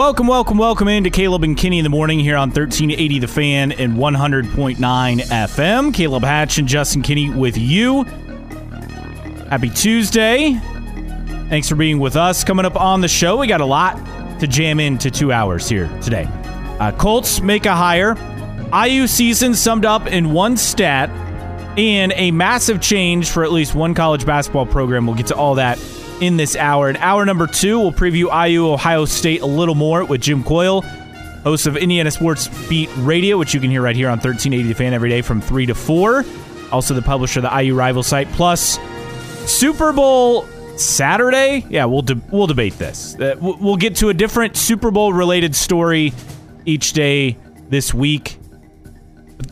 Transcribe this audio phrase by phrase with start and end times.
[0.00, 3.72] Welcome, welcome, welcome into Caleb and Kenny in the morning here on 1380 The Fan
[3.72, 5.92] and 100.9 FM.
[5.92, 8.04] Caleb Hatch and Justin Kinney with you.
[9.50, 10.54] Happy Tuesday.
[11.50, 12.44] Thanks for being with us.
[12.44, 13.98] Coming up on the show, we got a lot
[14.40, 16.26] to jam into two hours here today.
[16.80, 18.16] Uh, Colts make a hire,
[18.72, 21.10] IU season summed up in one stat,
[21.78, 25.06] and a massive change for at least one college basketball program.
[25.06, 25.78] We'll get to all that
[26.20, 26.88] in this hour.
[26.90, 30.82] In hour number two, we'll preview IU Ohio State a little more with Jim Coyle,
[31.42, 34.74] host of Indiana Sports Beat Radio, which you can hear right here on 1380 The
[34.74, 36.24] Fan every day from 3 to 4.
[36.72, 38.28] Also, the publisher of the IU Rival site.
[38.32, 38.78] Plus,
[39.46, 40.46] Super Bowl
[40.76, 41.66] Saturday.
[41.68, 43.14] Yeah, we'll de- we'll debate this.
[43.16, 46.12] Uh, we'll get to a different Super Bowl related story
[46.64, 47.36] each day
[47.68, 48.38] this week.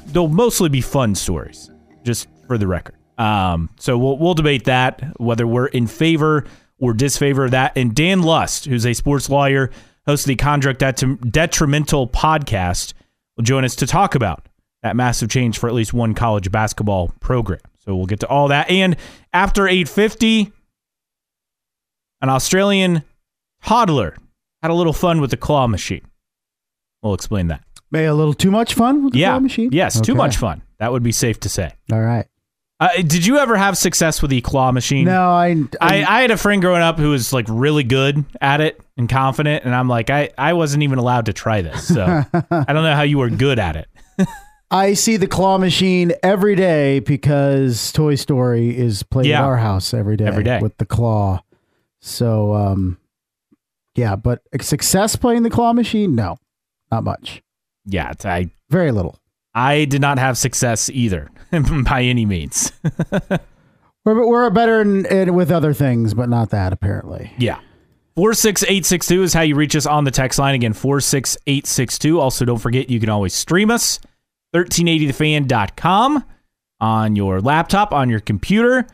[0.07, 1.71] They'll mostly be fun stories,
[2.05, 2.95] just for the record.
[3.19, 6.45] Um, so we'll we'll debate that whether we're in favor
[6.79, 7.73] or disfavor of that.
[7.77, 9.71] And Dan Lust, who's a sports lawyer,
[10.07, 12.95] host of the Conduct Det- Detrimental podcast,
[13.37, 14.47] will join us to talk about
[14.83, 17.61] that massive change for at least one college basketball program.
[17.85, 18.71] So we'll get to all that.
[18.71, 18.97] And
[19.33, 20.53] after 850,
[22.21, 23.03] an Australian
[23.63, 24.17] toddler
[24.63, 26.03] had a little fun with the claw machine.
[27.03, 27.63] We'll explain that.
[27.91, 29.31] Maybe a little too much fun with the yeah.
[29.31, 29.71] claw machine?
[29.73, 30.63] Yes, too much fun.
[30.79, 31.73] That would be safe to say.
[31.91, 32.27] All right.
[32.81, 35.07] Uh, did you ever have success with the claw machine?
[35.07, 38.61] No, I, I, I had a friend growing up who was like really good at
[38.61, 41.89] it and confident, and I'm like, I, I wasn't even allowed to try this.
[41.89, 43.89] So I don't know how you were good at it.
[44.71, 49.41] I see the claw machine every day because Toy Story is played Yeah.
[49.41, 50.27] at our house every day.
[50.27, 50.61] Every day.
[50.61, 51.41] with the claw.
[52.01, 52.99] So, um,
[53.97, 56.15] yeah, but success playing the claw machine?
[56.15, 56.37] No,
[56.93, 57.43] not much.
[57.87, 59.19] Yeah, it's, I Very little.
[59.59, 61.31] I did not have success either
[61.85, 62.73] by any means.
[64.05, 67.33] We're we're better in, in, with other things, but not that apparently.
[67.37, 67.59] yeah.
[68.17, 70.55] 46862 is how you reach us on the text line.
[70.55, 72.19] Again, 46862.
[72.19, 74.01] Also, don't forget you can always stream us
[74.55, 76.25] 1380thefan.com
[76.81, 78.87] on your laptop, on your computer,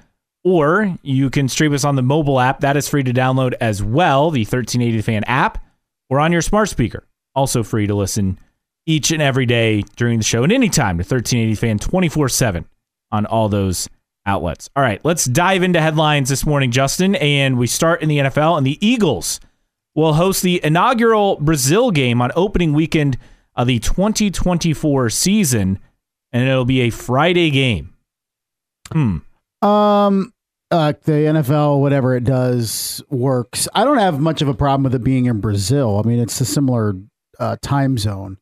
[0.42, 2.60] or you can stream us on the mobile app.
[2.60, 5.64] That is free to download as well, the 1380 The Fan app,
[6.10, 7.06] or on your smart speaker.
[7.34, 8.38] Also free to listen
[8.86, 12.66] each and every day during the show and anytime to 1380 Fan 24 7
[13.10, 13.88] on all those
[14.26, 14.68] outlets.
[14.74, 17.14] All right, let's dive into headlines this morning, Justin.
[17.16, 19.40] And we start in the NFL, and the Eagles
[19.94, 23.16] will host the inaugural Brazil game on opening weekend
[23.54, 25.78] of the 2024 season,
[26.32, 27.94] and it'll be a Friday game.
[28.92, 29.18] Hmm.
[29.66, 30.32] Um,
[30.70, 33.68] uh, the NFL, whatever it does, works.
[33.74, 36.00] I don't have much of a problem with it being in Brazil.
[36.04, 36.94] I mean, it's a similar
[37.38, 38.38] uh, time zone.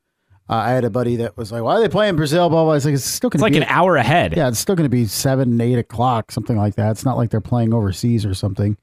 [0.52, 2.74] Uh, I had a buddy that was like, "Why are they playing Brazil?" Blah blah.
[2.74, 4.36] It's like it's still going It's like be an hour ahead.
[4.36, 6.90] Yeah, it's still going to be seven, eight o'clock, something like that.
[6.90, 8.76] It's not like they're playing overseas or something.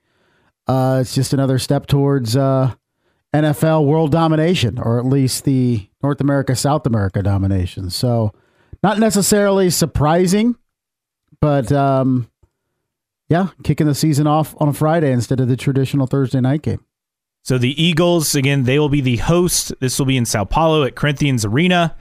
[0.67, 2.73] Uh, it's just another step towards uh,
[3.35, 7.91] NFL world domination, or at least the North America, South America domination.
[7.91, 8.33] So,
[8.81, 10.55] not necessarily surprising,
[11.39, 12.31] but um,
[13.27, 16.83] yeah, kicking the season off on a Friday instead of the traditional Thursday night game.
[17.43, 19.73] So the Eagles, again, they will be the host.
[19.79, 21.95] This will be in Sao Paulo at Corinthians Arena.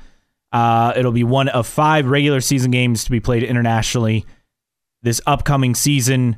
[0.52, 4.26] Uh, it'll be one of five regular season games to be played internationally
[5.02, 6.36] this upcoming season.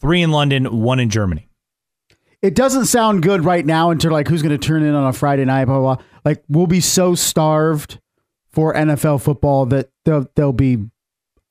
[0.00, 1.48] Three in London, one in Germany.
[2.40, 5.12] It doesn't sound good right now until like who's going to turn in on a
[5.12, 6.04] Friday night, blah, blah, blah.
[6.24, 8.00] Like we'll be so starved
[8.50, 10.78] for NFL football that there'll, there'll be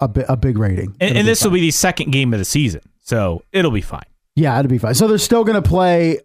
[0.02, 0.96] a, bi- a big rating.
[1.00, 2.82] And, and this will be the second game of the season.
[3.00, 4.04] So it'll be fine.
[4.36, 4.96] Yeah, it'll be fine.
[4.96, 6.20] So they're still going to play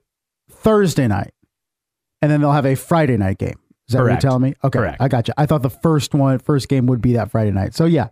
[0.66, 1.32] Thursday night
[2.20, 3.54] and then they'll have a Friday night game.
[3.88, 4.16] Is that Correct.
[4.16, 4.54] what you're telling me?
[4.64, 4.78] Okay.
[4.80, 4.96] Correct.
[5.00, 5.34] I got you.
[5.36, 7.72] I thought the first one, first game would be that Friday night.
[7.72, 8.08] So yeah,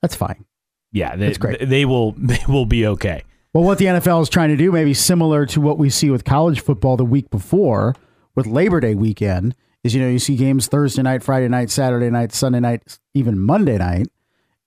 [0.00, 0.44] that's fine.
[0.90, 1.68] Yeah, they, That's great.
[1.68, 3.22] they will they will be okay.
[3.54, 6.24] Well, what the NFL is trying to do, maybe similar to what we see with
[6.24, 7.94] college football the week before
[8.34, 12.10] with Labor Day weekend, is you know, you see games Thursday night, Friday night, Saturday
[12.10, 14.08] night, Sunday night, even Monday night.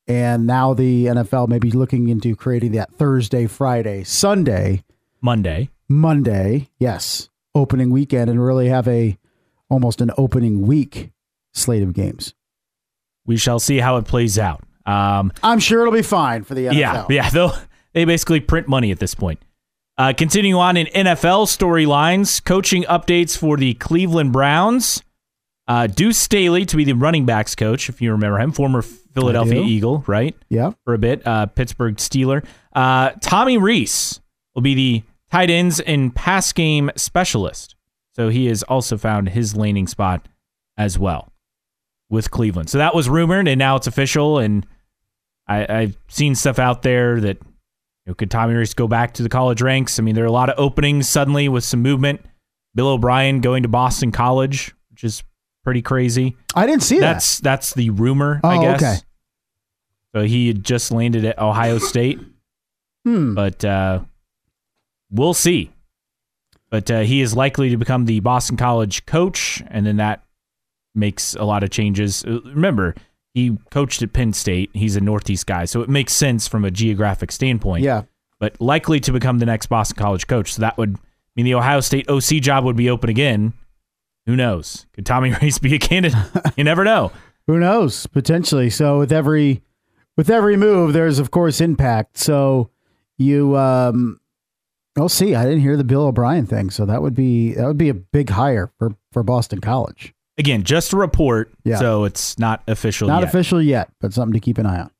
[0.07, 4.83] And now the NFL may be looking into creating that Thursday, Friday, Sunday,
[5.19, 5.69] Monday.
[5.87, 9.17] Monday, yes, opening weekend and really have a
[9.69, 11.11] almost an opening week
[11.53, 12.33] slate of games.
[13.25, 14.63] We shall see how it plays out.
[14.85, 16.73] Um, I'm sure it'll be fine for the NFL.
[16.75, 17.29] Yeah, yeah.
[17.29, 17.55] They'll
[17.93, 19.39] they basically print money at this point.
[19.97, 25.01] Uh, continuing on in NFL storylines, coaching updates for the Cleveland Browns.
[25.67, 29.63] Uh, Deuce Staley to be the running backs coach, if you remember him, former Philadelphia.
[29.63, 30.35] Eagle, right?
[30.49, 30.73] Yeah.
[30.83, 32.45] For a bit, uh, Pittsburgh Steeler.
[32.73, 34.19] Uh, Tommy Rees
[34.53, 37.75] will be the tight ends and pass game specialist.
[38.13, 40.27] So he has also found his laning spot
[40.77, 41.31] as well
[42.09, 42.69] with Cleveland.
[42.69, 44.39] So that was rumored, and now it's official.
[44.39, 44.65] And
[45.47, 49.23] I, I've seen stuff out there that you know, could Tommy Rees go back to
[49.23, 49.99] the college ranks?
[49.99, 52.21] I mean, there are a lot of openings suddenly with some movement
[52.73, 55.23] Bill O'Brien going to Boston College, which is
[55.63, 56.35] pretty crazy.
[56.53, 57.13] I didn't see that.
[57.13, 58.81] That's that's the rumor, I Oh, guess.
[58.83, 58.95] okay.
[60.13, 62.19] So he had just landed at Ohio State.
[63.05, 63.33] Hmm.
[63.35, 63.99] but uh,
[65.09, 65.71] we'll see.
[66.69, 70.23] But uh, he is likely to become the Boston College coach, and then that
[70.93, 72.23] makes a lot of changes.
[72.25, 72.95] Uh, Remember,
[73.33, 74.71] he coached at Penn State.
[74.73, 77.83] He's a Northeast guy, so it makes sense from a geographic standpoint.
[77.83, 78.03] Yeah.
[78.39, 80.53] But likely to become the next Boston College coach.
[80.53, 80.97] So that would
[81.35, 83.53] mean the Ohio State OC job would be open again.
[84.25, 84.85] Who knows?
[84.93, 86.17] Could Tommy Rees be a candidate?
[86.57, 87.11] you never know.
[87.47, 88.07] Who knows?
[88.07, 88.69] Potentially.
[88.71, 89.61] So with every
[90.17, 92.17] with every move, there's of course impact.
[92.17, 92.71] So
[93.17, 94.19] you um
[94.97, 95.35] we'll see.
[95.35, 97.93] I didn't hear the Bill O'Brien thing, so that would be that would be a
[97.93, 100.13] big hire for for Boston College.
[100.37, 101.77] Again, just a report, Yeah.
[101.77, 103.29] so it's not official Not yet.
[103.29, 104.91] official yet, but something to keep an eye on.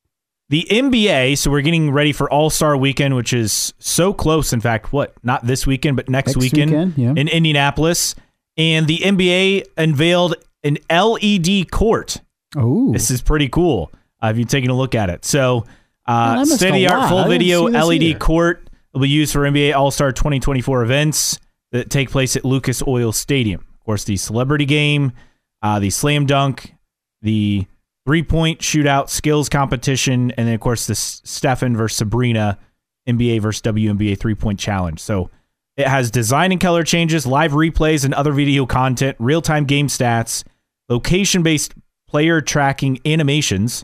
[0.48, 4.54] The NBA, so we're getting ready for All Star Weekend, which is so close.
[4.54, 5.14] In fact, what?
[5.24, 7.14] Not this weekend, but next, Next weekend, weekend, yeah.
[7.22, 8.16] in Indianapolis.
[8.58, 12.22] And the NBA unveiled an LED court.
[12.56, 13.92] Oh, This is pretty cool.
[14.24, 15.66] Uh, if you're taking a look at it, so
[16.08, 18.20] Man, uh, I missed state of the art full video LED either.
[18.20, 21.40] court will be used for NBA All Star 2024 events
[21.72, 23.62] that take place at Lucas Oil Stadium.
[23.74, 25.12] Of course, the celebrity game,
[25.62, 26.74] uh, the slam dunk,
[27.22, 27.68] the
[28.06, 32.58] three point shootout skills competition, and then of course the S- Stefan versus Sabrina
[33.08, 35.00] NBA versus WNBA three point challenge.
[35.02, 35.30] So
[35.76, 39.88] it has design and color changes, live replays, and other video content, real time game
[39.88, 40.44] stats,
[40.88, 41.74] location based
[42.08, 43.84] player tracking animations,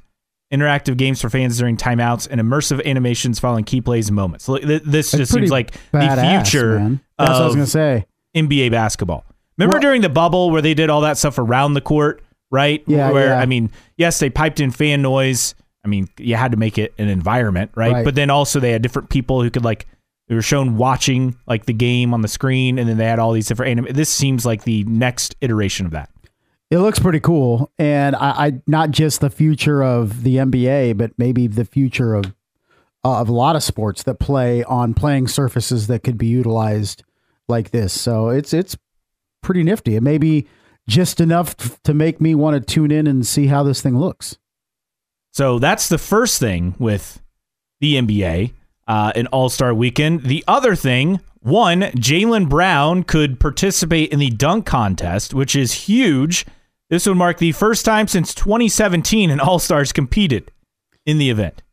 [0.52, 4.46] interactive games for fans during timeouts, and immersive animations following key plays and moments.
[4.46, 7.02] This That's just seems like the future man.
[7.18, 8.06] That's what I was of gonna say.
[8.36, 9.26] NBA basketball.
[9.58, 12.84] Remember Well- during the bubble where they did all that stuff around the court, right?
[12.88, 13.40] Yeah, Where yeah.
[13.40, 15.56] I mean, yes, they piped in fan noise.
[15.84, 17.92] I mean, you had to make it an environment, right?
[17.92, 18.06] Right.
[18.06, 19.88] But then also they had different people who could like
[20.28, 23.34] they were shown watching like the game on the screen, and then they had all
[23.34, 23.72] these different.
[23.80, 26.10] Anim- this seems like the next iteration of that.
[26.72, 31.12] It looks pretty cool, and I, I not just the future of the NBA, but
[31.18, 32.34] maybe the future of
[33.04, 37.04] uh, of a lot of sports that play on playing surfaces that could be utilized
[37.50, 37.92] like this.
[37.92, 38.78] So it's it's
[39.42, 39.98] pretty nifty.
[39.98, 40.48] It may be
[40.88, 44.38] just enough to make me want to tune in and see how this thing looks.
[45.34, 47.22] So that's the first thing with
[47.82, 48.54] the NBA,
[48.88, 50.24] uh, an All Star weekend.
[50.24, 56.46] The other thing, one, Jaylen Brown could participate in the dunk contest, which is huge.
[56.92, 60.52] This would mark the first time since 2017 an All Stars competed
[61.06, 61.64] in the event.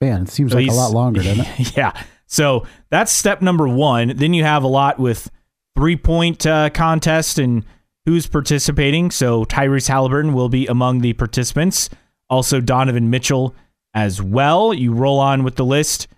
[0.00, 1.76] Man, it seems like a lot longer, doesn't it?
[1.76, 1.92] yeah.
[2.26, 4.16] So that's step number one.
[4.16, 5.30] Then you have a lot with
[5.76, 7.62] three point uh, contest and
[8.06, 9.10] who's participating.
[9.10, 11.90] So Tyrese Halliburton will be among the participants.
[12.30, 13.54] Also Donovan Mitchell
[13.92, 14.72] as well.
[14.72, 16.08] You roll on with the list.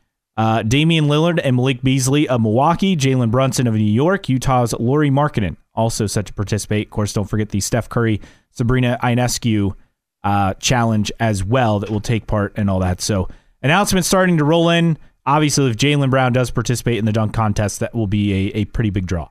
[0.40, 5.10] Uh, Damian Lillard and Malik Beasley of Milwaukee, Jalen Brunson of New York, Utah's Lauri
[5.10, 6.86] Markkanen also set to participate.
[6.86, 9.74] Of course, don't forget the Steph Curry, Sabrina Ionescu
[10.24, 13.02] uh, challenge as well that will take part and all that.
[13.02, 13.28] So
[13.62, 14.96] announcements starting to roll in.
[15.26, 18.64] Obviously, if Jaylen Brown does participate in the dunk contest, that will be a, a
[18.64, 19.28] pretty big draw.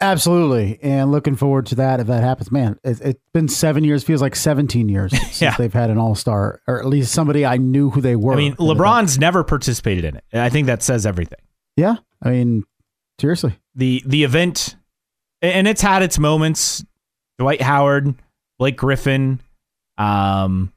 [0.00, 2.50] Absolutely, and looking forward to that if that happens.
[2.52, 4.04] Man, it, it's been seven years.
[4.04, 5.54] Feels like seventeen years since Yeah.
[5.56, 8.32] they've had an All Star, or at least somebody I knew who they were.
[8.32, 10.24] I mean, LeBron's never participated in it.
[10.32, 11.40] I think that says everything.
[11.76, 12.64] Yeah, I mean,
[13.20, 13.56] seriously.
[13.74, 14.76] the the event
[15.42, 16.84] and it's had its moments
[17.38, 18.14] dwight howard
[18.58, 19.40] blake griffin
[19.98, 20.72] um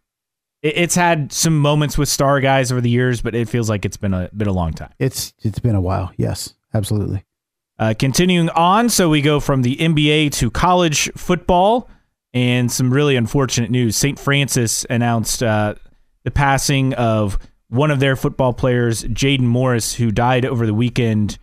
[0.62, 3.86] it- it's had some moments with star guys over the years but it feels like
[3.86, 6.12] it's been a been a long time It's it's been a while.
[6.18, 7.24] Yes, absolutely.
[7.80, 11.90] Uh, continuing on so we go from the nba to college football
[12.34, 15.74] and some really unfortunate news st francis announced uh,
[16.24, 17.38] the passing of
[17.70, 21.38] one of their football players jaden morris who died over the weekend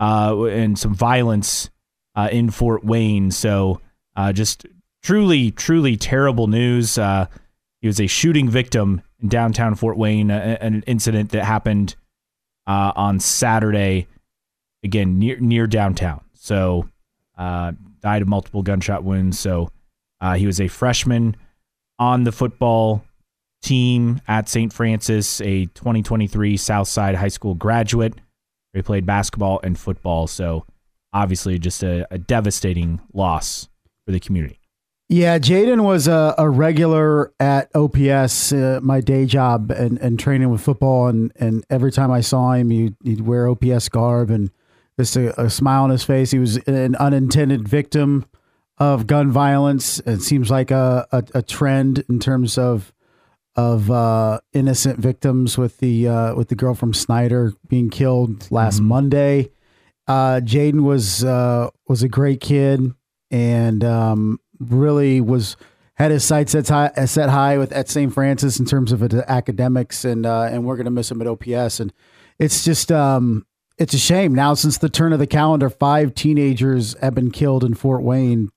[0.00, 1.70] uh, and some violence
[2.16, 3.30] uh, in Fort Wayne.
[3.30, 3.80] So
[4.16, 4.66] uh, just
[5.02, 6.98] truly, truly terrible news.
[6.98, 7.26] Uh,
[7.80, 11.94] he was a shooting victim in downtown Fort Wayne, uh, an incident that happened
[12.66, 14.06] on Saturday,
[14.82, 16.22] again near near downtown.
[16.34, 16.88] So
[17.36, 19.38] uh, died of multiple gunshot wounds.
[19.38, 19.70] So
[20.20, 21.36] uh, he was a freshman
[21.98, 23.04] on the football
[23.62, 24.72] team at St.
[24.72, 28.14] Francis, a 2023 Southside High School graduate.
[28.72, 30.26] He played basketball and football.
[30.26, 30.64] So
[31.12, 33.68] obviously just a, a devastating loss
[34.04, 34.60] for the community.
[35.08, 40.50] Yeah, Jaden was a, a regular at OPS, uh, my day job, and, and training
[40.50, 41.08] with football.
[41.08, 44.52] And, and every time I saw him, he'd, he'd wear OPS garb and
[45.00, 46.30] just a, a smile on his face.
[46.30, 48.26] He was an unintended victim
[48.76, 49.98] of gun violence.
[50.00, 52.92] It seems like a, a, a trend in terms of
[53.56, 58.80] of uh, innocent victims with the uh, with the girl from Snyder being killed last
[58.80, 59.50] Monday.
[60.06, 62.92] Uh, Jaden was uh, was a great kid
[63.30, 65.56] and um, really was
[65.94, 68.12] had his sights set high, set high with at St.
[68.12, 71.80] Francis in terms of academics, and uh, and we're gonna miss him at OPS.
[71.80, 71.92] And
[72.38, 73.46] it's just um,
[73.80, 77.64] it's a shame now since the turn of the calendar, five teenagers have been killed
[77.64, 78.50] in Fort Wayne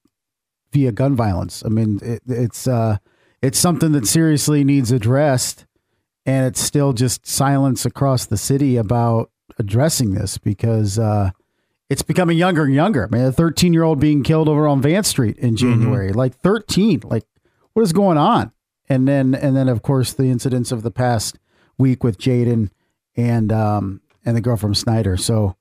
[0.74, 1.64] via gun violence.
[1.66, 2.98] I mean, it, it's uh,
[3.42, 5.66] it's something that seriously needs addressed,
[6.26, 11.32] and it's still just silence across the city about addressing this because uh,
[11.90, 13.06] it's becoming younger and younger.
[13.06, 15.56] I mean, a 13 year old being killed over on Vance Street in mm-hmm.
[15.56, 16.18] January, mm-hmm.
[16.18, 17.24] like 13, like
[17.72, 18.52] what is going on?
[18.90, 21.40] And then, and then of course the incidents of the past
[21.78, 22.72] week with Jaden
[23.16, 25.18] and, um, and the girl from Snyder.
[25.18, 25.56] So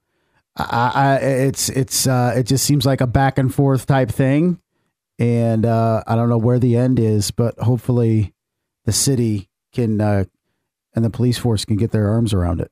[0.56, 4.60] I, I it's, it's, uh, it just seems like a back and forth type thing.
[5.18, 8.34] And, uh, I don't know where the end is, but hopefully
[8.84, 10.24] the city can, uh,
[10.94, 12.70] and the police force can get their arms around it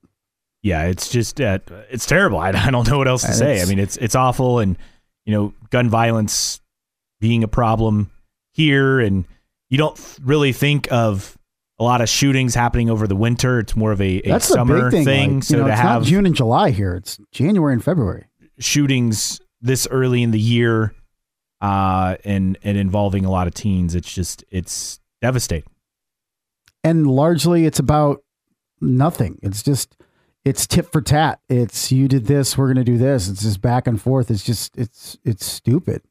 [0.62, 1.58] yeah, it's just uh,
[1.90, 2.38] it's terrible.
[2.38, 3.62] I, I don't know what else to say.
[3.62, 4.76] I mean, it's it's awful, and
[5.24, 6.60] you know, gun violence
[7.18, 8.10] being a problem
[8.52, 9.24] here, and
[9.68, 11.36] you don't really think of
[11.80, 13.58] a lot of shootings happening over the winter.
[13.58, 15.04] It's more of a, a That's summer thing.
[15.04, 15.34] thing.
[15.36, 18.26] Like, so know, to have not June and July here, it's January and February
[18.60, 20.94] shootings this early in the year,
[21.60, 25.68] uh, and and involving a lot of teens, it's just it's devastating.
[26.84, 28.22] And largely, it's about
[28.80, 29.38] nothing.
[29.42, 29.96] It's just
[30.44, 31.40] it's tit for tat.
[31.48, 33.28] It's you did this, we're gonna do this.
[33.28, 34.30] It's just back and forth.
[34.30, 36.02] It's just it's it's stupid.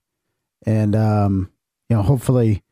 [0.66, 1.52] And um,
[1.90, 2.64] you know, hopefully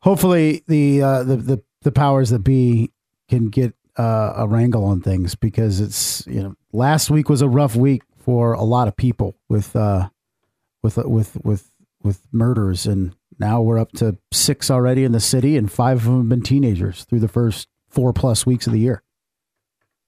[0.00, 2.92] hopefully the uh the the, the powers that be
[3.28, 7.48] can get uh, a wrangle on things because it's you know last week was a
[7.48, 10.08] rough week for a lot of people with uh
[10.82, 11.70] with with with
[12.02, 16.04] with murders and now we're up to six already in the city and five of
[16.04, 19.02] them have been teenagers through the first four plus weeks of the year.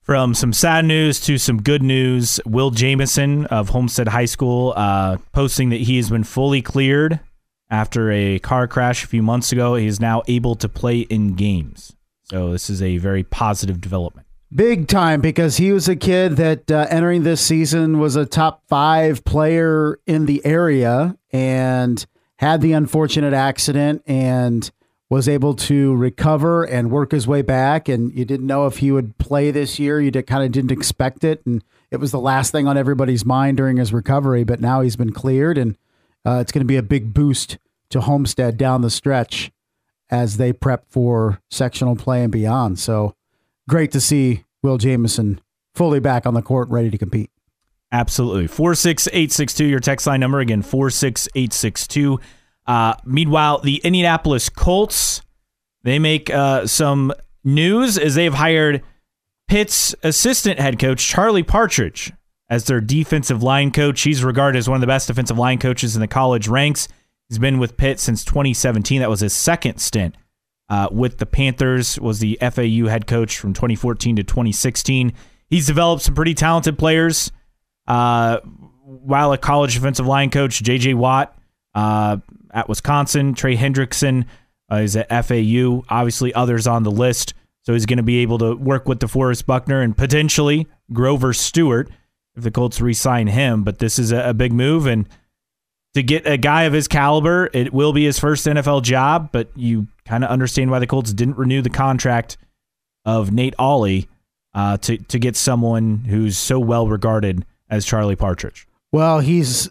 [0.02, 5.16] From some sad news to some good news, Will Jamison of Homestead High School uh,
[5.32, 7.20] posting that he has been fully cleared
[7.72, 9.74] after a car crash a few months ago.
[9.74, 11.96] He is now able to play in games.
[12.24, 14.28] So this is a very positive development.
[14.54, 18.62] Big time because he was a kid that uh, entering this season was a top
[18.68, 22.04] five player in the area and
[22.36, 24.70] had the unfortunate accident and
[25.08, 27.88] was able to recover and work his way back.
[27.88, 30.00] And you didn't know if he would play this year.
[30.00, 31.44] You did, kind of didn't expect it.
[31.46, 34.44] And it was the last thing on everybody's mind during his recovery.
[34.44, 35.76] But now he's been cleared, and
[36.26, 37.58] uh, it's going to be a big boost
[37.90, 39.50] to Homestead down the stretch
[40.10, 42.78] as they prep for sectional play and beyond.
[42.78, 43.14] So
[43.68, 45.40] great to see Will Jamison
[45.74, 47.30] fully back on the court, ready to compete.
[47.90, 48.46] Absolutely.
[48.46, 52.20] 46862, your text line number again, 46862.
[52.66, 55.22] Uh, meanwhile, the Indianapolis Colts
[55.82, 57.12] they make uh, some
[57.44, 58.82] news as they've hired
[59.48, 62.12] Pitt's assistant head coach Charlie Partridge
[62.52, 64.02] as their defensive line coach.
[64.02, 66.86] He's regarded as one of the best defensive line coaches in the college ranks.
[67.30, 69.00] He's been with Pitt since 2017.
[69.00, 70.16] That was his second stint
[70.68, 71.98] uh, with the Panthers.
[71.98, 75.14] Was the FAU head coach from 2014 to 2016.
[75.48, 77.32] He's developed some pretty talented players.
[77.88, 80.92] Uh, while a college defensive line coach, J.J.
[80.92, 81.34] Watt
[81.74, 82.18] uh,
[82.50, 83.32] at Wisconsin.
[83.32, 84.26] Trey Hendrickson
[84.70, 85.84] uh, is at FAU.
[85.88, 87.32] Obviously, others on the list.
[87.62, 91.88] So he's going to be able to work with DeForest Buckner and potentially Grover Stewart
[92.36, 93.62] if the Colts re-sign him.
[93.62, 95.08] But this is a, a big move, and
[95.94, 99.30] to get a guy of his caliber, it will be his first NFL job.
[99.32, 102.36] But you kind of understand why the Colts didn't renew the contract
[103.04, 104.08] of Nate Ollie
[104.54, 108.66] uh, to to get someone who's so well regarded as Charlie Partridge.
[108.90, 109.70] Well, he's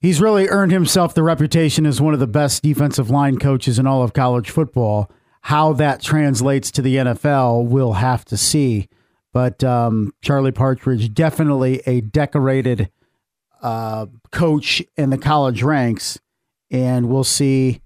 [0.00, 3.86] he's really earned himself the reputation as one of the best defensive line coaches in
[3.86, 5.10] all of college football.
[5.42, 8.88] How that translates to the NFL, we'll have to see.
[9.34, 12.88] But um, Charlie Partridge, definitely a decorated
[13.60, 16.20] uh, coach in the college ranks,
[16.70, 17.80] and we'll see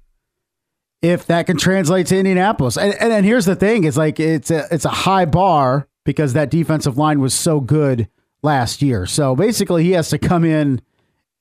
[1.01, 2.77] if that can translate to Indianapolis.
[2.77, 6.35] And, and, and here's the thing: it's like it's a it's a high bar because
[6.35, 8.11] that defensive line was so good
[8.43, 9.07] last year.
[9.07, 10.83] So basically, he has to come in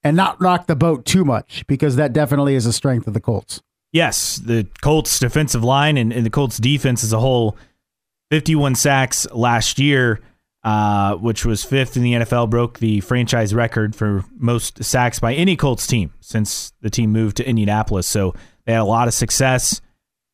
[0.06, 3.20] and not rock the boat too much because that definitely is a strength of the
[3.20, 3.62] Colts.
[3.92, 7.58] Yes, the Colts defensive line and, and the Colts defense as a whole,
[8.30, 10.20] 51 sacks last year,
[10.64, 15.34] uh, which was fifth in the NFL, broke the franchise record for most sacks by
[15.34, 18.08] any Colts team since the team moved to Indianapolis.
[18.08, 18.34] So
[18.66, 19.82] they had a lot of success.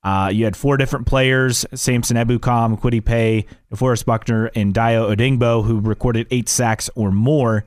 [0.03, 5.63] Uh, you had four different players: Samson Ebukam, Kwity Paye, DeForest Buckner, and Dayo Odeyingbo,
[5.63, 7.65] who recorded eight sacks or more.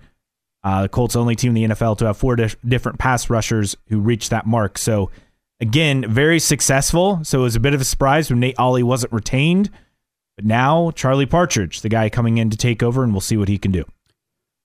[0.63, 3.77] Uh, the Colts only team in the NFL to have four di- different pass rushers
[3.89, 4.77] who reached that mark.
[4.77, 5.11] So
[5.61, 7.21] again, very successful.
[7.23, 9.71] So it was a bit of a surprise when Nate Ollie wasn't retained.
[10.37, 13.49] But now Charlie Partridge, the guy coming in to take over, and we'll see what
[13.49, 13.85] he can do.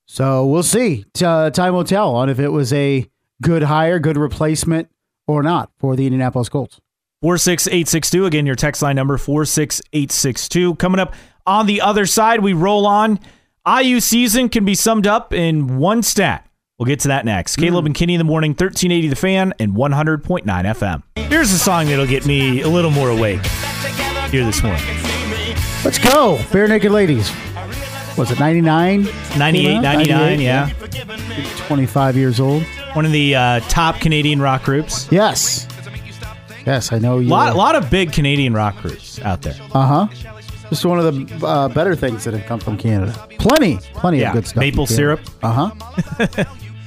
[0.06, 1.04] So we'll see.
[1.22, 3.08] Uh, time will tell on if it was a
[3.40, 4.90] good hire, good replacement,
[5.26, 6.80] or not for the Indianapolis Colts.
[7.22, 8.26] 46862.
[8.26, 10.74] Again, your text line number 46862.
[10.74, 11.14] Coming up
[11.46, 13.18] on the other side, we roll on.
[13.66, 16.48] IU season can be summed up in one stat.
[16.78, 17.56] We'll get to that next.
[17.56, 21.02] Caleb and Kenny in the morning, 1380 The Fan and 100.9 FM.
[21.28, 23.44] Here's a song that'll get me a little more awake
[24.30, 25.01] here this morning.
[25.84, 26.36] Let's go.
[26.50, 27.30] Barenaked Ladies.
[28.16, 29.04] Was it 99?
[29.36, 30.70] 98, 99, yeah.
[31.66, 32.62] 25 years old.
[32.92, 35.08] One of the uh, top Canadian rock groups.
[35.10, 35.66] Yes.
[36.66, 37.28] Yes, I know you.
[37.28, 39.56] A lot, lot of big Canadian rock groups out there.
[39.74, 40.38] Uh huh.
[40.68, 41.04] Just one of
[41.40, 43.12] the uh, better things that have come from Canada.
[43.38, 44.60] Plenty, plenty Yeah, of good stuff.
[44.60, 45.20] maple syrup.
[45.42, 46.44] Uh huh.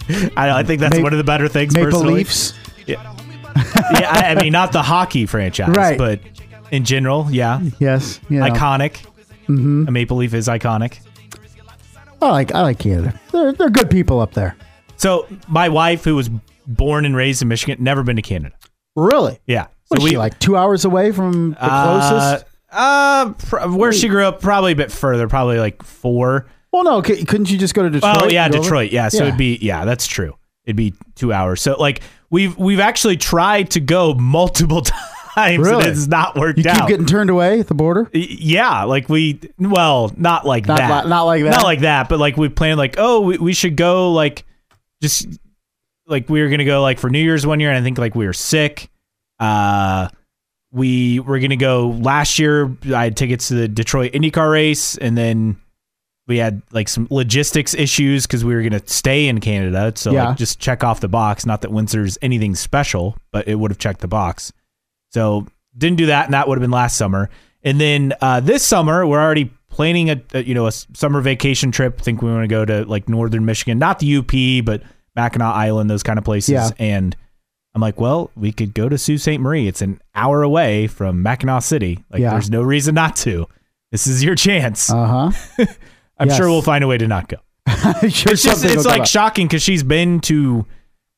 [0.38, 1.74] I, I think that's Ma- one of the better things.
[1.74, 2.14] Maple personally.
[2.16, 2.54] Leafs.
[2.86, 3.02] Yeah,
[3.56, 4.10] yeah.
[4.10, 5.98] I, I mean, not the hockey franchise, Right.
[5.98, 6.20] But
[6.72, 8.20] in general, yeah, Yes.
[8.30, 8.48] You know.
[8.50, 9.06] iconic.
[9.48, 9.86] Mm-hmm.
[9.88, 11.00] A maple leaf is iconic.
[12.22, 13.20] I like I like Canada.
[13.32, 14.56] They're they're good people up there.
[14.98, 16.30] So my wife, who was
[16.66, 18.56] born and raised in Michigan, never been to Canada.
[18.96, 19.40] Really?
[19.46, 19.68] Yeah.
[19.92, 22.46] Was So she like two hours away from the uh, closest?
[22.72, 26.48] uh, pr- where she grew up, probably a bit further, probably like four.
[26.72, 27.04] Well, no.
[27.04, 28.18] c- Couldn't you just go to Detroit?
[28.24, 28.58] Oh yeah, over?
[28.58, 28.92] Detroit.
[28.92, 29.28] Yeah, so Yeah.
[29.28, 30.36] it'd be yeah, that's true.
[30.66, 31.62] It'd be two hours.
[31.62, 35.02] So like we've we've actually tried to go multiple times,
[35.36, 35.84] Really?
[35.84, 36.80] and it's not worked You out.
[36.80, 38.10] keep getting turned away at the border.
[38.14, 41.50] Yeah, like we well, not like Not that, li- not like that.
[41.52, 44.46] not like that, but like we planned like oh we, we should go like
[45.02, 45.28] just
[46.08, 48.16] like we were gonna go like for New Year's one year, and I think like
[48.16, 48.90] we were sick.
[49.40, 50.08] Uh,
[50.72, 52.72] we were gonna go last year.
[52.94, 55.58] I had tickets to the Detroit IndyCar race, and then
[56.28, 59.92] we had like some logistics issues because we were gonna stay in Canada.
[59.96, 60.30] So Yeah.
[60.30, 61.46] like just check off the box.
[61.46, 64.52] Not that Windsor's anything special, but it would have checked the box.
[65.16, 67.30] So didn't do that, and that would have been last summer.
[67.64, 71.72] And then uh, this summer, we're already planning a, a you know a summer vacation
[71.72, 72.02] trip.
[72.02, 74.84] think we want to go to like northern Michigan, not the UP, but
[75.16, 76.52] Mackinac Island, those kind of places.
[76.52, 76.70] Yeah.
[76.80, 77.16] And
[77.74, 79.40] I'm like, well, we could go to Sault Ste.
[79.40, 79.70] Marie.
[79.70, 82.04] It's an hour away from Mackinac City.
[82.12, 82.32] Like, Yeah.
[82.32, 83.48] there's no reason not to.
[83.94, 84.90] This is your chance.
[84.90, 85.66] Uh huh.
[86.20, 86.36] I'm yes.
[86.38, 87.38] sure we'll find a way to not go.
[88.10, 90.66] sure, It's just it's like shocking because she's been to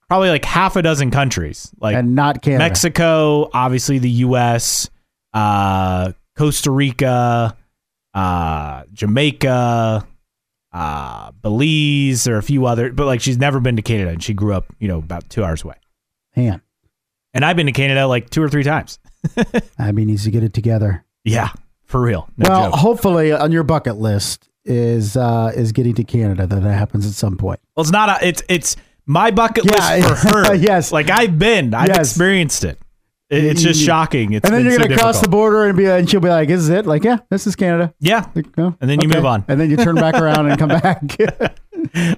[0.07, 2.63] probably like half a dozen countries, like and not Canada.
[2.63, 4.89] Mexico, obviously the U.S.,
[5.33, 7.57] uh, Costa Rica,
[8.13, 10.07] uh, Jamaica,
[10.73, 12.91] uh, Belize, or a few other.
[12.91, 15.43] But like she's never been to Canada, and she grew up, you know, about two
[15.43, 15.75] hours away.
[16.35, 16.61] Man,
[17.33, 18.99] And I've been to Canada like two or three times.
[19.79, 21.03] Abby needs to get it together.
[21.23, 21.49] Yeah,
[21.83, 22.29] for real.
[22.37, 22.79] No well, joke.
[22.79, 26.45] hopefully on your bucket list is uh is getting to Canada.
[26.45, 27.59] That that happens at some point.
[27.75, 28.21] Well, it's not.
[28.21, 28.75] A, it's it's
[29.07, 30.53] my bucket Yeah, list for her.
[30.55, 30.91] yes.
[30.91, 32.11] like I've been, I've Yes.
[32.11, 32.79] experienced it.
[33.29, 34.33] It- It's just shocking.
[34.33, 36.47] It's and then you're so gonna cross the border and be and she'll be like,
[36.49, 37.93] "Is it?" Like, yeah, this is Canada.
[37.99, 39.17] Yeah, Like, oh, And then you okay.
[39.17, 39.43] move on.
[39.49, 41.01] and then you turn back around and come back.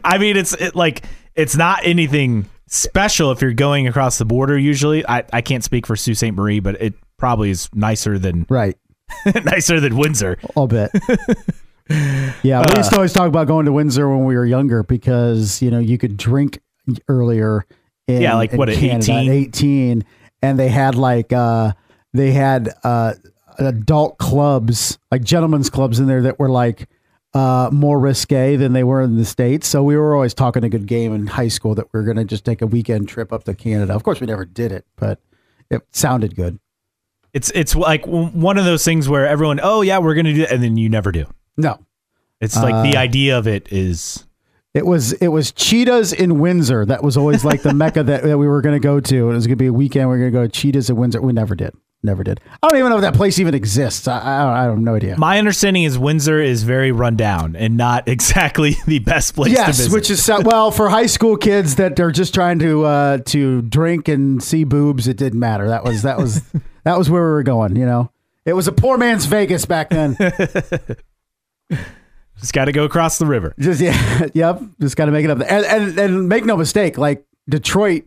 [0.04, 1.04] I mean, it's it, like
[1.36, 4.56] it's not anything special if you're going across the border.
[4.58, 6.32] Usually, I, I can't speak for Sault Ste.
[6.34, 8.76] Marie, but it probably is nicer than right,
[9.46, 10.38] nicer than Windsor.
[10.56, 10.92] I'll bet.
[12.44, 14.84] yeah, we used to uh, always talk about going to Windsor when we were younger
[14.84, 16.60] because you know you could drink
[17.08, 17.66] earlier.
[18.08, 19.30] In, Yeah, like, what, 18?
[19.30, 20.04] 18,
[20.42, 21.74] and they had like uh
[22.14, 23.14] they had uh
[23.58, 26.88] adult clubs, like gentlemen's clubs in there that were like
[27.34, 29.68] uh more risque than they were in the states.
[29.68, 32.18] So we were always talking a good game in high school that we are going
[32.18, 33.94] to just take a weekend trip up to Canada.
[33.94, 35.20] Of course, we never did it, but
[35.70, 36.60] it sounded good.
[37.34, 40.52] It's it's like one of those things where everyone, oh yeah, we're gonna do it,
[40.52, 41.26] and then you never do.
[41.58, 41.78] No,
[42.42, 44.26] It's like the Uh, idea of it is
[44.80, 46.86] It was it was Cheetahs in Windsor.
[46.86, 49.16] That was always like the mecca that, that we were going to go to.
[49.26, 50.10] And it was going to be a weekend.
[50.10, 51.22] We are going to go to Cheetahs in Windsor.
[51.22, 51.74] We never did.
[52.02, 52.40] Never did.
[52.64, 54.08] I don't even know if that place even exists.
[54.08, 55.18] I I, don't- I have no idea.
[55.18, 59.60] my understanding is Windsor is very run down and not exactly the best place to
[59.60, 63.62] Yes, which is well for high school kids that are just trying to uh, to
[63.64, 65.10] drink and see boobs.
[65.10, 65.68] It didn't matter.
[65.68, 66.42] That was that was
[66.86, 67.76] that was where we were going.
[67.76, 68.12] You know,
[68.46, 70.16] it was a poor man's Vegas back then.
[72.40, 73.54] just got to go across the river.
[73.60, 74.62] just yeah, yep.
[74.80, 75.40] Just got to make it up.
[75.42, 78.06] And, and and make no mistake, like Detroit,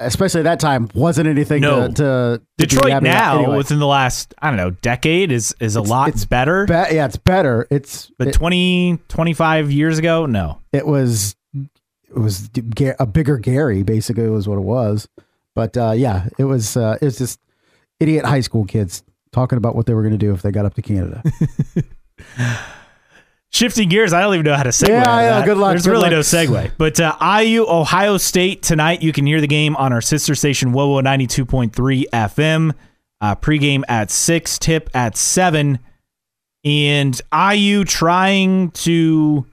[0.00, 1.88] especially at that time, wasn't anything No.
[1.88, 3.56] to, to, to Detroit happy now, anyway.
[3.56, 6.66] within the last I don't know decade, is is a lot it's better.
[6.66, 7.66] Be- yeah, it's better.
[7.70, 10.60] It's but it, 20, 25 years ago, no.
[10.72, 12.48] it was it was
[12.98, 15.08] a bigger Gary, basically was what it was.
[15.54, 17.40] But uh, yeah, it was uh, it was just
[18.00, 20.64] idiot high school kids talking about what they were going to do if they got
[20.64, 21.22] up to Canada.
[23.54, 24.88] Shifting gears, I don't even know how to segue.
[24.88, 25.46] Yeah, out of I know.
[25.46, 26.10] Good luck, There's good really luck.
[26.10, 26.72] no segue.
[26.76, 29.00] But uh, IU Ohio State tonight.
[29.00, 32.74] You can hear the game on our sister station WOWO 92.3 FM.
[33.20, 35.78] Uh, pregame at six, tip at seven,
[36.64, 39.46] and IU trying to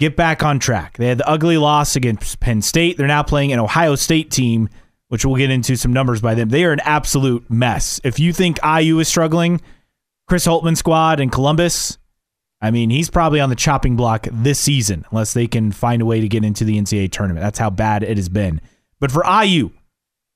[0.00, 0.96] get back on track.
[0.96, 2.96] They had the ugly loss against Penn State.
[2.96, 4.70] They're now playing an Ohio State team,
[5.08, 6.48] which we'll get into some numbers by them.
[6.48, 8.00] They are an absolute mess.
[8.04, 9.60] If you think IU is struggling,
[10.28, 11.98] Chris Holtmann squad in Columbus,
[12.60, 16.06] I mean, he's probably on the chopping block this season unless they can find a
[16.06, 17.44] way to get into the NCAA tournament.
[17.44, 18.60] That's how bad it has been.
[18.98, 19.70] But for IU,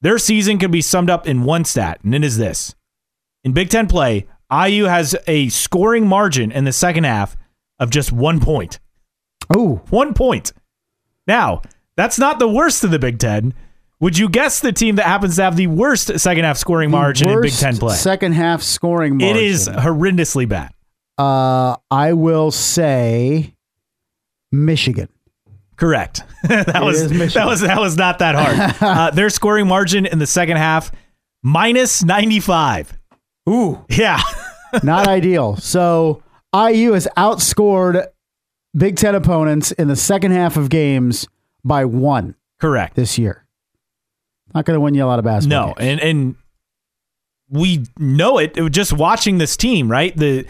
[0.02, 2.74] their season can be summed up in one stat, and it is this.
[3.44, 7.36] In Big Ten play, IU has a scoring margin in the second half
[7.80, 8.78] of just one point.
[9.54, 10.52] Oh, One point.
[11.26, 11.62] Now,
[11.96, 13.54] that's not the worst of the Big Ten.
[14.00, 17.28] Would you guess the team that happens to have the worst second half scoring margin
[17.28, 17.96] in Big Ten play?
[17.96, 19.36] Second half scoring margin.
[19.36, 20.72] It is horrendously bad.
[21.18, 23.54] Uh, I will say
[24.50, 25.08] Michigan.
[25.76, 26.22] Correct.
[26.44, 28.76] that was is that was that was not that hard.
[28.80, 30.92] uh, their scoring margin in the second half
[31.42, 32.96] minus ninety five.
[33.48, 34.20] Ooh, Yeah,
[34.82, 35.56] not ideal.
[35.56, 36.22] So
[36.54, 38.06] IU has outscored
[38.76, 41.26] Big Ten opponents in the second half of games
[41.64, 42.94] by one correct.
[42.94, 43.44] this year.
[44.54, 45.68] Not going to win you a lot of basketball.
[45.68, 46.00] No, games.
[46.00, 46.36] and and
[47.48, 50.16] we know it just watching this team, right?
[50.16, 50.46] The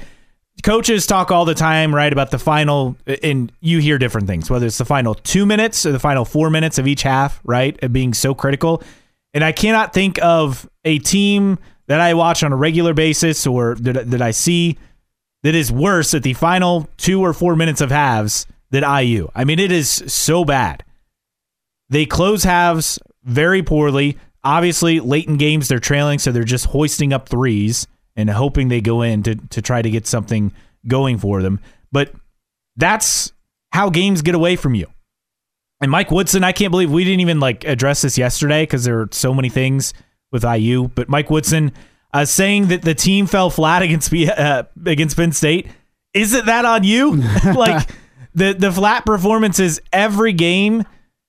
[0.63, 4.67] coaches talk all the time, right, about the final, and you hear different things, whether
[4.67, 8.15] it's the final two minutes or the final four minutes of each half, right, being
[8.15, 8.83] so critical.
[9.35, 13.75] And I cannot think of a team that I watch on a regular basis or
[13.77, 14.79] that, that I see
[15.43, 19.29] that is worse at the final two or four minutes of halves than IU.
[19.35, 20.85] I mean, it is so bad.
[21.89, 24.17] They close halves very poorly.
[24.45, 28.81] Obviously, late in games, they're trailing, so they're just hoisting up threes and hoping they
[28.81, 30.53] go in to, to try to get something
[30.87, 31.61] going for them.
[31.91, 32.13] But
[32.77, 33.33] that's
[33.73, 34.87] how games get away from you.
[35.81, 38.97] And Mike Woodson, I can't believe we didn't even like address this yesterday because there
[38.97, 39.93] were so many things
[40.31, 40.89] with IU.
[40.89, 41.73] But Mike Woodson
[42.15, 45.69] uh, saying that the team fell flat against uh, against Penn State,
[46.15, 47.17] isn't that on you?
[47.57, 47.91] like
[48.35, 50.85] the the flat performances every game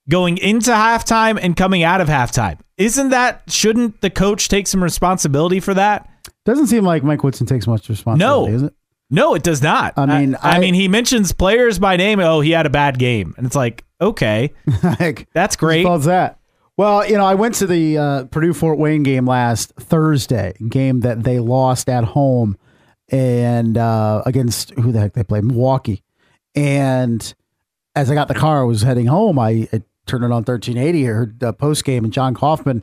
[0.09, 2.59] going into halftime and coming out of halftime.
[2.77, 6.09] Isn't that shouldn't the coach take some responsibility for that?
[6.45, 8.55] Doesn't seem like Mike Woodson takes much responsibility, No.
[8.57, 8.73] is it?
[9.09, 9.93] No, it does not.
[9.97, 12.19] I mean, I, I- mean, he mentions players by name.
[12.19, 14.53] Oh, he had a bad game, and it's like, okay,
[14.99, 15.85] like, that's great.
[15.85, 16.39] What's that?
[16.77, 21.01] Well, you know, I went to the uh, Purdue Fort Wayne game last Thursday, game
[21.01, 22.57] that they lost at home
[23.09, 26.01] and uh, against who the heck they played, Milwaukee.
[26.55, 27.33] And
[27.95, 29.37] as I got the car, I was heading home.
[29.37, 32.81] I, I turned it on 1380, heard the post game, and Jon Coffman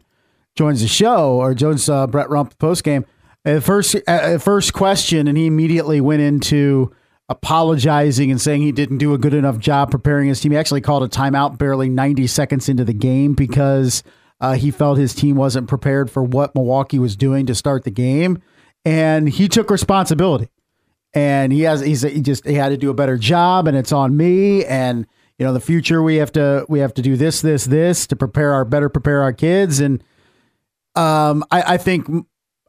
[0.55, 3.05] joins the show, or joins uh, Brett Rump post game.
[3.45, 6.93] At first, at first question, and he immediately went into
[7.31, 10.53] apologizing and saying he didn't do a good enough job preparing his team.
[10.53, 14.03] He actually called a timeout barely 90 seconds into the game because
[14.41, 17.91] uh, he felt his team wasn't prepared for what Milwaukee was doing to start the
[17.91, 18.43] game,
[18.85, 20.51] and he took responsibility.
[21.13, 23.93] And he has he's he just he had to do a better job, and it's
[23.93, 24.65] on me.
[24.65, 25.07] And
[25.39, 28.17] you know, the future we have to we have to do this this this to
[28.17, 29.81] prepare our better prepare our kids.
[29.81, 30.05] And
[30.95, 32.09] um, I, I think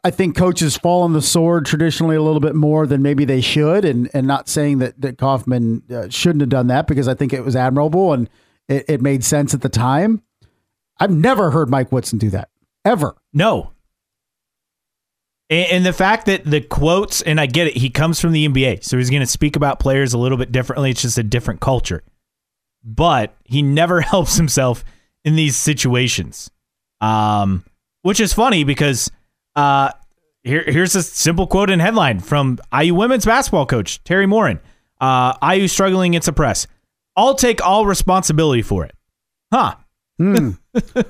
[0.03, 3.41] I think coaches fall on the sword traditionally a little bit more than maybe they
[3.41, 7.13] should, and and not saying that that Coffman uh, shouldn't have done that because I
[7.13, 8.29] think it was admirable and
[8.67, 10.23] it, it made sense at the time.
[10.99, 12.49] I've never heard Mike Woodson do that
[12.85, 13.15] ever.
[13.33, 13.71] No.
[15.49, 18.47] And, and the fact that the quotes, and I get it, he comes from the
[18.47, 20.91] NBA, so he's going to speak about players a little bit differently.
[20.91, 22.03] It's just a different culture.
[22.83, 24.83] But he never helps himself
[25.23, 26.49] in these situations,
[27.01, 27.65] um,
[28.01, 29.11] which is funny because
[29.55, 29.91] uh,
[30.43, 34.59] here, here's a simple quote and headline from IU women's basketball coach Teri Moren.
[34.99, 36.67] Uh, IU struggling against the press.
[37.15, 38.95] I'll take all responsibility for it.
[39.51, 39.75] Huh.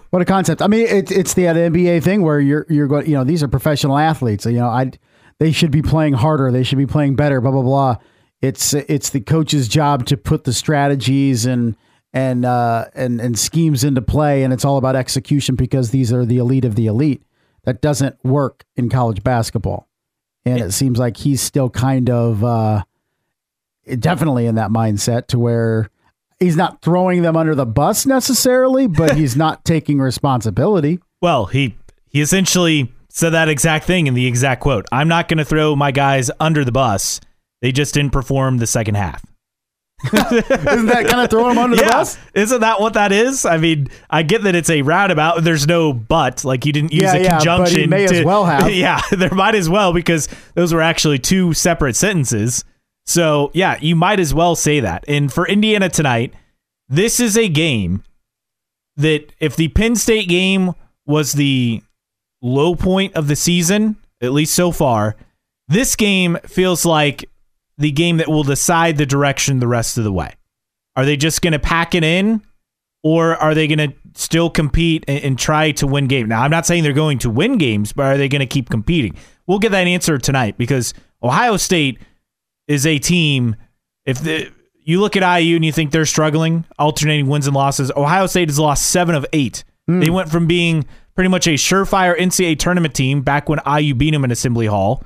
[0.10, 0.62] What a concept!
[0.62, 3.06] I mean, it's it's the, the NBA thing where you're you're going.
[3.06, 4.46] You know, these are professional athletes.
[4.46, 4.92] You know, I
[5.40, 6.52] they should be playing harder.
[6.52, 7.42] They should be playing better.
[7.42, 7.98] Blah blah blah.
[8.42, 11.76] It's it's the coach's job to put the strategies and
[12.14, 16.26] and uh, and and schemes into play, and it's all about execution because these are
[16.26, 17.22] the elite of the elite.
[17.64, 19.88] That doesn't work in college basketball,
[20.46, 22.84] and it seems like he's still kind of uh,
[24.00, 25.90] definitely in that mindset to where
[26.40, 31.00] he's not throwing them under the bus necessarily, but he's not taking responsibility.
[31.22, 31.76] Well, he
[32.10, 34.86] he essentially said that exact thing in the exact quote.
[34.92, 37.20] I'm not going to throw my guys under the bus.
[37.62, 39.24] They just didn't perform the second half.
[40.14, 42.18] Isn't that kind of throwing him under the bus?
[42.34, 43.46] isn't that what that is?
[43.46, 45.44] I mean, I get that it's a roundabout.
[45.44, 46.44] There's no but.
[46.44, 47.90] Like you didn't use Yeah, a yeah, but he conjunction.
[47.90, 48.74] may as well have.
[48.74, 52.64] Yeah, there might as well because those were actually two separate sentences.
[53.06, 55.04] So yeah, you might as well say that.
[55.08, 56.34] And for Indiana tonight,
[56.90, 58.04] this is a game
[58.98, 60.74] that if the Penn State game
[61.06, 61.82] was the
[62.42, 65.16] low point of the season, at least so far,
[65.68, 67.26] this game feels like
[67.78, 70.34] the game that will decide the direction the rest of the way.
[70.96, 72.42] Are they just going to pack it in
[73.04, 76.30] or are they going to still compete and, and, try to win games?
[76.30, 78.70] Now, I'm not saying they're going to win games, but are they going to keep
[78.70, 79.16] competing?
[79.48, 82.00] We'll get that answer tonight because Ohio State
[82.68, 83.56] is a team.
[84.06, 84.52] If the,
[84.84, 88.50] you look at IU and you think they're struggling, alternating wins and losses, Ohio State
[88.50, 89.64] has lost seven of eight.
[89.90, 90.02] Mm.
[90.04, 94.12] They went from being pretty much a surefire NCAA tournament team back when IU beat
[94.12, 95.04] them in Assembly Hall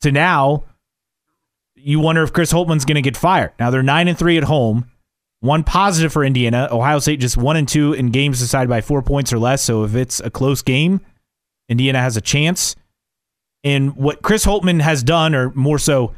[0.00, 0.64] to now
[1.76, 3.52] you wonder if Chris Holtmann's going to get fired.
[3.58, 4.90] Now they're 9 and 3 at home.
[5.40, 6.68] One positive for Indiana.
[6.72, 9.84] Ohio State just 1 and 2 in games decided by 4 points or less, so
[9.84, 11.00] if it's a close game,
[11.68, 12.74] Indiana has a chance.
[13.62, 16.14] And what Chris Holtmann has done or more so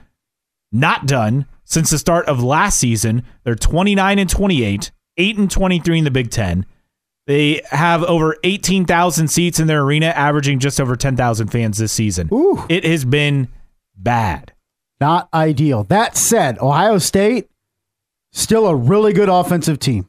[0.71, 5.99] not done since the start of last season, they're 29 and 28, 8 and 23
[5.99, 6.65] in the Big 10.
[7.27, 12.31] They have over 18,000 seats in their arena, averaging just over 10,000 fans this season.
[12.33, 12.65] Ooh.
[12.71, 13.49] It has been
[13.97, 14.53] bad.
[15.01, 15.85] Not ideal.
[15.85, 17.49] That said, Ohio State,
[18.33, 20.09] still a really good offensive team.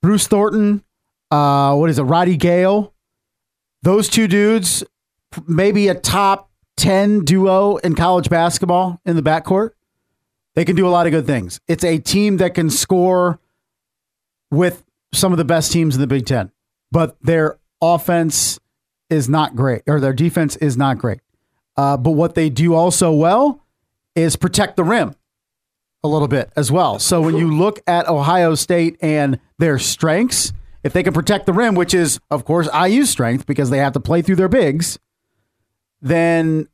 [0.00, 0.82] Bruce Thornton,
[1.30, 2.94] uh, what is it, Roddy Gayle?
[3.82, 4.82] Those two dudes,
[5.46, 9.70] maybe a top 10 duo in college basketball in the backcourt.
[10.54, 11.60] They can do a lot of good things.
[11.68, 13.38] It's a team that can score
[14.50, 16.50] with some of the best teams in the Big Ten,
[16.90, 18.58] but their offense
[19.10, 21.20] is not great, or their defense is not great.
[21.76, 23.64] Uh, but what they do also well
[24.18, 25.14] is protect the rim
[26.04, 26.98] a little bit as well.
[26.98, 30.52] So when you look at Ohio State and their strengths,
[30.84, 33.94] if they can protect the rim, which is, of course, IU's strength because they have
[33.94, 34.98] to play through their bigs,
[36.00, 36.68] then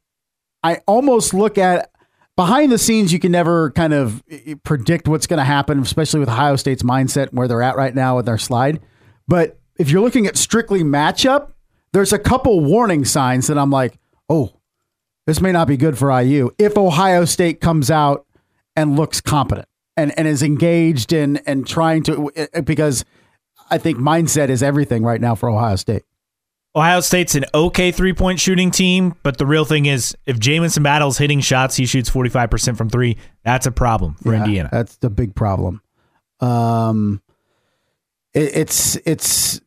[0.62, 1.90] I almost look at
[2.37, 4.22] behind the scenes, you can never kind of
[4.62, 8.16] predict what's going to happen, especially with Ohio State's mindset where they're at right now
[8.16, 8.80] with their slide.
[9.26, 11.52] But if you're looking at strictly matchup,
[11.92, 14.61] there's a couple warning signs that I'm like, oh,
[15.27, 18.27] this may not be good for IU if Ohio State comes out
[18.77, 22.31] and looks competent and, and is engaged in and trying to
[22.65, 23.05] because
[23.71, 26.03] I think mindset is everything right now for Ohio State.
[26.77, 30.83] Ohio State's an okay three point shooting team, but the real thing is if Jamison
[30.83, 33.17] Battle's hitting shots, he shoots 45% from three.
[33.45, 34.69] That's a problem for yeah, Indiana.
[34.73, 35.81] That's the big problem.
[36.41, 37.23] Um,
[38.33, 39.61] it, it's, it's,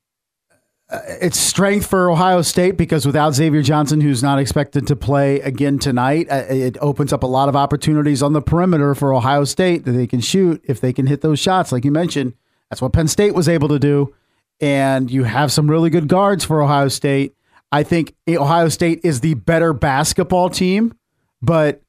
[0.90, 5.80] it's strength for Ohio State because without Xavier Johnson, who's not expected to play again
[5.80, 9.86] tonight, uh, it opens up a lot of opportunities on the perimeter for Ohio State
[9.86, 11.72] that they can shoot if they can hit those shots.
[11.72, 12.34] Like you mentioned,
[12.70, 14.14] that's what Penn State was able to do
[14.60, 17.36] and you have some really good guards for Ohio State.
[17.72, 20.94] I think Ohio State is the better basketball team,
[21.42, 21.82] but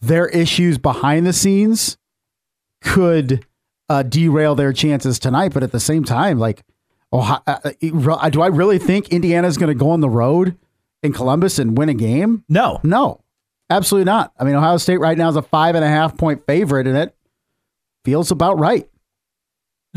[0.00, 1.96] their issues behind the scenes
[2.82, 3.46] could
[3.88, 5.54] uh, derail their chances tonight.
[5.54, 6.62] But at the same time, like,
[7.12, 10.56] Ohio, uh, uh do I really think Indiana is going to go on the road
[11.02, 12.44] in Columbus and win a game?
[12.48, 13.20] No, no,
[13.70, 14.32] absolutely not.
[14.38, 16.96] I mean, Ohio State right now is a five and a half point favorite, and
[16.96, 17.16] it
[18.04, 18.88] feels about right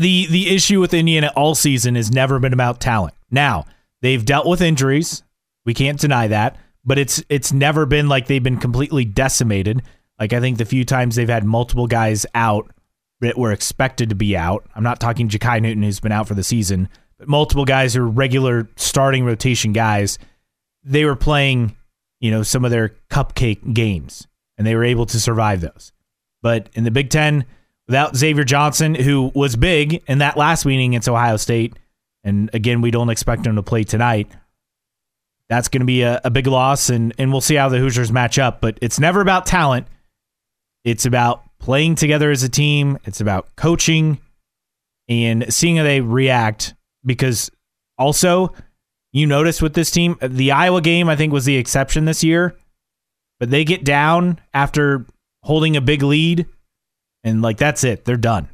[0.00, 3.14] the the issue with Indiana all season has never been about talent.
[3.30, 3.66] Now,
[4.00, 5.22] they've dealt with injuries.
[5.66, 9.82] We can't deny that, but it's it's never been like they've been completely decimated.
[10.18, 12.70] Like I think the few times they've had multiple guys out
[13.20, 14.66] that were expected to be out.
[14.74, 18.02] I'm not talking Jakai Newton who's been out for the season, but multiple guys who
[18.02, 20.18] are regular starting rotation guys.
[20.82, 21.76] They were playing,
[22.20, 25.92] you know, some of their cupcake games and they were able to survive those.
[26.42, 27.44] But in the Big 10,
[27.90, 31.76] without Xavier Johnson, who was big in that last meeting against Ohio State.
[32.22, 34.30] And again, we don't expect him to play tonight.
[35.48, 38.12] That's going to be a, a big loss, and, and we'll see how the Hoosiers
[38.12, 38.60] match up.
[38.60, 39.88] But it's never about talent,
[40.84, 44.18] it's about playing together as a team, it's about coaching
[45.08, 46.74] and seeing how they react.
[47.04, 47.50] Because
[47.96, 48.52] also,
[49.12, 52.56] you notice with this team, the Iowa game, I think, was the exception this year,
[53.38, 55.06] but they get down after
[55.42, 56.46] holding a big lead
[57.24, 58.04] and like that's it.
[58.04, 58.48] They're done.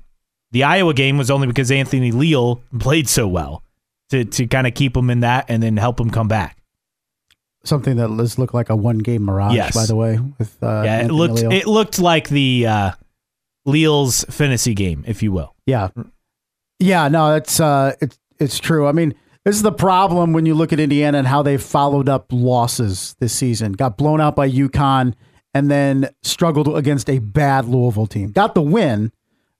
[0.53, 3.63] The Iowa game was only because Anthony Leal played so well
[4.11, 6.59] to to kind of keep them in that and then help them come back.
[7.67, 9.75] Something that does look like a one game mirage, yes.
[9.75, 10.19] by the way.
[10.39, 11.53] With uh, yeah, Anthony it looked Leal.
[11.53, 12.91] it looked like the uh,
[13.65, 15.55] Leal's fantasy game, if you will.
[15.67, 15.89] Yeah,
[16.79, 17.09] yeah.
[17.09, 18.87] No, it's uh, it's it's true.
[18.87, 22.09] I mean, this is the problem when you look at Indiana and how they followed
[22.09, 23.73] up losses this season.
[23.73, 25.15] Got blown out by UConn
[25.53, 28.31] and then struggled against a bad Louisville team.
[28.31, 29.11] Got the win,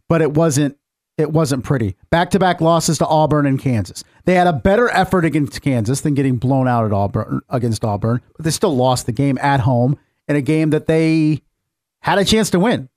[0.09, 0.79] but it wasn't
[1.19, 1.97] it wasn't pretty.
[2.11, 4.05] Back to back losses to Auburn and Kansas.
[4.25, 8.21] They had a better effort against Kansas than getting blown out at Auburn against Auburn,
[8.37, 9.99] but they still lost the game at home
[10.29, 11.43] in a game that they
[12.01, 12.89] had a chance to win,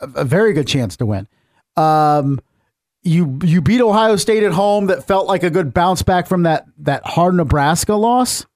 [0.00, 1.28] a, a very good chance to win.
[1.76, 2.40] Um,
[3.02, 6.44] you you beat Ohio State at home that felt like a good bounce back from
[6.44, 8.46] that that hard Nebraska loss.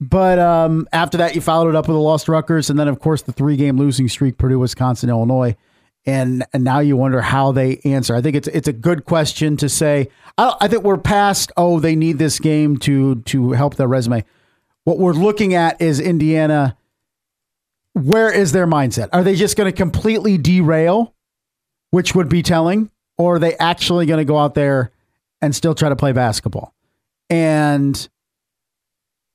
[0.00, 2.88] But um, after that, you followed it up with a loss to Rutgers, and then
[2.88, 5.56] of course the three game losing streak: Purdue, Wisconsin, Illinois.
[6.08, 8.16] And and now you wonder how they answer.
[8.16, 10.08] I think it's it's a good question to say.
[10.38, 11.52] I, I think we're past.
[11.54, 14.24] Oh, they need this game to to help their resume.
[14.84, 16.78] What we're looking at is Indiana.
[17.92, 19.10] Where is their mindset?
[19.12, 21.14] Are they just going to completely derail,
[21.90, 24.92] which would be telling, or are they actually going to go out there
[25.42, 26.72] and still try to play basketball?
[27.28, 28.08] And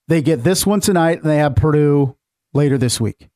[0.07, 2.15] they get this one tonight, and they have Purdue
[2.53, 3.29] later this week.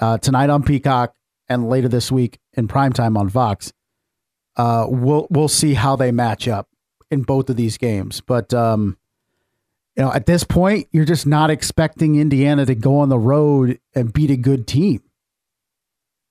[0.00, 1.14] Uh, tonight on Peacock,
[1.48, 3.72] and later this week in primetime on Fox.
[4.56, 6.68] Uh, we'll we'll see how they match up
[7.10, 8.20] in both of these games.
[8.20, 8.98] But um,
[9.96, 13.80] you know, at this point, you're just not expecting Indiana to go on the road
[13.94, 15.02] and beat a good team.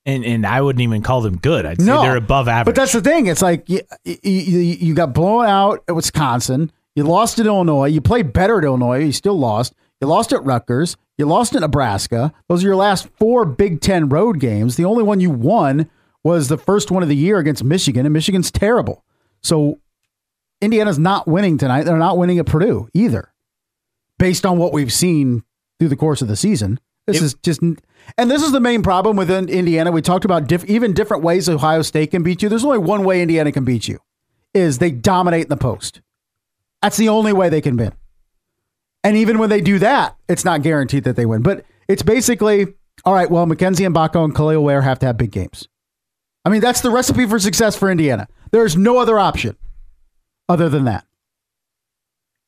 [0.06, 1.66] And and I wouldn't even call them good.
[1.66, 2.74] I'd say no, they're above average.
[2.74, 3.26] But that's the thing.
[3.26, 6.72] It's like you, you, you got blown out at Wisconsin.
[6.94, 7.86] You lost at Illinois.
[7.86, 9.04] You played better at Illinois.
[9.04, 9.74] You still lost.
[10.00, 10.96] You lost at Rutgers.
[11.18, 12.32] You lost at Nebraska.
[12.48, 14.76] Those are your last four Big Ten road games.
[14.76, 15.90] The only one you won
[16.22, 19.04] was the first one of the year against Michigan, and Michigan's terrible.
[19.42, 19.80] So
[20.60, 21.84] Indiana's not winning tonight.
[21.84, 23.32] They're not winning at Purdue either,
[24.18, 25.42] based on what we've seen
[25.78, 26.78] through the course of the season.
[27.06, 29.90] This it, is just, and this is the main problem with Indiana.
[29.90, 32.48] We talked about diff, even different ways Ohio State can beat you.
[32.48, 33.98] There's only one way Indiana can beat you,
[34.54, 36.00] is they dominate in the post.
[36.82, 37.92] That's the only way they can win.
[39.08, 41.40] And even when they do that, it's not guaranteed that they win.
[41.40, 42.74] But it's basically,
[43.06, 45.66] all right, well, Mackenzie Mgbako and Kel'el Ware have to have big games.
[46.44, 48.28] I mean, that's the recipe for success for Indiana.
[48.50, 49.56] There's no other option
[50.46, 51.06] other than that.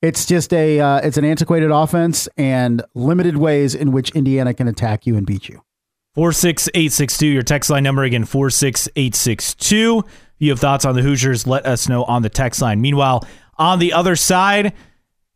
[0.03, 4.69] It's just a uh, it's an antiquated offense and limited ways in which Indiana can
[4.69, 5.63] attack you and beat you.
[6.15, 10.05] 46862, your text line number again, 46862.
[10.07, 10.07] If
[10.39, 12.83] you have thoughts on the Hoosiers, let us know on the text line.
[12.83, 14.75] Meanwhile, on the other side,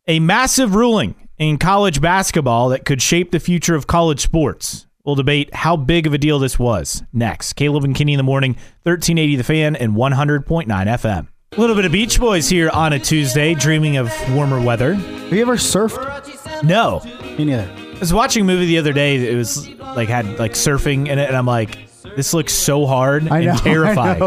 [0.07, 4.85] a massive ruling in college basketball that could shape the future of college sports.
[5.03, 7.53] We'll debate how big of a deal this was next.
[7.53, 11.27] Caleb and Kinney in the morning, 1380 The Fan and 100.9 FM.
[11.51, 14.95] A little bit of Beach Boys here on a Tuesday, dreaming of warmer weather.
[14.95, 16.63] Have you ever surfed?
[16.63, 17.01] No.
[17.37, 17.71] Me neither.
[17.95, 19.15] I was watching a movie the other day.
[19.15, 21.77] It was like had like surfing in it, and I'm like,
[22.15, 24.21] this looks so hard I and know, terrifying.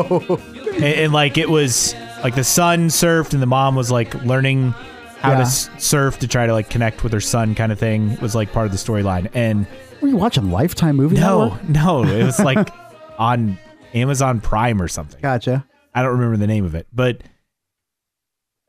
[0.76, 4.74] And, and like it was like the son surfed, and the mom was like learning
[5.20, 5.38] how yeah.
[5.38, 8.52] to surf to try to like connect with her son kind of thing was like
[8.52, 9.28] part of the storyline.
[9.34, 9.66] And
[10.00, 12.70] were you watching lifetime movie no no it was like
[13.18, 13.58] on
[13.94, 15.20] amazon prime or something.
[15.20, 15.66] Gotcha.
[15.94, 17.22] I don't remember the name of it but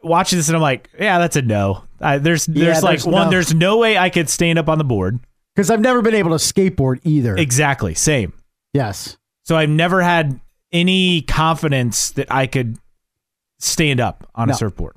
[0.02, 1.84] watching this and i'm like yeah that's a no.
[2.02, 3.30] I, there's there's yeah, like there's one no.
[3.30, 5.20] there's no way i could stand up on the board.
[5.56, 7.36] Because i've never been able to skateboard either.
[7.36, 8.34] Exactly same.
[8.74, 9.18] Yes.
[9.44, 10.40] So i've never had
[10.72, 12.78] any confidence that i could
[13.60, 14.54] stand up on no.
[14.54, 14.96] a surfboard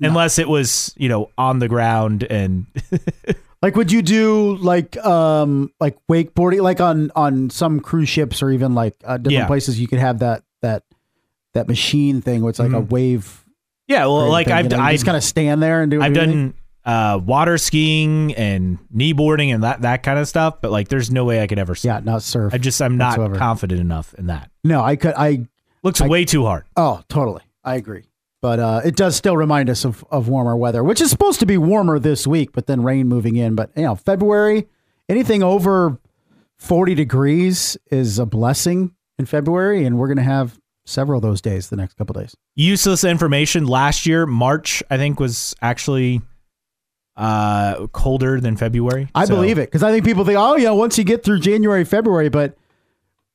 [0.00, 0.08] no.
[0.08, 2.66] unless it was you know on the ground and
[3.62, 8.50] like would you do like um like wakeboarding like on on some cruise ships or
[8.50, 9.46] even like uh, different yeah.
[9.46, 10.82] places you could have that that
[11.52, 12.76] that machine thing where it's like mm-hmm.
[12.76, 13.44] a wave
[13.86, 16.54] yeah well like thing, i've i just kind of stand there and do i've done
[16.82, 21.26] uh, water skiing and kneeboarding and that that kind of stuff but like there's no
[21.26, 21.84] way i could ever surf.
[21.84, 23.36] yeah not surf i just i'm not whatsoever.
[23.36, 25.46] confident enough in that no i could i
[25.82, 28.04] looks I, way too hard oh totally i agree
[28.40, 31.46] but uh, it does still remind us of, of warmer weather, which is supposed to
[31.46, 33.54] be warmer this week, but then rain moving in.
[33.54, 34.66] But you know, February,
[35.08, 35.98] anything over
[36.58, 41.40] 40 degrees is a blessing in February, and we're going to have several of those
[41.40, 42.34] days the next couple days.
[42.56, 43.66] Useless information.
[43.66, 46.22] Last year, March, I think, was actually
[47.16, 49.08] uh, colder than February.
[49.14, 49.34] I so.
[49.34, 52.30] believe it because I think people think, oh, yeah, once you get through January, February,
[52.30, 52.56] but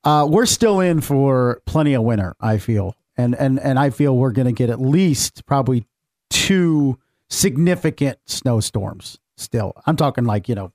[0.04, 4.16] uh, we're still in for plenty of winter, I feel and and and I feel
[4.16, 5.86] we're going to get at least probably
[6.30, 6.98] two
[7.30, 9.18] significant snowstorms.
[9.36, 10.72] Still, I'm talking like you know,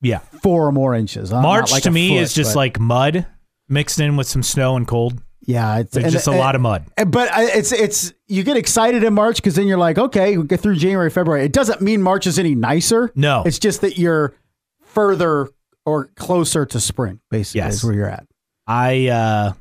[0.00, 1.30] yeah, four or more inches.
[1.30, 3.26] March like to me foot, is just but, like mud
[3.68, 5.22] mixed in with some snow and cold.
[5.42, 6.84] Yeah, it's, it's just a lot of mud.
[7.06, 10.60] But it's it's you get excited in March because then you're like, okay, we get
[10.60, 11.44] through January, February.
[11.44, 13.10] It doesn't mean March is any nicer.
[13.14, 14.34] No, it's just that you're
[14.82, 15.48] further
[15.86, 17.20] or closer to spring.
[17.30, 17.76] Basically, yes.
[17.76, 18.26] is where you're at.
[18.66, 19.52] I uh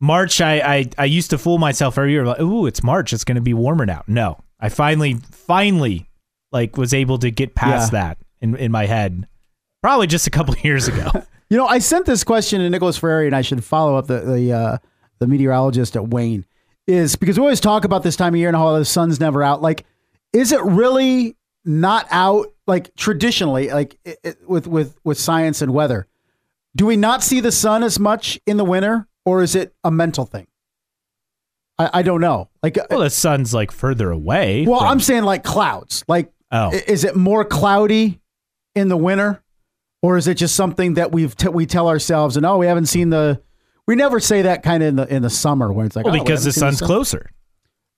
[0.00, 2.26] March, I, I, I used to fool myself every year.
[2.26, 3.12] Like, Ooh, it's March.
[3.12, 4.04] It's going to be warmer now.
[4.06, 6.08] No, I finally, finally,
[6.52, 8.00] like, was able to get past yeah.
[8.00, 9.26] that in, in my head.
[9.82, 11.10] Probably just a couple years ago.
[11.50, 14.20] you know, I sent this question to Nicholas Ferrari, and I should follow up the
[14.20, 14.78] the, uh,
[15.18, 16.44] the meteorologist at Wayne.
[16.86, 19.42] Is because we always talk about this time of year and how the sun's never
[19.42, 19.60] out.
[19.60, 19.84] Like,
[20.32, 22.52] is it really not out?
[22.68, 26.06] Like traditionally, like it, it, with with with science and weather,
[26.76, 29.08] do we not see the sun as much in the winter?
[29.26, 30.46] Or is it a mental thing?
[31.78, 32.48] I, I don't know.
[32.62, 34.64] Like, well, the sun's like further away.
[34.66, 34.88] Well, from...
[34.88, 36.04] I'm saying like clouds.
[36.08, 36.70] Like, oh.
[36.72, 38.20] is it more cloudy
[38.74, 39.42] in the winter,
[40.00, 42.86] or is it just something that we've t- we tell ourselves and oh, we haven't
[42.86, 43.42] seen the
[43.86, 46.16] We never say that kind of in the in the summer when it's like Well,
[46.16, 46.86] oh, because the sun's sun.
[46.86, 47.30] closer.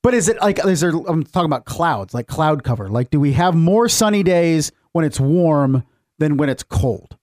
[0.03, 0.91] But is it like is there?
[0.91, 2.89] I'm talking about clouds, like cloud cover.
[2.89, 5.85] Like, do we have more sunny days when it's warm
[6.19, 7.18] than when it's cold,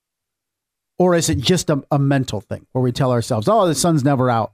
[0.97, 4.03] or is it just a, a mental thing where we tell ourselves, "Oh, the sun's
[4.03, 4.53] never out"?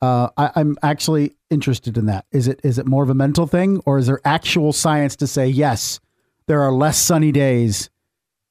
[0.00, 2.26] Uh, I, I'm actually interested in that.
[2.32, 5.26] Is it is it more of a mental thing, or is there actual science to
[5.26, 6.00] say yes,
[6.46, 7.90] there are less sunny days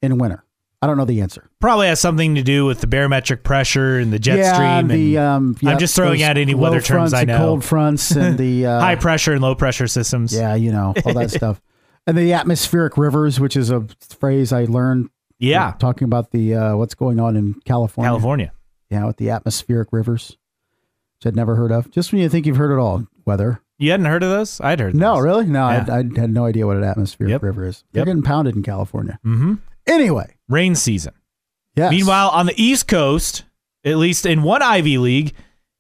[0.01, 0.43] in winter?
[0.83, 1.47] I don't know the answer.
[1.59, 5.17] Probably has something to do with the barometric pressure and the jet yeah, stream the
[5.19, 7.37] um, I'm just throwing out any weather terms I know.
[7.37, 10.33] cold fronts and the uh, high pressure and low pressure systems.
[10.33, 11.61] Yeah, you know, all that stuff.
[12.07, 13.85] And the atmospheric rivers, which is a
[14.19, 15.09] phrase I learned
[15.41, 15.73] Yeah.
[15.79, 18.09] talking about the uh, what's going on in California.
[18.09, 18.51] California.
[18.89, 20.37] Yeah, with the atmospheric rivers,
[21.17, 21.89] which I'd never heard of.
[21.91, 23.61] Just when you think you've heard it all, weather.
[23.77, 24.59] You hadn't heard of those?
[24.61, 25.23] I'd heard No, those.
[25.23, 25.45] really?
[25.47, 25.85] No, Yeah.
[25.89, 27.43] I, I had no idea what an atmospheric Yep.
[27.43, 27.83] river is.
[27.93, 28.05] They're Yep.
[28.07, 29.17] getting pounded in California.
[29.25, 29.55] Mm-hmm.
[29.87, 31.13] Anyway, Rain season.
[31.75, 31.89] yes.
[31.91, 33.43] Meanwhile, on the East Coast,
[33.83, 35.33] at least in one Ivy League,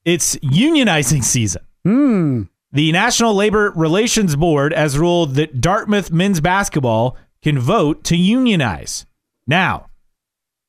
[0.05, 1.61] it's unionizing season.
[1.83, 2.43] Hmm.
[2.71, 9.05] The National Labor Relations Board has ruled that Dartmouth men's basketball can vote to unionize.
[9.47, 9.87] Now,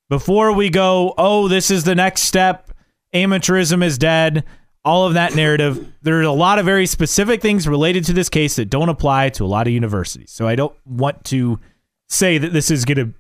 [0.09, 2.70] before we go, oh, this is the next step,
[3.14, 4.45] amateurism is dead,
[4.85, 8.29] all of that narrative, there are a lot of very specific things related to this
[8.29, 10.33] case that don't apply to a lot of universities.
[10.33, 11.61] So I don't want to
[12.09, 13.14] say that this is going to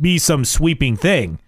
[0.00, 1.38] be some sweeping thing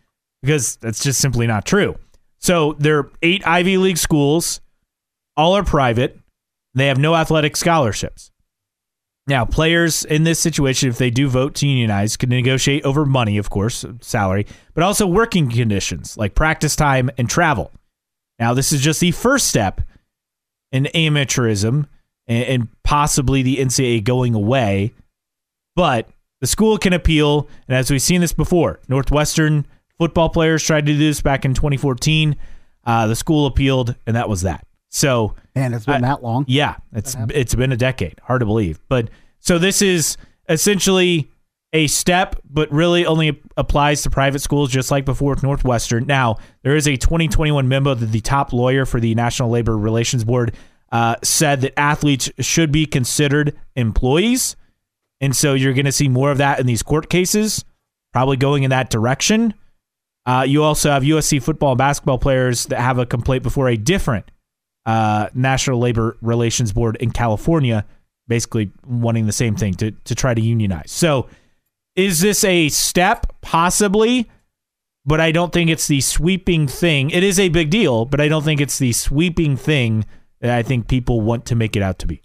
[0.43, 1.97] because that's just simply not true.
[2.39, 4.61] So there are eight Ivy League schools,
[5.37, 6.19] all are private.
[6.75, 8.31] They have no athletic scholarships.
[9.29, 13.37] Now, players in this situation, if they do vote to unionize, can negotiate over money,
[13.37, 17.71] of course, salary, but also working conditions like practice time and travel.
[18.39, 19.83] Now, this is just the first step
[20.73, 21.87] in amateurism
[22.27, 24.95] and, possibly the NCAA going away.
[25.77, 26.09] But
[26.41, 29.67] the school can appeal, and as we've seen this before, Northwestern
[29.99, 32.35] football players tried to do this back in 2014.
[32.85, 34.67] Uh, the school appealed, and that was that.
[34.91, 36.45] So, Man, it's been I- that long.
[36.49, 38.21] yeah, it's it's been a decade.
[38.23, 39.11] Hard to believe, but
[39.41, 40.17] so this is
[40.49, 41.31] essentially
[41.75, 46.07] a step, but really only applies to private schools, just like before with Northwestern.
[46.07, 50.25] Now there is a 2021 memo that the top lawyer for the National Labor Relations
[50.25, 50.55] Board
[50.91, 54.57] uh, said that athletes should be considered employees,
[55.21, 57.63] and so you're going to see more of that in these court cases,
[58.15, 59.53] probably going in that direction.
[60.25, 63.77] Uh, you also have USC football and basketball players that have a complaint before a
[63.77, 64.31] different
[64.89, 67.85] uh, National Labor Relations Board in California,
[68.27, 70.91] basically wanting the same thing to to try to unionize.
[70.91, 71.29] So,
[71.95, 73.27] is this a step?
[73.43, 74.31] Possibly,
[75.05, 77.11] but I don't think it's the sweeping thing.
[77.11, 80.07] It is a big deal, but I don't think it's the sweeping thing
[80.41, 82.23] that I think people want to make it out to be.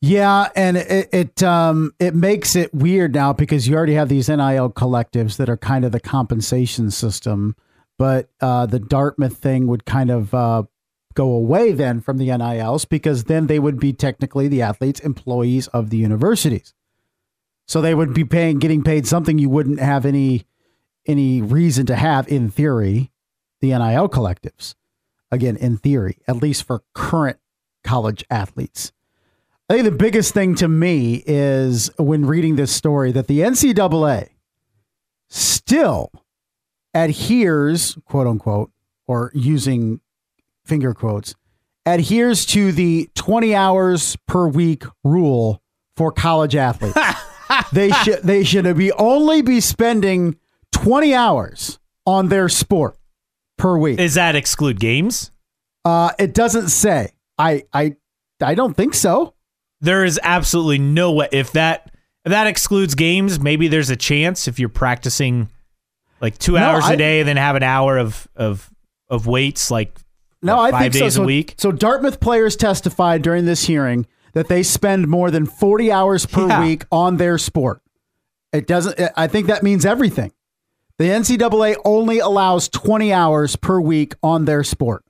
[0.00, 4.28] Yeah, and it it um it makes it weird now because you already have these
[4.28, 7.56] NIL collectives that are kind of the compensation system,
[7.98, 10.62] but uh, the Dartmouth thing would kind of uh,
[11.18, 15.66] go away then from the NILs because then they would be technically the athletes employees
[15.68, 16.74] of the universities,
[17.66, 20.46] so they would be paying getting paid something you wouldn't have any
[21.06, 23.10] any reason to have in theory,
[23.60, 24.76] the NIL collectives.
[25.32, 27.38] Again, in theory, at least for current
[27.82, 28.92] college athletes.
[29.68, 34.28] I think the biggest thing to me is when reading this story that the NCAA
[35.28, 36.12] still
[36.94, 38.70] adheres, quote unquote,
[39.06, 40.00] or using
[40.68, 41.34] finger quotes,
[41.86, 45.60] adheres to the 20 hours per week rule
[45.96, 46.98] for college athletes.
[47.72, 50.36] they should they should be only be spending
[50.72, 52.96] 20 hours on their sport
[53.56, 53.96] per week.
[53.98, 55.30] Does that exclude games?
[55.84, 57.12] Uh, it doesn't say.
[57.38, 57.96] I I
[58.42, 59.34] I don't think so.
[59.80, 61.28] There is absolutely no way.
[61.32, 61.90] If that
[62.24, 65.48] if that excludes games, maybe there's a chance if you're practicing
[66.20, 68.70] like two No, hours I- a day, then have an hour of of
[69.08, 69.98] of weights like
[70.42, 71.00] No, what, I think so.
[71.00, 71.22] days so.
[71.22, 71.54] a week.
[71.58, 76.46] So Dartmouth players testified during this hearing that they spend more than 40 hours per
[76.46, 76.60] Yeah.
[76.60, 77.80] week on their sport.
[78.52, 80.32] It doesn't I think that means everything.
[80.98, 85.04] The NCAA only allows 20 hours per week on their sport.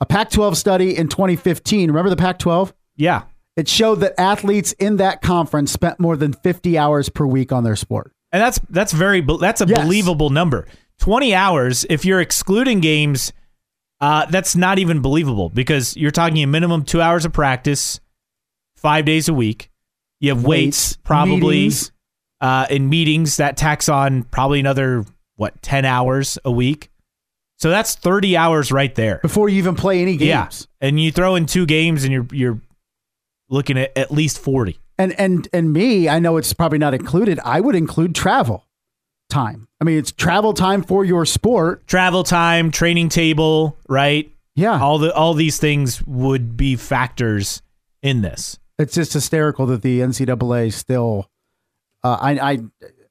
[0.00, 2.72] A Pac-12 study in 2015, remember the Pac-12?
[2.96, 3.22] Yeah,
[3.56, 7.64] It showed that athletes in that conference spent more than 50 hours per week on
[7.64, 8.12] their sport.
[8.32, 9.82] and that's that's very that's a Yes.
[9.82, 10.66] believable number.
[10.98, 11.84] Twenty hours.
[11.90, 13.32] If you're excluding games,
[14.00, 18.00] uh, that's not even believable because you're talking a minimum two hours of practice,
[18.76, 19.70] five days a week.
[20.20, 21.92] You have weights, Weights, probably meetings.
[22.40, 25.04] uh, in meetings that tax on probably another
[25.36, 26.90] what ten hours a week.
[27.58, 29.18] So that's thirty hours right there.
[29.22, 30.28] Before you even play any games.
[30.80, 32.60] Yeah, and you throw in two games, and you're you're
[33.48, 34.78] looking at at least forty.
[34.98, 37.38] And and and me, I know it's probably not included.
[37.44, 38.66] I would include travel.
[39.30, 39.68] Time.
[39.80, 41.86] I mean, it's travel time for your sport.
[41.86, 44.30] Travel time, training table, right?
[44.54, 44.78] Yeah.
[44.80, 47.62] All the all these things would be factors
[48.02, 48.58] in this.
[48.78, 51.30] It's just hysterical that the NCAA still.
[52.02, 52.60] Uh, I,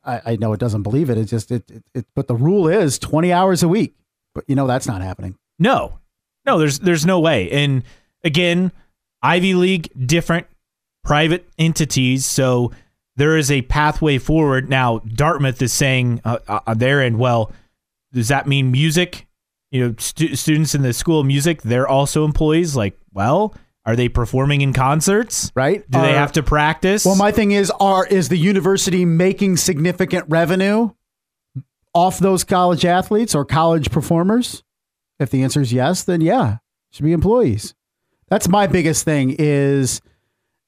[0.03, 1.17] I I know it doesn't believe it.
[1.17, 2.05] It's just it, it, it.
[2.15, 3.95] But the rule is twenty hours a week.
[4.34, 5.38] But you know that's not happening.
[5.57, 5.99] No,
[6.45, 6.59] no.
[6.59, 7.49] There's there's no way.
[7.51, 7.84] And
[8.24, 8.72] again,
[9.22, 10.47] Ivy League different
[11.03, 12.72] private entities, so
[13.20, 14.70] there is a pathway forward.
[14.70, 17.51] Now, Dartmouth is saying uh, uh, on their end, well,
[18.13, 19.28] does that mean music?
[19.72, 22.76] You know, stu- students in the school of music, they're also employees.
[22.76, 23.53] Like, well,
[23.86, 25.51] are they performing in concerts?
[25.53, 25.84] Right?
[25.91, 27.05] Do they have to practice?
[27.05, 30.91] Well, my thing is, are is the university making significant revenue
[31.93, 34.63] off those college athletes or college performers?
[35.20, 36.57] If the answer is yes, then yeah,
[36.91, 37.76] should be employees.
[38.30, 40.01] That's my biggest thing is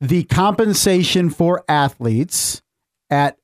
[0.01, 2.63] the compensation for athletes
[3.11, 3.37] at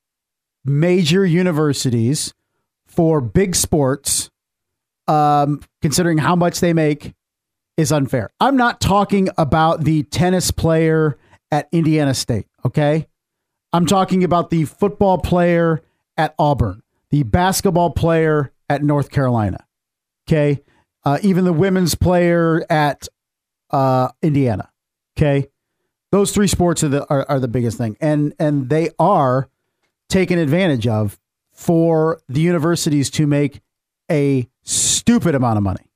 [0.64, 2.34] major universities
[2.86, 4.28] for big sports,
[5.06, 7.14] um, considering how much they make,
[7.76, 8.28] is unfair.
[8.40, 11.16] I'm not talking about the tennis player
[11.52, 13.06] at Indiana State, okay?
[13.72, 15.82] I'm talking about the football player
[16.16, 19.64] at Auburn, the basketball player at North Carolina,
[20.26, 20.60] okay?
[21.04, 23.06] Uh, even the women's player at
[23.70, 24.70] uh, Indiana,
[25.16, 25.46] okay?
[26.10, 29.48] Those three sports are the are, are the biggest thing, and and they are
[30.08, 31.18] taken advantage of
[31.52, 33.60] for the universities to make
[34.10, 35.88] a stupid amount of money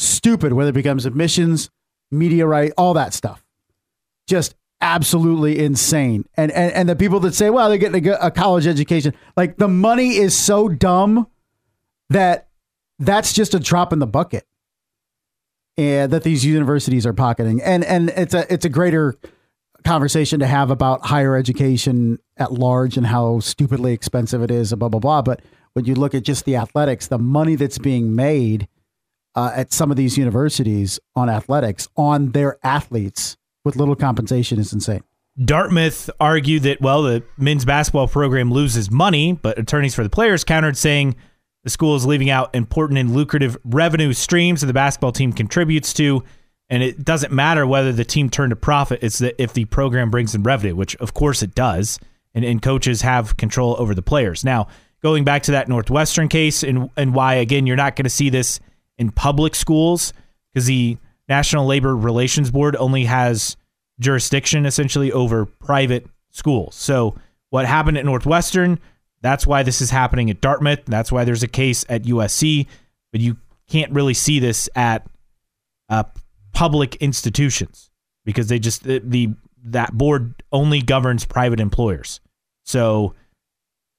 [0.00, 1.70] stupid whether it becomes admissions,
[2.10, 3.44] media right, all that stuff.
[4.26, 6.24] Just absolutely insane.
[6.36, 9.56] And and, and the people that say, well, they're getting a, a college education, like
[9.56, 11.26] the money is so dumb
[12.08, 12.48] that
[12.98, 14.46] that's just a drop in the bucket.
[15.76, 17.62] And that these universities are pocketing.
[17.62, 19.16] And and it's a it's a greater
[19.84, 24.78] conversation to have about higher education at large and how stupidly expensive it is, and
[24.78, 25.22] blah blah blah.
[25.22, 25.40] But
[25.72, 28.68] when you look at just the athletics, the money that's being made
[29.34, 34.72] uh, at some of these universities on athletics on their athletes with little compensation is
[34.72, 35.02] insane.
[35.42, 40.44] Dartmouth argued that, well, the men's basketball program loses money, but attorneys for the players
[40.44, 41.14] countered saying
[41.64, 45.92] the school is leaving out important and lucrative revenue streams that the basketball team contributes
[45.94, 46.24] to.
[46.68, 50.10] And it doesn't matter whether the team turned a profit, it's that if the program
[50.10, 51.98] brings in revenue, which of course it does,
[52.32, 54.44] and, and coaches have control over the players.
[54.44, 54.68] Now,
[55.02, 58.30] going back to that Northwestern case and, and why, again, you're not going to see
[58.30, 58.60] this
[58.98, 60.12] in public schools
[60.52, 60.96] because the
[61.28, 63.56] National Labor Relations Board only has
[63.98, 66.74] jurisdiction essentially over private schools.
[66.76, 67.16] So
[67.50, 68.78] what happened at Northwestern,
[69.22, 70.84] that's why this is happening at Dartmouth.
[70.86, 72.66] That's why there's a case at USC,
[73.12, 73.36] but you
[73.68, 75.06] can't really see this at
[75.88, 76.04] uh,
[76.52, 77.90] public institutions
[78.24, 79.30] because they just the, the
[79.64, 82.20] that board only governs private employers.
[82.64, 83.14] So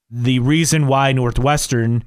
[0.10, 2.04] the reason why Northwestern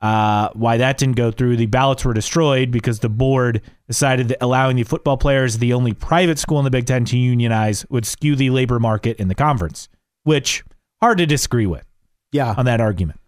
[0.00, 1.56] uh, why that didn't go through.
[1.56, 5.92] The ballots were destroyed because the board decided that allowing the football players, the only
[5.92, 9.34] private school in the Big Ten, to unionize would skew the labor market in the
[9.34, 9.88] conference,
[10.22, 10.62] which
[11.00, 11.87] hard to disagree with
[12.32, 12.54] Yeah.
[12.56, 13.18] on that argument.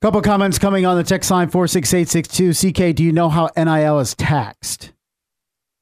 [0.00, 2.54] Couple comments coming on the text line 46862.
[2.72, 4.92] CK, do you know how NIL is taxed?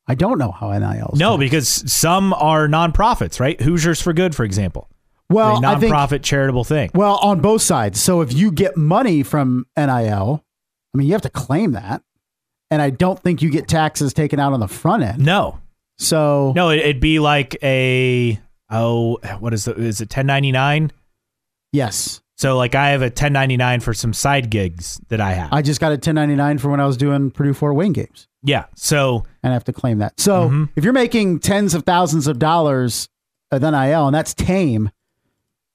[0.09, 1.41] I don't know how NIL is No, taxed.
[1.41, 3.61] because some are nonprofits, right?
[3.61, 4.89] Hoosiers for Good, for example,
[5.31, 6.91] well, a I think nonprofit charitable thing.
[6.95, 8.01] well on both sides.
[8.01, 10.43] So if you get money from NIL,
[10.95, 12.03] I mean you have to claim that,
[12.73, 15.25] and I don't think you get taxes taken out on the front end.
[15.25, 15.61] No,
[15.99, 19.85] So no, it- it'd be like a oh, what is the is it?
[19.87, 20.91] Is it ten ninety nine?
[21.73, 25.33] yes, So like I have a ten ninety nine for some side gigs that I
[25.33, 25.53] have.
[25.53, 28.29] I just got a 1099 for when I was doing Purdue Fort Wayne games.
[28.45, 28.67] yeah.
[28.77, 30.19] So and I have to claim that.
[30.21, 30.69] So Mhm.
[30.77, 33.09] if you're making tens of thousands of dollars
[33.51, 34.91] of NIL and that's tame,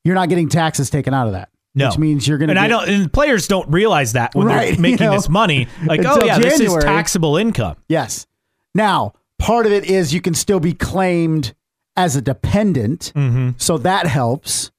[0.05, 1.49] you're not getting taxes taken out of that.
[1.75, 1.89] No.
[1.89, 4.67] Which means you're going to and I don't and players don't realize that when Right,
[4.67, 5.67] they're you making know, this money.
[5.85, 7.75] Like, oh yeah, this is taxable income.
[7.89, 8.25] Yes.
[8.73, 11.53] Now, part of it is you can still be claimed
[11.97, 13.11] as a dependent.
[13.15, 13.49] Mm-hmm.
[13.57, 14.71] So that helps.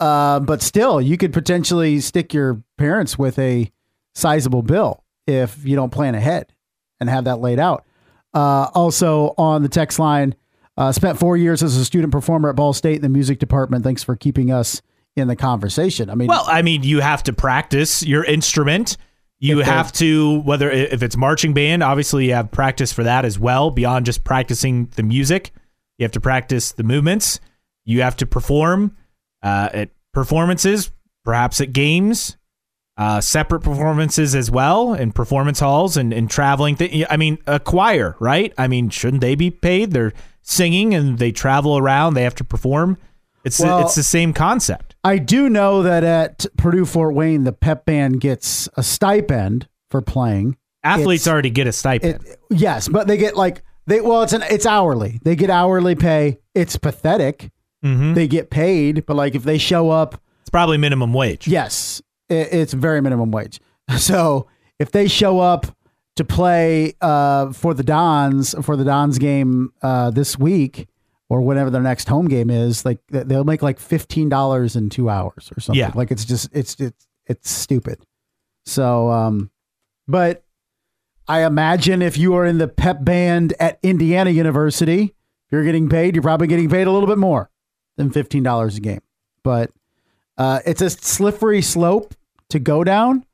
[0.00, 3.70] Uh, but still, you could potentially stick your parents with a
[4.14, 6.52] sizable bill if you don't plan ahead
[7.00, 7.84] and have that laid out.
[8.34, 10.34] Uh, also, on the text line,
[10.76, 13.82] uh, spent four years as a student performer at Ball State in the music department.
[13.82, 14.80] Thanks for keeping us
[15.16, 16.10] in the conversation.
[16.10, 18.96] I mean, Well, I mean, you have to practice your instrument.
[19.40, 23.38] You have to whether if it's marching band, obviously you have practice for that as
[23.38, 23.70] well.
[23.70, 25.52] Beyond just practicing the music,
[25.96, 27.38] you have to practice the movements.
[27.84, 28.96] You have to perform
[29.42, 30.90] uh, at performances,
[31.24, 32.36] perhaps at games,
[32.96, 36.76] uh, separate performances as well, in performance halls and, and traveling.
[36.76, 38.52] Th- I mean, a choir, right?
[38.58, 39.92] I mean, shouldn't they be paid?
[39.92, 40.12] They're
[40.42, 42.14] singing and they travel around.
[42.14, 42.98] They have to perform.
[43.44, 44.96] It's Well- it's the same concept.
[45.04, 50.02] I do know that at Purdue Fort Wayne, the pep band gets a stipend for
[50.02, 50.56] playing.
[50.82, 52.14] Athletes It's- already get a stipend.
[52.26, 55.20] It, yes, but they get like they well, it's an it's hourly.
[55.22, 56.38] They get hourly pay.
[56.54, 57.50] It's pathetic.
[57.84, 58.14] Mhm.
[58.14, 61.46] They get paid, but like if they show up, It's probably minimum wage.
[61.46, 63.60] yes, it, it's very minimum wage.
[63.98, 64.46] So
[64.78, 65.66] if they show up
[66.16, 70.88] to play uh, for the Dons for the Dons game uh, this week
[71.30, 75.08] or whatever their next home game is, like they'll make like fifteen dollars in two
[75.08, 75.78] hours or something.
[75.80, 75.92] Yeah.
[75.94, 78.04] like it's just it's it's it's stupid.
[78.66, 79.50] So, um,
[80.06, 80.44] but
[81.26, 85.02] I imagine if you are in the pep band at Indiana University,
[85.46, 87.50] if you're getting paid, you're probably getting paid a little bit more
[87.98, 89.02] than fifteen dollars a game.
[89.44, 89.70] But
[90.38, 92.14] uh, it's a slippery slope
[92.48, 93.26] to go down.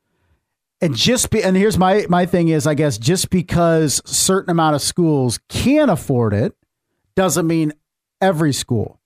[0.80, 4.74] And just be, and here's my my thing is I guess just because certain amount
[4.74, 6.54] of schools can afford it
[7.14, 7.72] doesn't mean
[8.20, 9.00] every school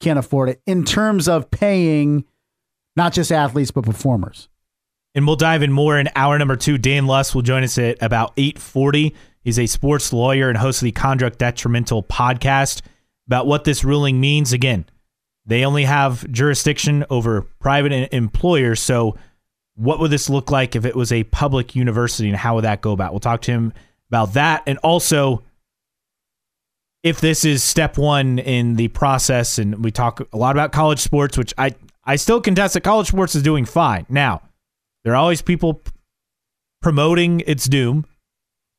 [0.00, 2.24] can afford it in terms of paying
[2.96, 4.48] not just athletes but performers.
[5.14, 6.78] And we'll dive in more in hour number two.
[6.78, 9.14] Dan Lust will join us at about 840.
[9.42, 12.82] He's a sports lawyer and host of the Conduct Detrimental podcast
[13.26, 14.52] about what this ruling means.
[14.52, 14.86] Again,
[15.50, 18.80] they only have jurisdiction over private employers.
[18.80, 19.16] So
[19.74, 22.80] what would this look like if it was a public university and how would that
[22.80, 23.12] go about?
[23.12, 23.72] We'll talk to him
[24.08, 24.62] about that.
[24.66, 25.42] And also
[27.02, 30.98] if this is step one in the process, and we talk a lot about college
[30.98, 31.74] sports, which I,
[32.04, 34.06] I still contest that college sports is doing fine.
[34.08, 34.42] Now,
[35.04, 35.82] there are always people
[36.82, 38.04] promoting its doom.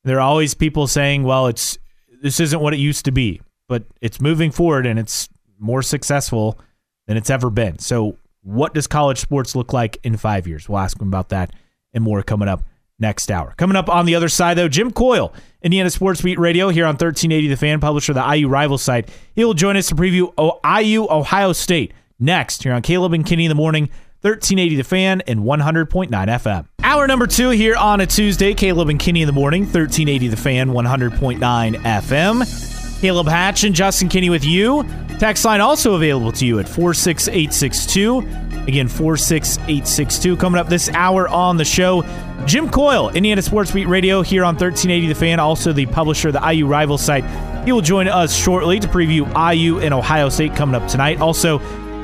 [0.03, 1.77] There are always people saying, "Well, it's
[2.21, 5.29] this isn't what it used to be," but it's moving forward and it's
[5.61, 6.59] more successful
[7.07, 7.79] than it's ever been.
[7.79, 10.67] So, what does college sports look like in five years?
[10.67, 11.51] We'll ask him about that
[11.93, 12.63] and more coming up
[12.99, 13.53] next hour.
[13.57, 16.93] Coming up on the other side, though, Jim Coyle, Indiana Sports Beat Radio here on
[16.93, 19.09] 1380 The Fan, publisher of the IU Rival site.
[19.35, 20.31] He will join us to preview
[20.63, 23.89] IU Ohio State next here on Caleb and Kinney in the morning.
[24.21, 26.67] 1380 The Fan and 100.9 FM.
[26.83, 28.53] Hour number two here on a Tuesday.
[28.53, 29.63] Caleb and Kinney in the morning.
[29.63, 32.70] 1380 The Fan, 100.9 FM.
[33.01, 34.85] Caleb Hatch and Justin Kinney with you.
[35.17, 38.19] Text line also available to you at 46862.
[38.67, 40.37] Again, 46862.
[40.37, 42.03] Coming up this hour on the show,
[42.45, 46.35] Jim Coyle, Indiana Sports Beat Radio here on 1380 The Fan, also the publisher of
[46.35, 47.25] the IU Rival site.
[47.65, 51.19] He will join us shortly to preview IU and Ohio State coming up tonight.
[51.19, 51.59] Also,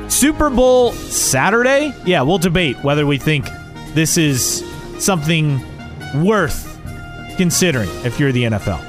[0.09, 1.93] Super Bowl Saturday?
[2.05, 3.47] Yeah, we'll debate whether we think
[3.93, 4.63] this is
[4.97, 5.61] something
[6.23, 6.65] worth
[7.37, 8.86] considering if you're the NFL.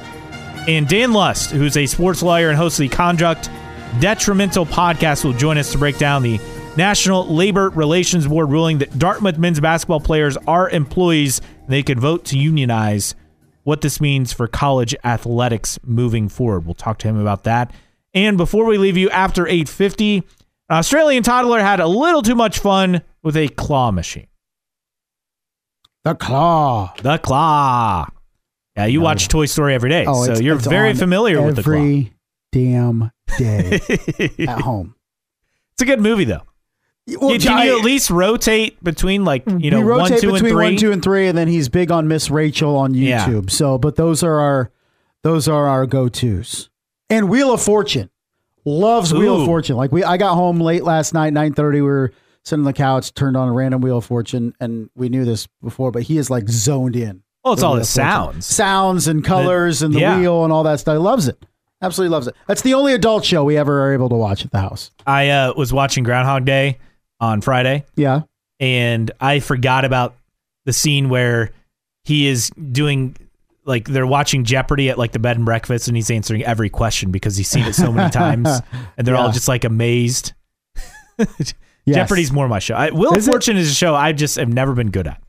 [0.69, 3.49] And Dan Lust, who's a sports lawyer and host of the Conduct
[4.01, 6.39] Detrimental podcast, will join us to break down the
[6.77, 11.99] National Labor Relations Board ruling that Dartmouth men's basketball players are employees and they can
[11.99, 13.15] vote to unionize.
[13.65, 16.67] What this means for college athletics moving forward.
[16.67, 17.73] We'll talk to him about that.
[18.13, 20.23] And before we leave you after 850, an
[20.71, 24.27] Australian toddler had a little too much fun with a claw machine.
[26.05, 26.93] The claw.
[27.03, 28.09] The claw.
[28.79, 31.43] Yeah, you watch Toy Story every day, Oh, so it's- you're it's very on familiar
[31.43, 31.73] with the claw.
[31.75, 32.13] every
[32.53, 33.81] damn day
[34.49, 34.95] at home.
[35.73, 36.43] It's a good movie though.
[37.21, 40.29] Well, Can I- you at least rotate between like you know we rotate one, two,
[40.29, 40.65] and between three?
[40.65, 43.27] one, two, and three, and then he's big on Miss Rachel on Yeah.
[43.27, 43.51] YouTube.
[43.51, 44.71] So, but those are our
[45.23, 46.69] those are our go tos.
[47.11, 48.11] And Wheel of Fortune
[48.65, 49.41] loves Wheel Ooh.
[49.41, 49.77] of Fortune.
[49.77, 51.81] Like we, I got home late last night, nine thirty.
[51.81, 52.13] We were
[52.45, 55.47] sitting on the couch, turned on a random Wheel of Fortune, and we knew this
[55.63, 57.23] before, but he is like zoned in.
[57.49, 58.45] Well, it's all the sounds.
[58.45, 60.19] sounds and colors, and the yeah.
[60.19, 60.95] wheel and all that stuff.
[60.95, 61.43] He loves it.
[61.81, 62.35] Absolutely loves it.
[62.47, 64.91] That's the only adult show we ever are able to watch at the house.
[65.07, 66.79] I uh, was watching Groundhog Day
[67.21, 68.23] on Friday, Yeah.
[68.61, 70.15] and I forgot about
[70.67, 71.51] the scene where
[72.05, 73.17] he is doing
[73.65, 77.11] like they're watching Jeopardy at like the bed and breakfast, and he's answering every question
[77.11, 78.49] because he's seen it so many times,
[78.99, 80.33] and they're all just like amazed.
[81.89, 81.97] Yes.
[81.97, 82.75] Jeopardy's more my show.
[82.75, 83.33] I, Wheel Is of?
[83.33, 85.23] Fortune is a show I just have never been good at.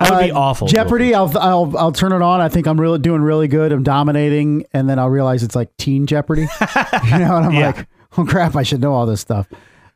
[0.00, 0.66] I would be Uh, awful.
[0.66, 2.40] Jeopardy, I'll, I'll I'll turn it on.
[2.40, 3.70] I think I'm really doing really good.
[3.72, 6.42] I'm dominating, and then I'll realize it's like Teen Jeopardy.
[7.04, 7.66] you know, and I'm Yeah.
[7.76, 7.88] like,
[8.18, 9.46] oh crap, I should know all this stuff.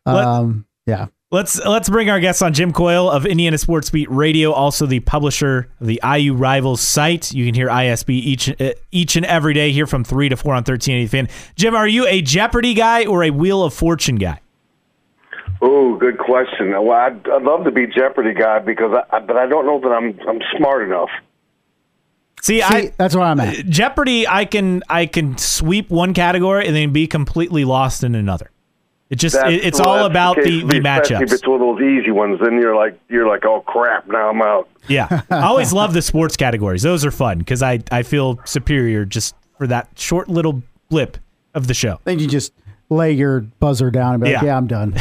[0.07, 1.07] Let- Um, yeah.
[1.31, 5.01] Let's let's bring our guest on Jim Coyle of Indiana Sports Beat Radio, also the
[5.01, 7.33] publisher of the IU Rivals site.
[7.33, 10.55] You can hear ISB each uh, each and every day here from three to four
[10.55, 11.29] on thirteen eighty fan.
[11.57, 14.39] Jim, are you a Jeopardy guy or a Wheel of Fortune guy?
[15.63, 16.71] Oh, good question.
[16.71, 19.81] Well, I'd, I'd love to be Jeopardy guy because, I, I, but I don't know
[19.81, 21.11] that I'm I'm smart enough.
[22.43, 23.67] See, See, I that's where I'm at.
[23.67, 28.51] Jeopardy, I can I can sweep one category and then be completely lost in another.
[29.11, 31.33] It just That's- it, it's well, all about case the the me, especially If matchups.
[31.33, 34.43] it's one of those easy ones, then you're like you're like, oh crap, now I'm
[34.43, 34.69] out.
[34.89, 36.83] Yeah, I always love the sports categories.
[36.83, 41.17] Those are fun because I I feel superior just for that short little blip
[41.55, 42.01] of the show.
[42.05, 42.53] Then you just
[42.91, 44.47] lay your buzzer down and be like, Yeah.
[44.49, 44.95] yeah, I'm done.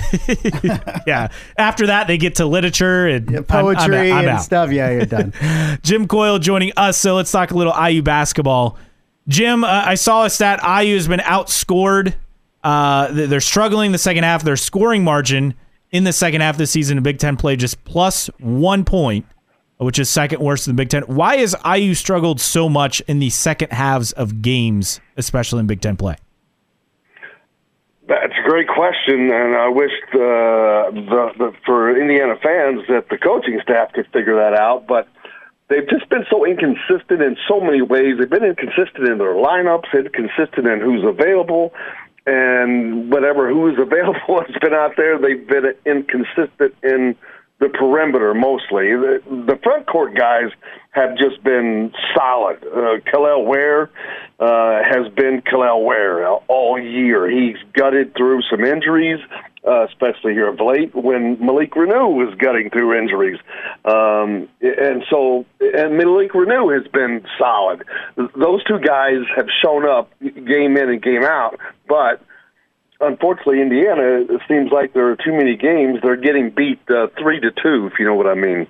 [1.08, 1.28] yeah.
[1.58, 4.72] After that, they get to literature and I'm- I'm Poetry I'm and stuff.
[4.72, 5.34] Yeah, you're done.
[5.84, 6.98] Jim Coyle joining us.
[6.98, 8.78] So let's talk a little IU basketball.
[9.28, 10.60] Jim, uh, I saw a stat.
[10.64, 12.14] IU has been outscored.
[12.64, 14.44] Uh, they're struggling the second half.
[14.44, 15.54] Their scoring margin
[15.92, 19.26] in the second half of the season in Big Ten play just plus one point,
[19.78, 21.04] which is second worst in the Big Ten.
[21.04, 25.82] Why has IU struggled so much in the second halves of games, especially in Big
[25.82, 26.16] Ten play?
[28.08, 33.18] That's a great question, and I wish the, the, the for Indiana fans that the
[33.18, 34.88] coaching staff could figure that out.
[34.88, 35.08] But
[35.70, 38.18] they've just been so inconsistent in so many ways.
[38.20, 41.74] They've been inconsistent in their lineups, inconsistent in who's available,
[42.26, 45.18] and whatever who's available has been out there.
[45.18, 47.16] They've been inconsistent in
[47.64, 48.92] the perimeter mostly.
[48.92, 50.52] The, the front court guys
[50.92, 52.58] have just been solid.
[52.64, 53.90] Uh, Kel'el Ware
[54.40, 57.30] uh, has been Kel'el Ware all year.
[57.30, 59.20] He's gutted through some injuries,
[59.66, 63.40] uh, especially here of late when Malik Reneau was gutting through injuries.
[63.86, 67.84] Um, and so, and Malik Reneau has been solid.
[68.18, 71.58] Those two guys have shown up game in and game out,
[71.88, 72.22] but
[73.04, 76.00] unfortunately, Indiana, it seems like there are too many games.
[76.02, 78.68] They're getting beat uh, three to two, if you know what I mean.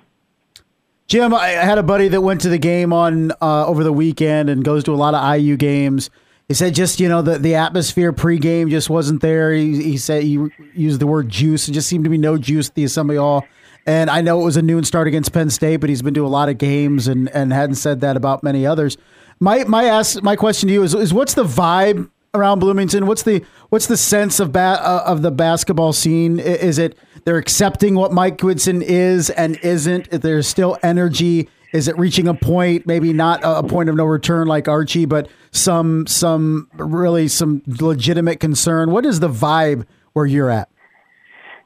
[1.06, 4.48] Jim, I had a buddy that went to the game on uh, over the weekend
[4.48, 6.10] and goes to a lot of IU games.
[6.48, 9.52] He said just you know the the atmosphere pregame just wasn't there.
[9.52, 11.68] He, he said he used the word juice.
[11.68, 13.46] It just seemed to be no juice at the Assembly Hall.
[13.86, 16.26] And I know it was a noon start against Penn State, but he's been to
[16.26, 18.96] a lot of games and and hadn't said that about many others.
[19.40, 23.06] My my ask my question to you is is what's the vibe around Bloomington?
[23.06, 26.38] What's the what's the sense of ba- uh, of the basketball scene?
[26.38, 30.10] Is it they're accepting what Mike Woodson is and isn't?
[30.10, 32.86] There's still energy, is it reaching a point?
[32.86, 38.40] Maybe not a point of no return like Archie, but some some really some legitimate
[38.40, 38.90] concern.
[38.90, 40.68] What is the vibe where you're at?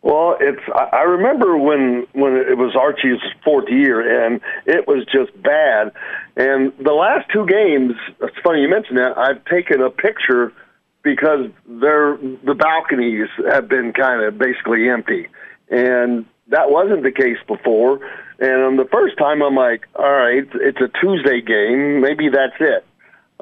[0.08, 0.62] Well, it's.
[0.74, 5.92] I remember when when it was Archie's fourth year, and it was just bad.
[6.34, 7.92] And the last two games,
[8.22, 9.18] it's funny you mentioned that.
[9.18, 10.54] I've taken a picture
[11.02, 15.28] because they're the balconies have been kind of basically empty,
[15.68, 18.00] and that wasn't the case before.
[18.38, 22.56] And on the first time, I'm like, all right, it's a Tuesday game, maybe that's
[22.60, 22.86] it.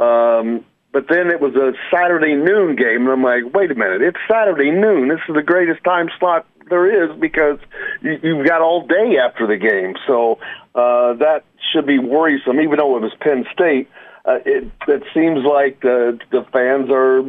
[0.03, 0.65] Um,
[0.97, 4.17] but then it was a Saturday noon game, and I'm like, wait a minute, it's
[4.27, 5.09] Saturday noon.
[5.09, 7.59] This is the greatest time slot there is because
[8.01, 9.97] you, you've got all day after the game.
[10.07, 10.39] So
[10.75, 13.91] uh, that should be worrisome, even though it was Penn State.
[14.25, 17.21] Uh, it, it seems like the, the fans are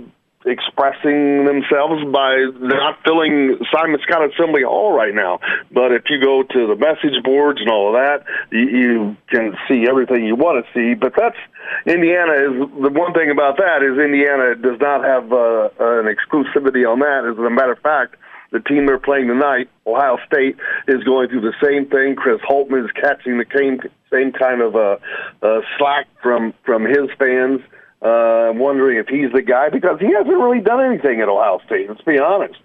[0.48, 5.39] expressing themselves by not filling Simon Skjodt Assembly Hall right now.
[5.72, 9.56] But if you go to the message boards and all of that, you, you can
[9.68, 10.95] see everything you want to see.
[10.95, 11.38] But that's
[11.86, 15.70] Indiana is the one thing about that is Indiana does not have uh,
[16.00, 17.28] an exclusivity on that.
[17.30, 18.16] As a matter of fact,
[18.52, 20.56] the team they're playing tonight, Ohio State,
[20.88, 22.16] is going through the same thing.
[22.16, 23.80] Chris Holtmann is catching the same
[24.12, 24.98] same kind of uh,
[25.41, 27.62] uh, slack from from his fans.
[28.02, 31.60] Uh, I'm wondering if he's the guy because he hasn't really done anything at Ohio
[31.66, 31.89] State.
[31.89, 32.60] Let's be honest.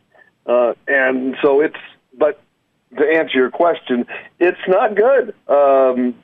[0.47, 1.77] Uh, and so it's,
[2.19, 2.41] but
[2.99, 4.05] to answer your question,
[4.39, 5.35] it's not good.
[5.49, 6.15] Um,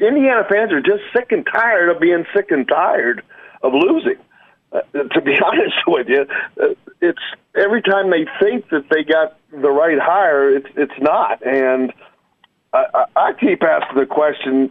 [0.00, 3.22] Indiana fans are just sick and tired of being sick and tired
[3.62, 4.16] of losing.
[4.72, 4.80] Uh,
[5.12, 6.26] to be honest with you,
[6.60, 6.68] uh,
[7.00, 7.20] it's
[7.54, 11.44] every time they think that they got the right hire, it's it's not.
[11.46, 11.92] And
[12.72, 14.70] I, I, I keep asking the question: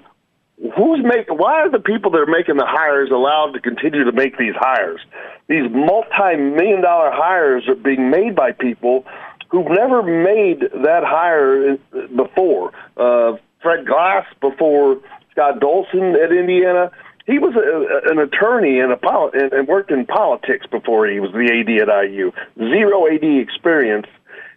[0.77, 1.37] Who's making?
[1.37, 4.53] Why are the people that are making the hires allowed to continue to make these
[4.55, 5.01] hires?
[5.47, 9.05] These multi-million dollar hires are being made by people
[9.49, 11.77] who've never made that hire
[12.15, 12.71] before.
[12.95, 14.99] Uh, Fred Glass before
[15.31, 16.91] Scott Dolson at Indiana.
[17.25, 21.45] He was a, an attorney and, a and worked in politics before he was the
[21.45, 22.31] AD at IU.
[22.57, 24.07] Zero AD experience.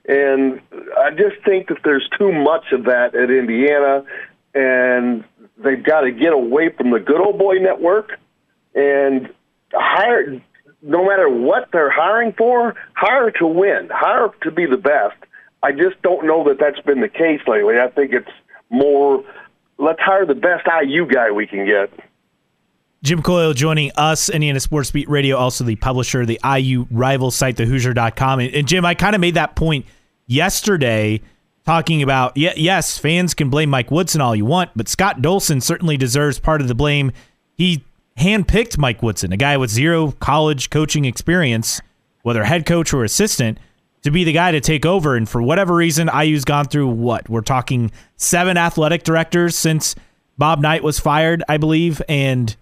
[0.07, 0.61] And
[0.99, 4.05] I just think that there's too much of that at Indiana,
[4.55, 5.25] and
[5.57, 8.19] they've got to get away from the good old boy network
[8.75, 9.33] and
[9.73, 10.41] hire.
[10.87, 15.17] No matter what they're hiring for, hire to win, hire to be the best.
[15.63, 17.79] I just don't know that that's been the case lately.
[17.79, 18.29] I think it's
[18.69, 19.25] more
[19.79, 21.91] let's hire the best IU guy we can get.
[23.03, 27.31] Jim Coyle joining us, Indiana Sports Beat Radio, also the publisher of the IU rival
[27.31, 28.41] site, thehoosier.com.
[28.41, 29.85] And, and Jim, I kind of made that point
[30.27, 31.21] yesterday
[31.65, 35.63] talking about, yeah, yes, fans can blame Mike Woodson all you want, but Scott Dolson
[35.63, 37.13] certainly deserves part of the blame.
[37.57, 37.85] He
[38.19, 41.81] handpicked Mike Woodson, a guy with zero college coaching experience,
[42.23, 43.59] whether head coach or assistant,
[44.03, 45.17] to be the guy to take over.
[45.17, 47.29] And for whatever reason, IU's gone through what?
[47.29, 49.95] We're talking seven athletic directors since
[50.37, 52.55] Bob Knight was fired, I believe, and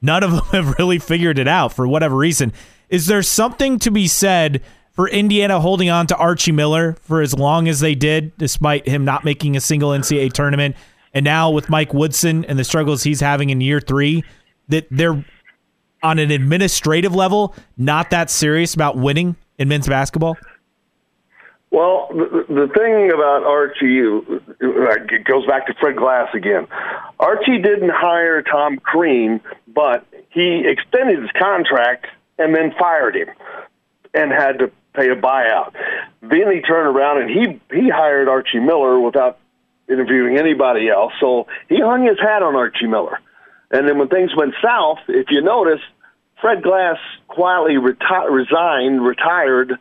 [0.00, 2.52] none of them have really figured it out for whatever reason.
[2.88, 4.62] Is there something to be said
[4.96, 9.04] for Indiana holding on to Archie Miller for as long as they did, despite him
[9.04, 10.74] not making a single NCAA tournament?
[11.14, 14.24] And now with Mike Woodson and the struggles he's having in year three,
[14.68, 15.24] that they're
[16.02, 20.36] on an administrative level not that serious about winning in men's basketball?
[21.70, 26.66] Well, the, the thing about Archie, it goes back to Fred Glass again.
[27.20, 32.06] Archie didn't hire Tom Crean, but he extended his contract
[32.38, 33.28] and then fired him
[34.14, 35.72] and had to pay a buyout.
[36.22, 39.38] Then he turned around and he he hired Archie Miller without
[39.88, 41.12] interviewing anybody else.
[41.20, 43.20] So he hung his hat on Archie Miller.
[43.70, 45.80] And then when things went south, if you notice,
[46.40, 49.72] Fred Glass quietly reti- resigned, retired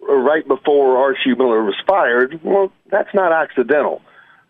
[0.00, 2.40] right before Archie Miller was fired.
[2.42, 4.02] Well, that's not accidental.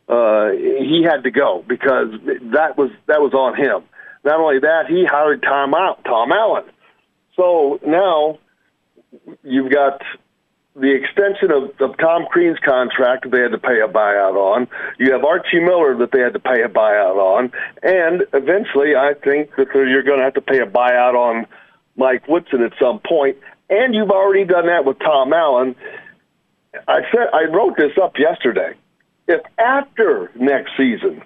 [0.08, 2.12] Uh, he had to go because
[2.52, 3.82] that was that was on him.
[4.24, 6.64] Not only that, he hired Tom out Tom Allen.
[7.36, 8.38] So now
[9.42, 10.02] you've got
[10.74, 14.68] the extension of, of Tom Crean's contract that they had to pay a buyout on.
[14.98, 17.50] You have Archie Miller that they had to pay a buyout on,
[17.82, 21.46] and eventually, I think that you're going to have to pay a buyout on
[21.96, 23.38] Mike Woodson at some point.
[23.70, 25.74] And you've already done that with Tom Allen.
[26.86, 28.74] I said I wrote this up yesterday.
[29.26, 31.22] If after next season,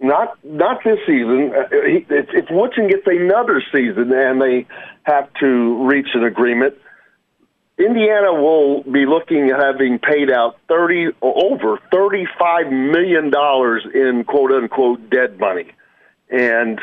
[0.00, 4.66] not not this season, uh, if, if Woodson gets another season and they
[5.02, 6.74] have to reach an agreement
[7.78, 14.24] Indiana will be looking at having paid out thirty over thirty five million dollars in
[14.24, 15.72] quote unquote dead money,
[16.30, 16.80] and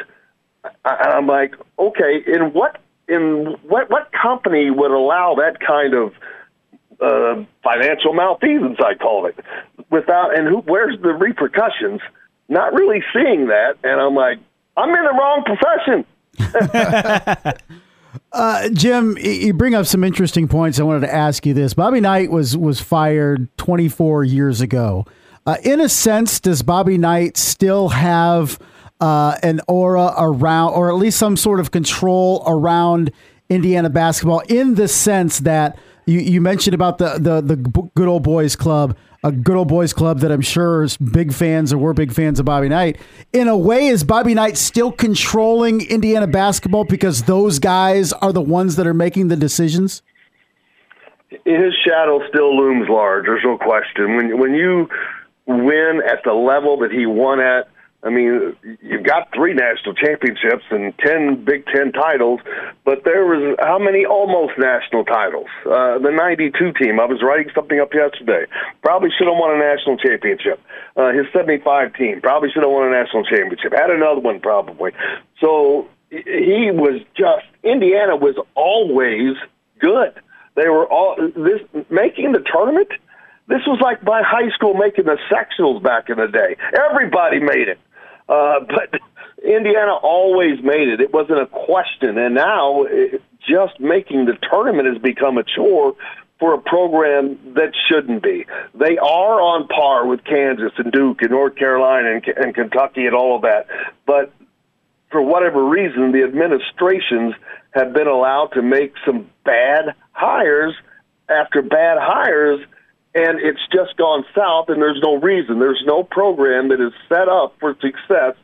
[0.84, 6.14] I, I'm like, okay, in what in what what company would allow that kind of
[7.00, 8.80] uh, financial malfeasance?
[8.84, 9.38] I call it
[9.92, 12.02] without and who where's the repercussions?
[12.48, 14.40] Not really seeing that, and I'm like,
[14.76, 16.04] I'm in the wrong profession.
[18.32, 20.80] Uh, Jim, you bring up some interesting points.
[20.80, 21.74] I wanted to ask you this.
[21.74, 25.06] Bobby Knight was was fired 24 years ago.
[25.46, 28.60] Uh, in a sense, does Bobby Knight still have
[29.00, 33.12] uh, an aura around, or at least some sort of control around
[33.50, 34.42] Indiana basketball?
[34.50, 37.56] In the sense that you, you mentioned about the, the the
[37.96, 41.74] good old boys club a good old boys club that I'm sure is big fans
[41.74, 42.98] or were big fans of Bobby Knight.
[43.34, 48.42] In a way, is Bobby Knight still controlling Indiana basketball because those guys are the
[48.42, 50.02] ones that are making the decisions?
[51.30, 53.26] His shadow still looms large.
[53.26, 54.16] There's no question.
[54.16, 54.90] When when you
[55.46, 57.68] win at the level that he won at
[58.02, 62.40] I mean, you've got three national championships and ten Big Ten titles,
[62.86, 65.48] but there was how many almost national titles?
[65.66, 67.00] Uh, the '92 team.
[67.00, 68.46] I was writing something up yesterday.
[68.82, 70.62] Probably should have won a national championship.
[70.96, 73.74] Uh, his '75 team probably should have won a national championship.
[73.74, 74.92] Had another one probably.
[75.42, 79.36] So he was just Indiana was always
[79.80, 80.14] good.
[80.56, 82.90] They were all this making the tournament.
[83.48, 86.56] This was like my high school making the sectionals back in the day.
[86.90, 87.80] Everybody made it.
[88.30, 89.02] Uh, but
[89.44, 91.02] Indiana always made it.
[91.02, 92.18] It wasn't a question.
[92.18, 95.96] And now it, just making the tournament has become a chore
[96.40, 98.46] for a program that shouldn't be.
[98.76, 103.16] They are on par with Kansas and Duke and North Carolina and, and Kentucky and
[103.16, 103.68] all of that.
[104.06, 104.32] But
[105.12, 107.34] for whatever reason, the administrations
[107.72, 110.76] have been allowed to make some bad hires
[111.28, 112.62] after bad hires–
[113.16, 115.60] and it's just gone south, and there's no reason.
[115.60, 118.36] There's no program that is set up for success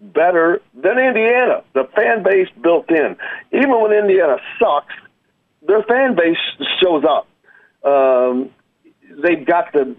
[0.00, 1.62] better than Indiana.
[1.74, 3.16] The fan base built in.
[3.52, 4.94] Even when Indiana sucks,
[5.66, 6.38] their fan base
[6.82, 7.28] shows up.
[7.84, 8.50] Um,
[9.22, 9.96] they've got the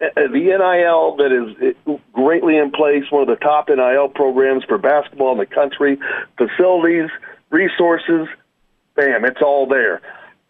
[0.00, 4.76] uh, the NIL that is greatly in place, one of the top NIL programs for
[4.76, 5.98] basketball in the country,
[6.36, 7.08] facilities,
[7.50, 8.26] resources,
[8.96, 10.02] bam, it's all there.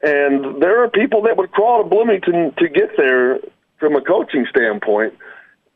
[0.04, 3.38] And there are people that would crawl to Bloomington to get there
[3.78, 5.14] from a coaching standpoint.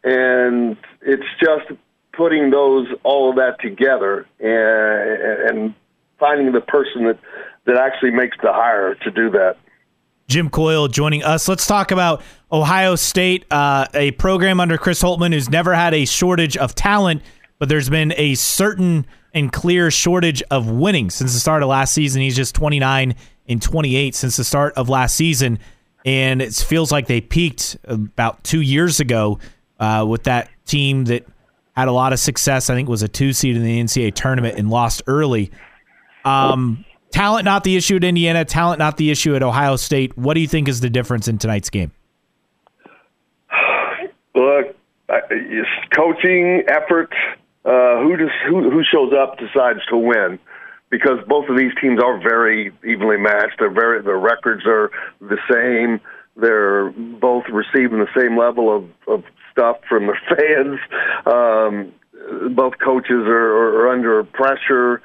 [0.04, 1.80] And it's just
[2.12, 5.74] putting those all of that together and, and
[6.18, 7.18] finding the person that,
[7.64, 9.56] that actually makes the hire to do that.
[10.26, 11.48] Jim Coyle joining us.
[11.48, 12.20] Let's talk about
[12.52, 17.22] Ohio State, uh, a program under Chris Holtmann who's never had a shortage of talent,
[17.58, 21.94] but there's been a certain and clear shortage of winning since the start of last
[21.94, 22.20] season.
[22.20, 23.14] He's just 29
[23.48, 25.58] in 28 since the start of last season.
[26.04, 29.40] And it feels like they peaked about two years ago
[29.80, 31.26] uh, with that team that
[31.74, 32.70] had a lot of success.
[32.70, 35.50] I think was a two seed in the NCAA tournament and lost early.
[36.24, 38.44] Um, talent not the issue at Indiana.
[38.44, 40.16] Talent not the issue at Ohio State.
[40.16, 41.90] What do you think is the difference in tonight's game?
[44.34, 44.76] Look,
[45.94, 47.12] coaching effort.
[47.64, 50.38] Uh, who just who who shows up decides to win.
[50.90, 53.56] Because both of these teams are very evenly matched.
[53.58, 56.00] They're very their records are the same.
[56.36, 60.78] They're both receiving the same level of, of stuff from their fans.
[61.26, 65.02] Um, both coaches are, are, under pressure,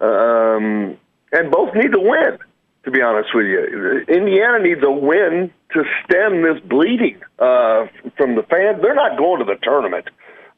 [0.00, 0.96] um,
[1.32, 2.38] and both need to win.
[2.84, 7.86] To be honest with you, Indiana needs a win to stem this bleeding uh,
[8.18, 8.82] from the fans.
[8.82, 10.08] They're not going to the tournament.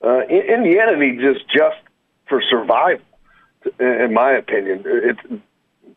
[0.02, 1.76] Uh, Indiana needs this just
[2.28, 3.04] for survival
[3.78, 4.82] in my opinion.
[4.86, 5.42] It's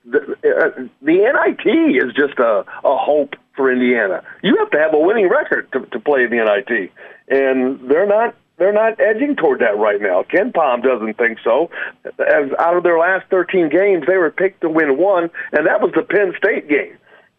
[0.06, 4.24] the, the NIT is just a, a hope for Indiana.
[4.42, 6.92] You have to have a winning record to, to play in the NIT,
[7.28, 10.24] and they're not they're not edging toward that right now.
[10.24, 11.70] KenPom doesn't think so.
[12.06, 15.82] As out of their last 13 games, they were picked to win one, and that
[15.82, 16.98] was the Penn State game.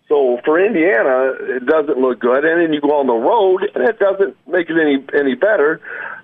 [0.08, 2.44] So for Indiana, it doesn't look good.
[2.44, 5.80] And then you go on the road, and it doesn't make it any any better.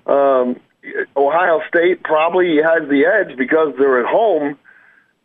[0.07, 0.59] Um,
[1.16, 4.59] Ohio State probably has the edge because they're at home,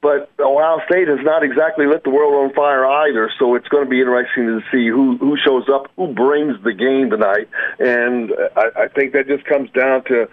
[0.01, 3.29] but Ohio State has not exactly lit the world on fire either.
[3.39, 6.73] So it's going to be interesting to see who who shows up, who brings the
[6.73, 7.47] game tonight,
[7.79, 10.27] and I, I think that just comes down to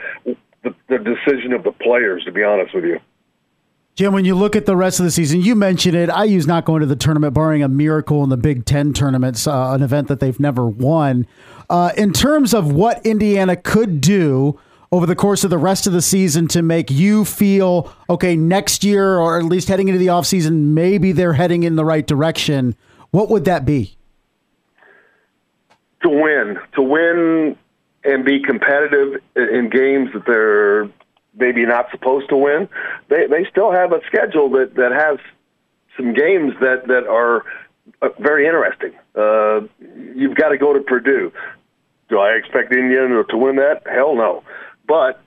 [0.63, 2.25] the, the decision of the players.
[2.25, 2.99] To be honest with you.
[3.99, 6.09] Jim, when you look at the rest of the season, you mentioned it.
[6.09, 9.73] IU's not going to the tournament, barring a miracle in the Big Ten tournaments, uh,
[9.73, 11.27] an event that they've never won.
[11.69, 14.57] Uh, in terms of what Indiana could do
[14.91, 18.85] over the course of the rest of the season to make you feel okay next
[18.85, 22.75] year or at least heading into the offseason maybe they're heading in the right direction.
[23.11, 23.97] What would that be?
[26.03, 26.59] To win.
[26.75, 27.57] To win
[28.05, 30.89] and be competitive in games that they're
[31.35, 32.69] maybe not supposed to win.
[33.09, 35.19] They they still have a schedule that that has
[35.97, 37.45] some games that that are
[38.03, 38.93] uh, very interesting.
[39.15, 39.61] Uh,
[40.15, 41.33] you've got to go to Purdue.
[42.09, 43.83] Do I expect Indiana to win that?
[43.87, 44.43] Hell no.
[44.89, 45.23] But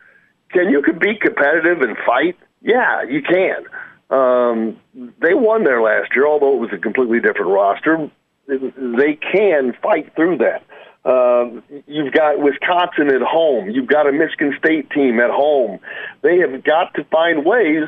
[0.51, 2.38] can you could be competitive and fight?
[2.62, 3.66] Yeah, you can.
[4.09, 4.78] Um,
[5.22, 8.12] they won there last year, although it was a completely different roster.
[8.47, 10.64] They can fight through that.
[11.03, 13.70] Um, you've got Wisconsin at home.
[13.70, 15.80] You've got a Michigan State team at home.
[16.22, 17.86] They have got to find ways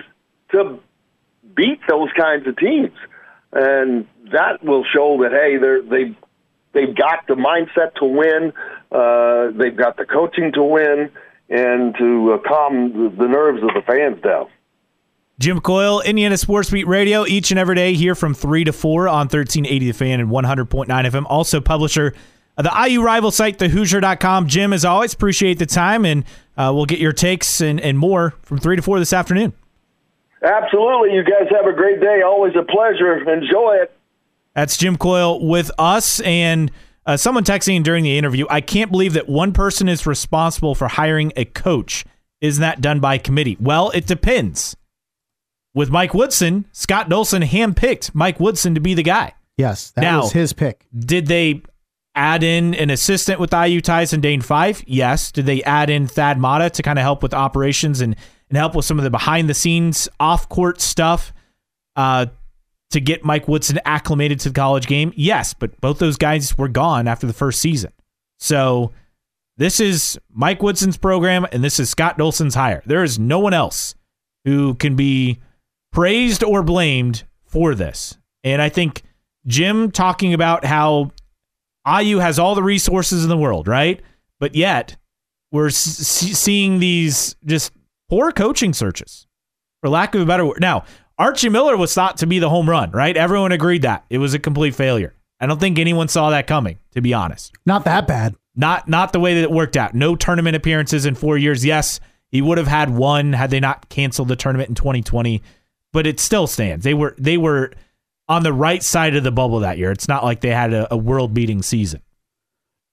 [0.52, 0.80] to
[1.56, 2.98] beat those kinds of teams,
[3.52, 6.16] and that will show that hey, they're they
[6.72, 8.54] they've got the mindset to win.
[8.92, 11.12] Uh, they've got the coaching to win
[11.50, 14.48] and to uh, calm the nerves of the fans down.
[15.40, 19.08] Jim Coyle, Indiana Sports Beat Radio, each and every day here from 3 to 4
[19.08, 21.26] on 1380 The Fan and 100.9 FM.
[21.28, 22.14] Also, publisher
[22.56, 24.48] of the IU rival site, thehoosier.com.
[24.48, 26.24] Jim, as always, appreciate the time, and
[26.56, 29.54] uh, we'll get your takes and, and more from 3 to 4 this afternoon.
[30.44, 31.16] Absolutely.
[31.16, 32.22] You guys have a great day.
[32.22, 33.18] Always a pleasure.
[33.30, 33.92] Enjoy it.
[34.54, 36.20] That's Jim Coyle with us.
[36.20, 36.70] And
[37.06, 40.88] uh, someone texting during the interview, I can't believe that one person is responsible for
[40.88, 42.06] hiring a coach.
[42.42, 43.58] Isn't that done by committee?
[43.60, 44.76] Well, it depends.
[45.74, 49.34] With Mike Woodson, Scott Dolson handpicked Mike Woodson to be the guy.
[49.58, 50.86] Yes, that now, was his pick.
[50.98, 51.64] Did they
[52.16, 54.84] add in an assistant with IU ties and Dane Fife?
[54.86, 55.32] Yes.
[55.32, 58.16] Did they add in Thad Matta to kind of help with operations and,
[58.50, 61.34] and help with some of the behind the scenes off court stuff?
[61.96, 62.28] Uh,
[62.94, 65.14] to get Mike Woodson acclimated to the college game?
[65.16, 67.92] Yes, but both those guys were gone after the first season.
[68.40, 68.92] So
[69.58, 72.82] this is Mike Woodson's program, and this is Scott Dolson's hire.
[72.86, 73.94] There is no one else
[74.46, 75.40] who can be
[75.92, 78.18] praised or blamed for this.
[78.44, 79.04] And I think
[79.46, 81.12] Jim talking about how
[81.88, 84.02] IU has all the resources in the world, right?
[84.40, 84.98] But yet
[85.52, 87.72] we're seeing these just
[88.10, 89.28] poor coaching searches,
[89.82, 90.60] for lack of a better word.
[90.60, 90.86] Now,
[91.24, 93.16] Archie Miller was thought to be the home run, right?
[93.16, 95.16] Everyone agreed that it was a complete failure.
[95.40, 97.54] I don't think anyone saw that coming, to be honest.
[97.66, 98.36] Not that bad.
[98.58, 99.94] Not not the way that it worked out.
[99.94, 101.66] No tournament appearances in four years.
[101.66, 105.42] Yes, he would have had one had they not canceled the tournament in 2020,
[105.94, 106.84] but it still stands.
[106.84, 107.72] They were they were
[108.28, 109.92] on the right side of the bubble that year.
[109.92, 112.02] It's not like they had a, a world beating season.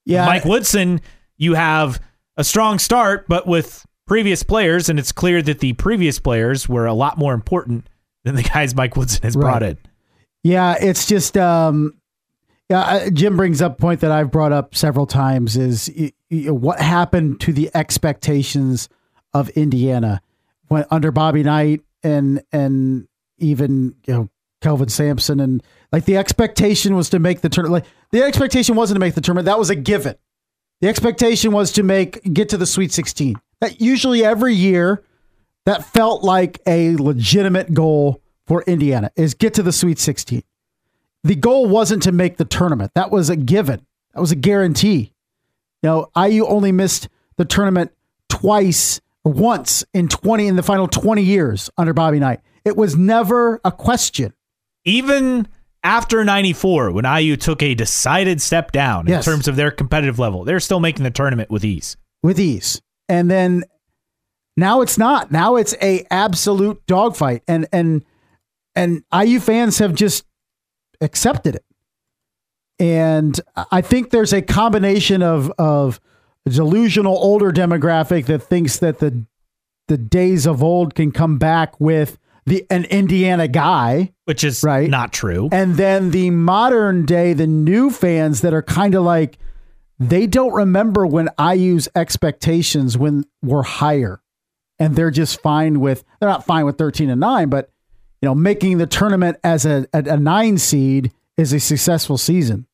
[0.05, 1.01] Yeah, Mike Woodson,
[1.35, 1.99] you have
[2.37, 6.85] a strong start, but with previous players, and it's clear that the previous players were
[6.85, 7.87] a lot more important
[8.23, 9.41] than the guys Mike Woodson has right.
[9.41, 9.77] brought in.
[10.43, 11.93] Yeah, it's just um,
[12.69, 13.09] yeah.
[13.09, 16.79] Jim brings up a point that I've brought up several times is you know, what
[16.79, 18.89] happened to the expectations
[19.33, 20.21] of Indiana
[20.67, 23.07] when under Bobby Knight and and
[23.37, 24.29] even you know
[24.61, 25.61] Kelvin Sampson and
[25.91, 27.83] like the expectation was to make the tournament.
[27.83, 30.15] Like the expectation wasn't to make the tournament; that was a given.
[30.79, 33.35] The expectation was to make get to the Sweet 16.
[33.59, 35.03] That usually every year
[35.65, 40.43] that felt like a legitimate goal for Indiana is get to the Sweet 16.
[41.23, 42.91] The goal wasn't to make the tournament.
[42.95, 43.85] That was a given.
[44.13, 45.13] That was a guarantee.
[45.83, 47.07] You know, IU only missed
[47.37, 47.91] the tournament
[48.29, 52.39] twice or once in 20 in the final 20 years under Bobby Knight.
[52.65, 54.33] It was never a question.
[54.83, 55.47] Even
[55.83, 59.25] after 94, when IU took a decided step down Yes.
[59.25, 61.97] in terms of their competitive level, they're still making the tournament with ease.
[62.23, 62.81] with ease.
[63.09, 63.63] And then
[64.61, 65.31] now it's not.
[65.31, 67.43] Now it's a absolute dogfight.
[67.47, 68.05] And and
[68.75, 70.25] and IU fans have just
[71.01, 71.65] accepted it.
[72.79, 73.39] And
[73.71, 75.99] I think there's a combination of of
[76.45, 79.25] delusional older demographic that thinks that the
[79.87, 84.89] the days of old can come back with the an Indiana guy Which is Right.
[84.89, 85.49] not true.
[85.51, 89.37] and then the modern day, the new fans that are kind of like
[89.99, 94.20] they don't remember when IU's expectations when were higher,
[94.81, 97.71] and they're just fine with they're not fine with thirteen and nine, but
[98.21, 102.65] you know making the tournament as a a, a nine seed is a successful season.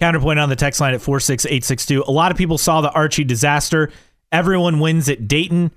[0.00, 2.04] Counterpoint on the text line at 46862.
[2.06, 3.90] A lot of people saw the Archie disaster.
[4.30, 5.72] Everyone wins at Dayton.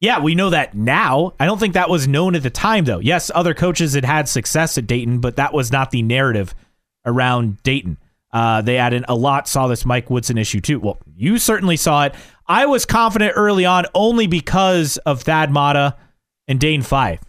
[0.00, 1.32] Yeah, we know that now.
[1.38, 2.98] I don't think that was known at the time, though.
[2.98, 6.54] Yes, other coaches had had success at Dayton, but that was not the narrative
[7.06, 7.96] around Dayton.
[8.32, 10.80] Uh, they added a lot, saw this Mike Woodson issue too.
[10.80, 12.14] Well, you certainly saw it.
[12.52, 15.96] I was confident early on only because of Thad Matta
[16.46, 17.22] and Dane Fife.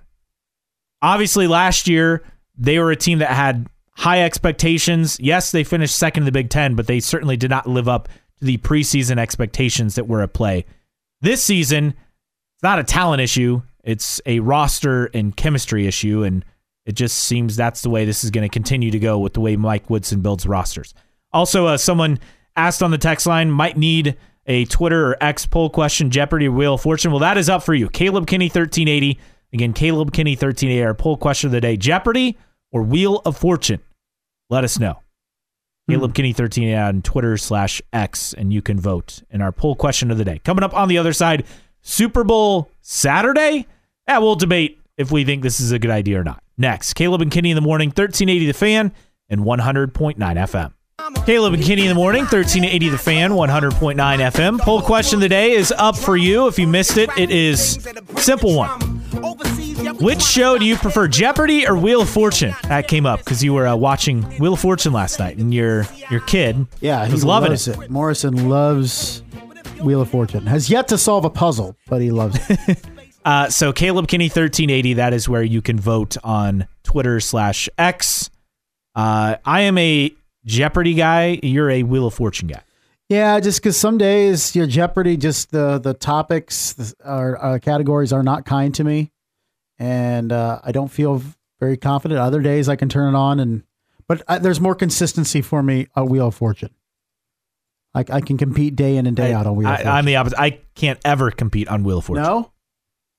[1.01, 2.25] Obviously, last year
[2.57, 5.17] they were a team that had high expectations.
[5.21, 8.09] Yes, they finished second in the Big Ten, but they certainly did not live up
[8.39, 10.65] to the preseason expectations that were at play.
[11.21, 11.93] This season,
[12.55, 16.23] it's not a talent issue, it's a roster and chemistry issue.
[16.23, 16.43] And
[16.85, 19.39] it just seems that's the way this is going to continue to go with the
[19.39, 20.93] way Mike Woodson builds rosters.
[21.31, 22.19] Also, uh, someone
[22.57, 26.51] asked on the text line might need a Twitter or X poll question, Jeopardy or
[26.51, 27.11] Wheel of Fortune.
[27.11, 27.89] Well, that is up for you.
[27.89, 29.19] Caleb Kinney 1380.
[29.53, 30.83] Again, Caleb Kinney 1380.
[30.83, 32.37] Our poll question of the day: Jeopardy
[32.71, 33.79] or Wheel of Fortune?
[34.49, 34.99] Let us know.
[35.87, 35.93] Hmm.
[35.93, 40.11] Caleb Kinney 1380 on Twitter slash X, and you can vote in our poll question
[40.11, 40.39] of the day.
[40.39, 41.45] Coming up on the other side,
[41.81, 43.67] Super Bowl Saturday.
[44.07, 46.43] Yeah, we'll debate if we think this is a good idea or not.
[46.57, 48.91] Next, Caleb and Kinney in the morning, 1380 the fan
[49.29, 50.73] and 100.9 FM.
[51.25, 54.59] Caleb and Kinney in the morning, 1380 the fan, 100.9 FM.
[54.59, 56.47] Poll question of the day is up for you.
[56.47, 57.87] If you missed it, it is
[58.17, 58.79] simple one.
[59.99, 62.53] Which show do you prefer, Jeopardy or Wheel of Fortune?
[62.63, 65.85] That came up because you were uh, watching Wheel of Fortune last night, and your
[66.09, 67.79] your kid Yeah, he was loving loves it.
[67.79, 67.89] it.
[67.89, 69.21] Morrison loves
[69.81, 70.45] Wheel of Fortune.
[70.47, 72.79] Has yet to solve a puzzle, but he loves it.
[73.25, 78.29] Uh, so Caleb Kinney 1380, that is where you can vote on Twitter slash X.
[78.95, 80.13] Uh, I am a
[80.45, 81.39] Jeopardy guy.
[81.43, 82.61] You're a Wheel of Fortune guy.
[83.09, 88.23] Yeah, just because some days your Jeopardy, just the the topics are, uh categories are
[88.23, 89.11] not kind to me,
[89.77, 91.21] and uh, I don't feel
[91.59, 92.19] very confident.
[92.19, 93.63] Other days I can turn it on, and
[94.07, 96.71] but uh, there's more consistency for me at Wheel of Fortune.
[97.93, 99.91] I, I can compete day in and day out on Wheel of I, Fortune.
[99.91, 100.39] I'm the opposite.
[100.39, 102.23] I can't ever compete on Wheel of Fortune.
[102.23, 102.51] no,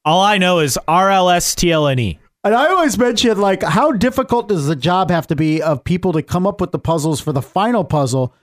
[0.05, 2.19] All I know is RLSTLNE.
[2.45, 6.13] And I always mention like how difficult does the job have to be of people
[6.13, 8.35] to come up with the puzzles for the final puzzle,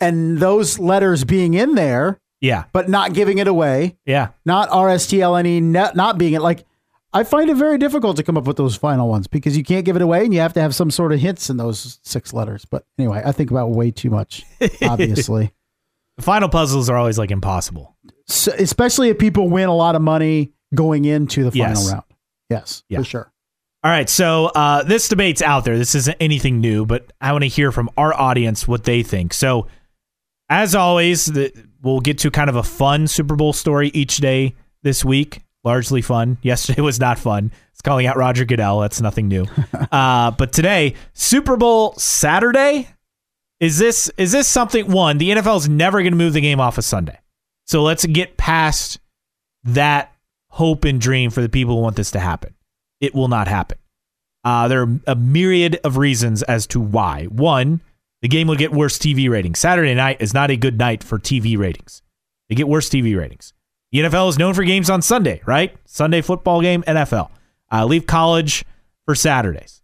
[0.00, 3.96] and those letters being in there Yeah, but not giving it away.
[4.04, 4.28] yeah.
[4.44, 6.42] not RSTLNE, not, not being it.
[6.42, 6.64] Like,
[7.12, 9.86] I find it very difficult to come up with those final ones because you can't
[9.86, 12.34] give it away and you have to have some sort of hints in those six
[12.34, 12.66] letters.
[12.66, 14.44] But anyway, I think about way too much,
[14.82, 15.52] obviously.
[16.18, 17.96] The final puzzles are always like impossible.
[18.26, 21.90] so, especially if people win a lot of money going into the final Yes.
[21.90, 22.02] round.
[22.50, 22.98] Yes, Yeah.
[22.98, 23.32] for sure.
[23.86, 25.78] All right, so uh, this debate's out there.
[25.78, 29.32] This isn't anything new, but I want to hear from our audience what they think.
[29.32, 29.68] So,
[30.48, 34.56] as always, the, we'll get to kind of a fun Super Bowl story each day
[34.82, 35.44] this week.
[35.62, 36.36] Largely fun.
[36.42, 37.52] Yesterday was not fun.
[37.70, 38.80] It's calling out Roger Goodell.
[38.80, 39.46] That's nothing new.
[39.92, 42.88] uh, but today, Super Bowl Saturday.
[43.60, 44.90] Is this is this something?
[44.90, 47.20] One, the NFL is never going to move the game off of Sunday.
[47.66, 48.98] So let's get past
[49.62, 50.12] that
[50.48, 52.52] hope and dream for the people who want this to happen.
[53.00, 53.78] It will not happen.
[54.46, 57.24] Uh, there are a myriad of reasons as to why.
[57.24, 57.80] One,
[58.22, 59.58] the game will get worse TV ratings.
[59.58, 62.00] Saturday night is not a good night for TV ratings.
[62.48, 63.52] They get worse TV ratings.
[63.90, 65.76] The NFL is known for games on Sunday, right?
[65.84, 67.30] Sunday football game, NFL.
[67.72, 68.64] Uh, leave college
[69.04, 69.82] for Saturdays.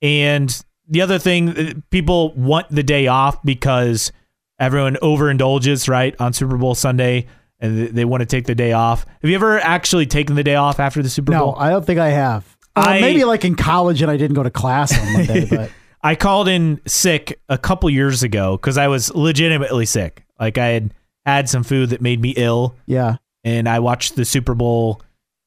[0.00, 0.50] And
[0.88, 4.10] the other thing, uh, people want the day off because
[4.58, 7.26] everyone overindulges, right, on Super Bowl Sunday,
[7.60, 9.06] and they want to take the day off.
[9.20, 11.56] Have you ever actually taken the day off after the Super No, Bowl?
[11.56, 12.56] I don't think I have.
[12.74, 15.70] Uh, I- maybe like in college and I didn't go to class on Monday, but
[16.02, 20.24] I called in sick a couple years ago because I was legitimately sick.
[20.40, 20.94] Like I had
[21.26, 23.16] had some food that made me ill, yeah.
[23.44, 25.00] and I watched the Super Bowl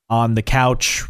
[0.10, 1.04] on the couch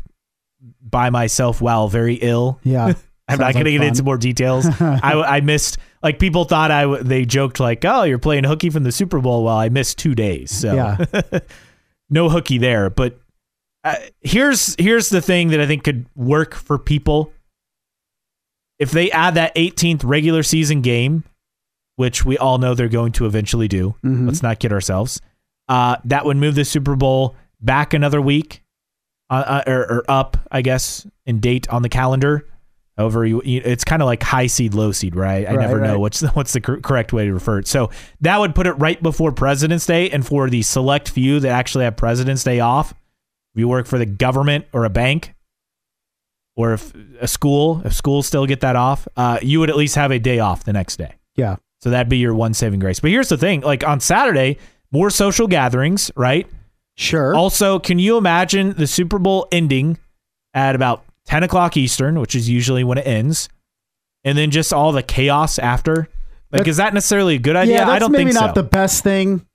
[0.81, 2.59] by myself while very ill.
[2.63, 2.93] Yeah.
[3.27, 3.87] I'm not Sounds going to get fun.
[3.87, 4.65] into more details.
[4.79, 8.69] I, I missed like people thought I w- they joked like, "Oh, you're playing hooky
[8.69, 11.05] from the Super Bowl." Well, I missed two days, so Yeah.
[12.09, 12.89] no hooky there.
[12.91, 13.19] But
[13.85, 17.31] uh, here's here's the thing that I think could work for people.
[18.79, 21.23] If they add that 18th regular season game,
[21.95, 24.27] which we all know they're going to eventually do, Mhm.
[24.27, 25.21] let's not kid ourselves.
[25.69, 28.61] Uh, that would move the Super Bowl back another week,
[29.29, 32.45] uh, uh, or, or up, I guess, in date on the calendar.
[32.97, 35.47] However, you, you, it's kind of like high seed, low seed, right?
[35.47, 37.67] I Right, never know what's the, what's the cor- correct way to refer it.
[37.67, 37.89] So
[38.21, 41.85] that would put it right before President's Day, and for the select few that actually
[41.85, 42.93] have President's Day off,
[43.55, 45.33] if you work for the government or a bank,
[46.57, 49.95] or if a school, if schools still get that off, uh, you would at least
[49.95, 51.15] have a day off the next day.
[51.35, 51.55] Yeah.
[51.81, 52.99] So that'd be your one saving grace.
[52.99, 54.57] But here's the thing: like on Saturday,
[54.91, 56.47] more social gatherings, right?
[56.97, 57.35] Sure.
[57.35, 59.97] Also, can you imagine the Super Bowl ending
[60.53, 63.49] at about 10 o'clock Eastern, which is usually when it ends,
[64.23, 65.95] and then just all the chaos after?
[66.51, 67.75] Like, That's- is that necessarily a good idea?
[67.75, 68.61] yeah, that's I don't maybe think not so.
[68.61, 69.45] the best thing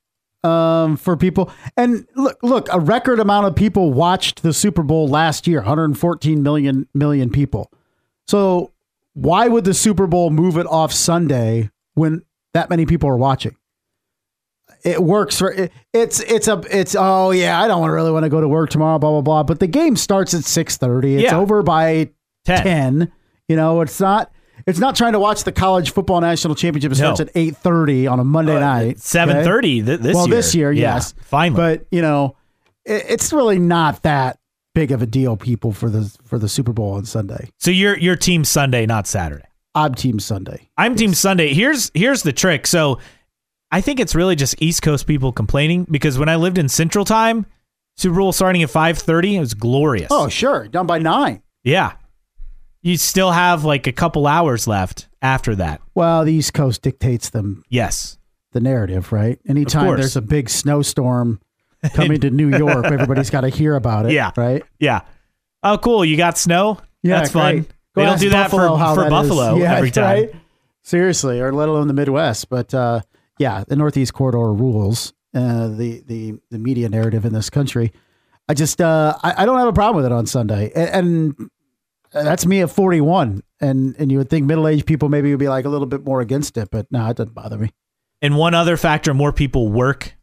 [0.45, 1.51] um, for people.
[1.77, 6.43] And look, look, a record amount of people watched the Super Bowl last year, 114
[6.43, 7.71] million million people.
[8.27, 8.73] So
[9.15, 12.23] why would the Super Bowl move it off Sunday when
[12.55, 13.57] that many people are watching?
[14.83, 18.31] It works for it, it's it's a it's oh yeah I don't really want to
[18.31, 21.25] go to work tomorrow blah blah blah but the game starts at six thirty it's
[21.25, 21.37] Yeah.
[21.39, 22.11] over by
[22.47, 22.62] 10.
[22.62, 23.12] 10
[23.49, 24.33] you know it's not
[24.66, 27.15] it's not trying to watch the college football national championship it No.
[27.15, 29.87] starts at 8.30 on a monday uh, night Seven thirty okay?
[29.97, 30.15] th- this year.
[30.15, 30.37] well year.
[30.37, 31.57] this year Yeah, yes finally.
[31.78, 32.37] but you know
[32.85, 34.39] it, it's really not that
[34.74, 37.99] big of a deal people for the for the super bowl on sunday so you're
[37.99, 39.45] your team Sunday, not Saturday.
[39.74, 41.53] I'm team sunday I'm team Sunday.
[41.55, 42.66] Here's here's the trick.
[42.66, 42.99] So
[43.73, 47.05] I think it's really just East Coast people complaining because when I lived in Central
[47.05, 47.47] Time,
[47.97, 50.09] Super Bowl starting at 5:30, it was glorious.
[50.11, 51.93] oh sure done by nine Yeah.
[52.82, 55.81] You still have like a couple hours left after that.
[55.94, 58.16] well the east coast dictates them Yes.
[58.52, 61.40] the narrative right anytime there's a big snowstorm
[61.94, 64.31] coming to new york everybody's got to hear about it Yeah.
[64.36, 65.02] right Yeah.
[65.62, 66.07] Oh, cool.
[66.07, 66.78] You got snow?
[67.02, 67.55] Yeah, That's fun.
[67.57, 67.70] great.
[67.94, 69.11] They don't do that Buffalo for, for that.
[69.11, 70.05] Buffalo Yeah, every time.
[70.05, 70.35] right?
[70.82, 72.48] Seriously, or let alone the Midwest.
[72.48, 73.01] But uh,
[73.39, 77.93] yeah, the Northeast corridor rules uh, the the the media narrative in this country.
[78.48, 81.51] I just uh, I, I don't have a problem with it on Sunday, and, and
[82.15, 83.43] Uh, that's me at forty one.
[83.61, 86.05] And and you would think middle aged people maybe would be like a little bit
[86.05, 87.70] more against it, but no, it doesn't bother me.
[88.23, 90.15] And one other factor more people work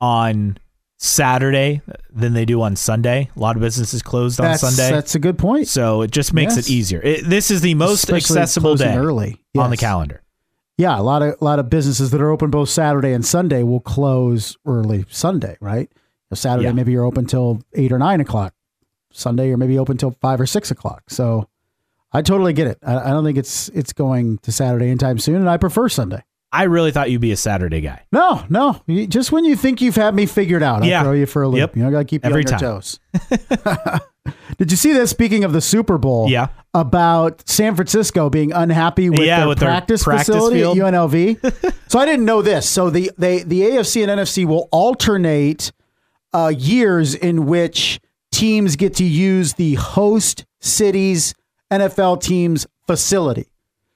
[0.00, 0.58] on
[0.98, 3.30] Saturday than they do on Sunday.
[3.36, 4.90] A lot of businesses closed on Sunday.
[4.94, 5.68] that's a good point.
[5.68, 6.66] so it just makes Yes.
[6.68, 7.00] it easier.
[7.02, 10.22] It, this is the most Especially accessible day early on the calendar.
[10.78, 13.62] Yeah, a lot of a lot of businesses that are open both Saturday and Sunday
[13.62, 15.90] will close early Sunday, right?
[16.32, 16.72] Saturday Yeah.
[16.72, 18.53] maybe you're open till eight or nine o'clock.
[19.14, 21.02] Sunday you're maybe open till five or six o'clock.
[21.08, 21.48] So
[22.12, 22.78] I totally get it.
[22.82, 26.22] I, I don't think it's it's going to Saturday anytime soon, and I prefer Sunday.
[26.52, 28.04] I really thought you'd be a Saturday guy.
[28.12, 31.02] No, no, you- just when you think you've had me figured out, I'll Yeah.
[31.02, 31.58] throw you for a loop.
[31.58, 31.76] Yep.
[31.76, 32.60] You know, I gotta keep you Every on your time.
[32.60, 33.00] toes.
[34.56, 35.10] Did you see this?
[35.10, 36.48] Speaking of the Super Bowl, Yeah.
[36.72, 40.78] about San Francisco being unhappy with Yeah, their with their practice, practice facility field.
[40.78, 41.74] at UNLV.
[41.88, 42.68] so I didn't know this.
[42.68, 45.72] So the they the AFC and NFC will alternate
[46.32, 48.00] uh, years in which
[48.34, 51.34] teams get to use the host city's
[51.70, 53.46] NFL team's facility.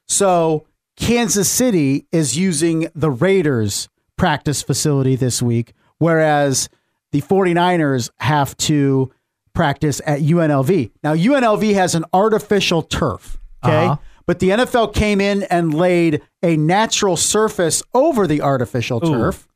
[0.07, 6.69] So Kansas City is using the Raiders practice facility this week, whereas
[7.11, 9.11] the 49ers have to
[9.53, 10.91] practice at UNLV.
[11.03, 13.87] Now, UNLV has an artificial turf, okay?
[13.87, 13.97] Uh-huh.
[14.25, 19.47] But the NFL came in and laid a natural surface over the artificial turf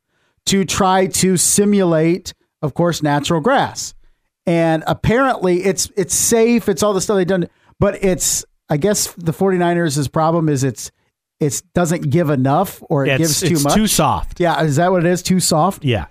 [0.47, 3.93] to try to simulate, of course, natural grass.
[4.45, 7.47] And apparently it's it's safe, it's all the stuff they've done,
[7.79, 10.91] but it's I guess the 49ers' problem is it's
[11.39, 13.73] it doesn't give enough or it It's, gives too it's much.
[13.75, 14.39] too soft.
[14.39, 15.21] yeah, is that what it is?
[15.23, 15.83] Too soft?
[15.85, 16.05] Yeah.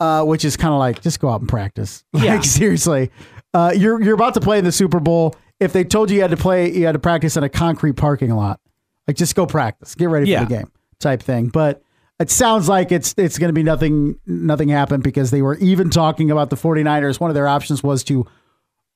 [0.00, 2.04] uh, which is kind of like just go out and practice.
[2.14, 2.34] Yeah.
[2.34, 3.10] Like seriously,
[3.54, 5.34] uh, you're you're about to play in the Super Bowl.
[5.60, 7.94] If they told you you had to play, you had to practice in a concrete
[7.94, 8.60] parking lot.
[9.06, 10.44] Like just go practice, get ready Yeah.
[10.44, 10.70] for the game,
[11.00, 11.48] type thing.
[11.48, 11.82] But
[12.20, 15.90] it sounds like it's it's going to be nothing nothing happened because they were even
[15.90, 17.20] talking about the 49ers.
[17.20, 18.26] One of their options was to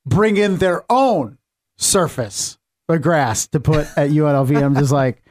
[0.05, 1.37] bring in their own
[1.77, 4.61] surface, the grass, to put at UNLV.
[4.63, 5.23] I'm just like,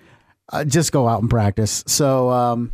[0.52, 1.84] uh, just go out and practice.
[1.86, 2.30] So.
[2.30, 2.72] um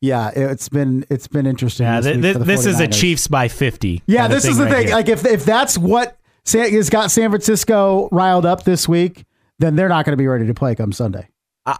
[0.00, 1.84] yeah, it's been it's been interesting.
[1.84, 2.00] Yeah.
[2.00, 4.04] this th- th- this is a Chiefs by 50.
[4.06, 4.86] Yeah, this is the right thing.
[4.86, 4.94] here.
[4.94, 9.24] Like if if that's what San, has got San Francisco riled up this week,
[9.58, 11.28] then they're not going to be ready to play come Sunday.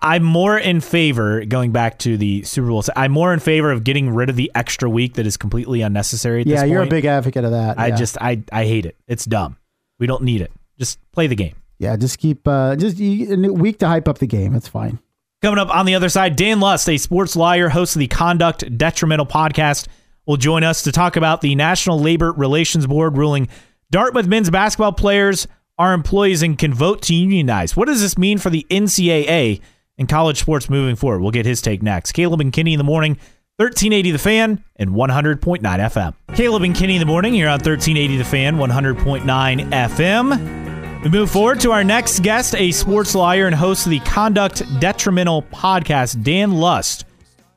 [0.02, 3.84] I'm more in favor, going back to the Super Bowl, I'm more in favor of
[3.84, 7.04] getting rid of the extra week that is completely unnecessary at Yeah, you're a big
[7.04, 7.78] advocate of that.
[7.78, 7.96] I yeah.
[7.96, 8.96] just, I, I hate it.
[9.06, 9.56] It's dumb.
[9.98, 10.52] We don't need it.
[10.78, 11.54] Just play the game.
[11.78, 14.54] yeah, just keep uh just a week to hype up the game.
[14.54, 14.98] It's fine.
[15.42, 18.76] Coming up on the other side, Dan Lust, a sports lawyer, host of the Conduct
[18.76, 19.86] Detrimental podcast,
[20.26, 23.48] will join us to talk about the National Labor Relations Board ruling
[23.90, 25.46] Dartmouth men's basketball players
[25.78, 27.76] are employees and can vote to unionize.
[27.76, 29.60] What does this mean for the NCAA
[29.98, 31.20] and college sports moving forward?
[31.20, 32.12] We'll get his take next.
[32.12, 33.12] Caleb and Kinney in the morning,
[33.56, 36.14] 1380 The Fan and 100.9 FM.
[36.34, 40.68] Caleb and Kinney in the morning here on 1380 The Fan, 100.9 FM.
[41.02, 44.62] We move forward to our next guest, a sports lawyer and host of the Conduct
[44.80, 47.04] Detrimental podcast, Dan Lust,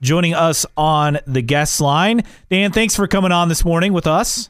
[0.02, 2.24] joining us on the guest line.
[2.50, 4.50] Dan, thanks for coming on this morning with us.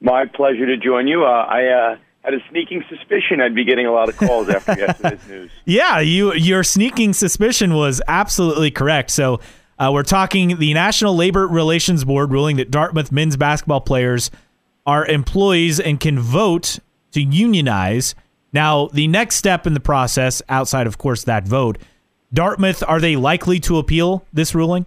[0.00, 1.24] My pleasure to join you.
[1.24, 4.74] Uh, I uh, had a sneaking suspicion I'd be getting a lot of calls after
[4.78, 5.50] yesterday's news.
[5.64, 9.10] Yeah, you your sneaking suspicion was absolutely correct.
[9.10, 9.40] So
[9.78, 14.30] uh, we're talking the National Labor Relations Board ruling that Dartmouth men's basketball players
[14.86, 16.78] are employees and can vote
[17.12, 18.14] to unionize.
[18.52, 21.78] Now, the next step in the process, outside of course that vote,
[22.32, 24.86] Dartmouth are they likely to appeal this ruling?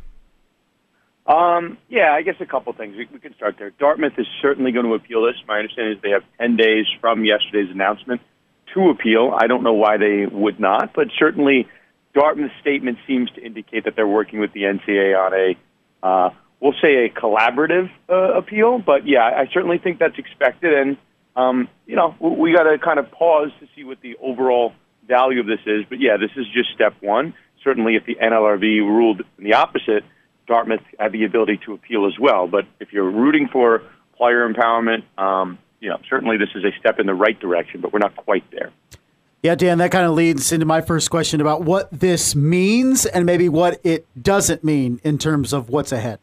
[1.28, 2.96] Um, yeah, I guess a couple things.
[2.96, 3.72] We, we can start there.
[3.72, 5.36] Dartmouth is certainly going to appeal this.
[5.48, 8.22] My understanding is they have 10 days from yesterday's announcement
[8.76, 9.36] to appeal.
[9.36, 11.68] I don't know why they would not, but certainly
[12.14, 16.30] Dartmouth's statement seems to indicate that they're working with the NCAA on a, uh,
[16.60, 18.78] we'll say a collaborative uh, appeal.
[18.78, 20.74] But yeah, I certainly think that's expected.
[20.74, 20.98] And,
[21.36, 24.74] um, you know, we, we got to kind of pause to see what the overall
[25.08, 25.86] value of this is.
[25.90, 27.34] But yeah, this is just step one.
[27.64, 30.04] Certainly if the NLRB ruled the opposite,
[30.48, 32.48] Dartmouth had the ability to appeal as well.
[32.48, 33.82] But if you're rooting for
[34.18, 37.92] player empowerment, um, you know, certainly this is a step in the right direction, but
[37.92, 38.72] we're not quite there.
[39.44, 43.26] Yeah, Dan, that kind of leads into my first question about what this means and
[43.26, 46.20] maybe what it doesn't mean in terms of what's ahead.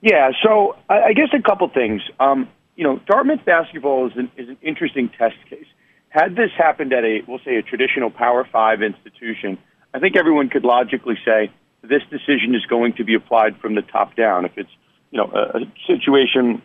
[0.00, 2.00] Yeah, so I guess a couple things.
[2.20, 5.66] Um, you know, Dartmouth basketball is an, is an interesting test case.
[6.08, 9.58] Had this happened at a, we'll say, a traditional Power Five institution,
[9.92, 11.50] I think everyone could logically say,
[11.82, 14.44] this decision is going to be applied from the top down.
[14.44, 14.70] If it's
[15.10, 16.62] you know a, situation,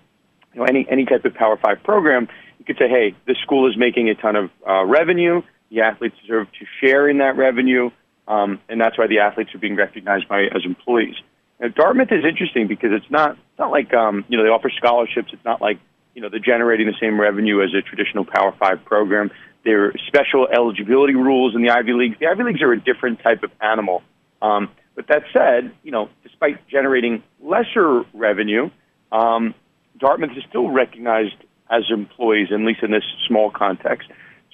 [0.53, 2.27] you know any any type of Power Five program,
[2.59, 5.41] you could say, hey, this school is making a ton of uh, revenue.
[5.69, 7.89] The athletes deserve to share in that revenue,
[8.27, 11.15] um, and that's why the athletes are being recognized by as employees.
[11.59, 14.69] Now, Dartmouth is interesting because it's not it's not like um, you know they offer
[14.69, 15.29] scholarships.
[15.31, 15.79] It's not like
[16.13, 19.31] you know they're generating the same revenue as a traditional Power Five program.
[19.63, 22.17] There are special eligibility rules in the Ivy Leagues.
[22.19, 24.03] The Ivy Leagues are a different type of animal.
[24.41, 28.69] Um, but that said, you know, despite generating lesser revenue,
[29.11, 29.53] um,
[29.99, 31.35] Dartmouth is still recognized
[31.69, 34.09] as employees, at least in this small context.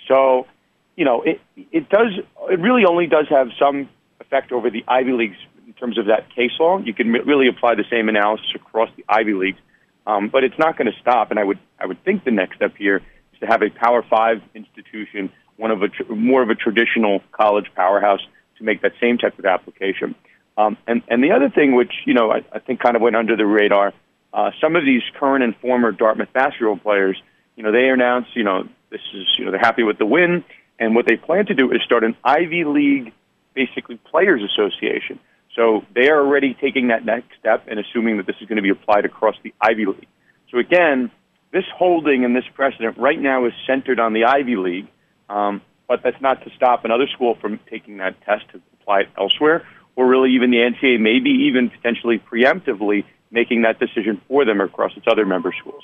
[0.08, 0.48] So,
[0.96, 1.40] you know, it
[1.72, 2.14] it does
[2.50, 3.90] it really only does have some
[4.20, 5.38] effect over the Ivy Leagues
[5.68, 6.80] in terms of that case law.
[6.80, 9.60] You can really apply the same analysis across the Ivy Leagues,
[10.08, 11.32] um, but it's not going to stop.
[11.32, 14.04] And I would I would think the next step here is to have a Power
[14.10, 18.22] Five institution, one of a tr- more of a traditional college powerhouse,
[18.62, 20.16] to make that same type of application.
[20.58, 23.16] Um, and, and the other thing, which you know I, I think kind of went
[23.16, 23.94] under the radar,
[24.34, 27.22] uh, some of these current and former Dartmouth basketball players,
[27.56, 30.44] you know, they announced, you know, this is, you know, they're happy with the win,
[30.80, 33.14] and what they plan to do is start an Ivy League,
[33.54, 35.20] basically players association.
[35.56, 38.62] So they are already taking that next step and assuming that this is going to
[38.62, 40.08] be applied across the Ivy League.
[40.50, 41.12] So again,
[41.52, 44.88] this holding and this precedent right now is centered on the Ivy League,
[45.30, 49.10] um, but that's not to stop another school from taking that test to apply it
[49.18, 54.62] elsewhere or really even the NCAA, maybe even potentially preemptively making that decision for them
[54.62, 55.84] across its other member schools.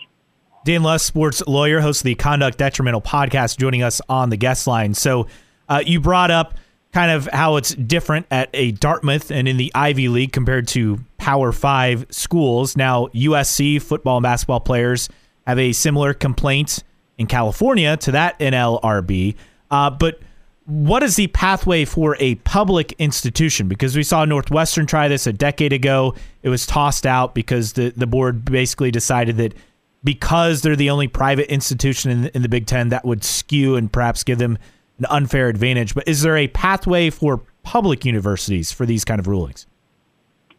[0.63, 4.65] Dan Lust, sports lawyer, host of the Conduct Detrimental podcast, joining us on the guest
[4.65, 4.93] line.
[4.93, 5.27] So
[5.67, 6.53] uh, you brought up
[6.93, 10.99] kind of how it's different at a Dartmouth and in the Ivy League compared to
[11.17, 12.77] Power Five schools.
[12.77, 15.09] Now, USC football and basketball players
[15.45, 16.81] have a similar complaint
[17.17, 19.35] in California to that NLRB.
[19.69, 20.19] Uh, but
[20.65, 23.68] what is the pathway for a public institution?
[23.68, 26.14] Because we saw Northwestern try this a decade ago.
[26.44, 29.53] It was tossed out because the, the board basically decided that
[30.03, 33.91] because they're the only private institution in, in the Big Ten, that would skew and
[33.91, 34.57] perhaps give them
[34.99, 35.95] an unfair advantage.
[35.95, 39.68] But is there a pathway for public universities for these kind of rulings?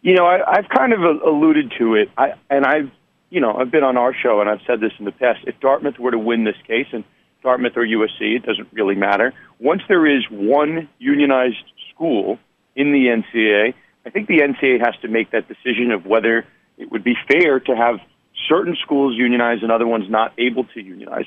[0.00, 2.90] You know, I, I've kind of alluded to it, I, and I've,
[3.30, 5.40] you know, I've been on our show and I've said this in the past.
[5.46, 7.04] If Dartmouth were to win this case, and
[7.48, 9.32] Dartmouth or USC, it doesn't really matter.
[9.58, 11.64] Once there is one unionized
[11.94, 12.38] school
[12.76, 13.72] in the NCAA,
[14.04, 16.44] I think the NCAA has to make that decision of whether
[16.76, 18.00] it would be fair to have
[18.46, 21.24] certain schools unionize and other ones not able to unionize.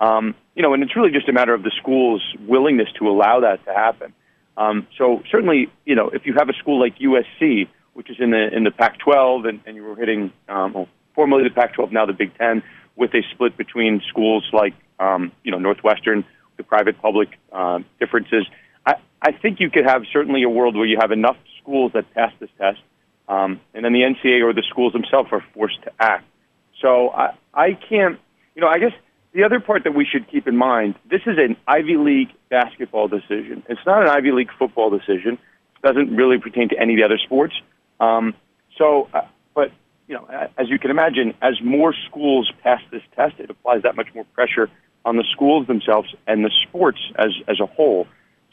[0.00, 3.40] Um, you know, and it's really just a matter of the school's willingness to allow
[3.40, 4.12] that to happen.
[4.56, 8.30] Um, so certainly, you know, if you have a school like USC, which is in
[8.30, 12.06] the in the Pac-12, and, and you were hitting um, well, formerly the Pac-12, now
[12.06, 12.62] the Big Ten,
[12.94, 16.24] with a split between schools like um, you know, Northwestern,
[16.56, 18.46] the private-public uh, differences.
[18.86, 22.12] I, I think you could have certainly a world where you have enough schools that
[22.14, 22.80] pass this test,
[23.28, 26.24] um, and then the NCAA or the schools themselves are forced to act.
[26.80, 28.18] So I, I can't,
[28.54, 28.92] you know, I guess
[29.32, 33.08] the other part that we should keep in mind, this is an Ivy League basketball
[33.08, 33.64] decision.
[33.68, 35.38] It's not an Ivy League football decision.
[35.76, 37.54] It doesn't really pertain to any of the other sports.
[37.98, 38.34] Um,
[38.78, 39.22] so, uh,
[40.06, 40.26] you know,
[40.58, 44.24] as you can imagine, as more schools pass this test, it applies that much more
[44.34, 44.68] pressure
[45.04, 48.06] on the schools themselves and the sports as as a whole.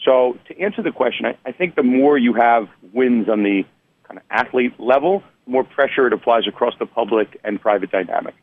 [0.03, 3.63] So, to answer the question, I, I think the more you have wins on the
[4.03, 8.33] kind of athlete level, the more pressure it applies across the public and private dynamic.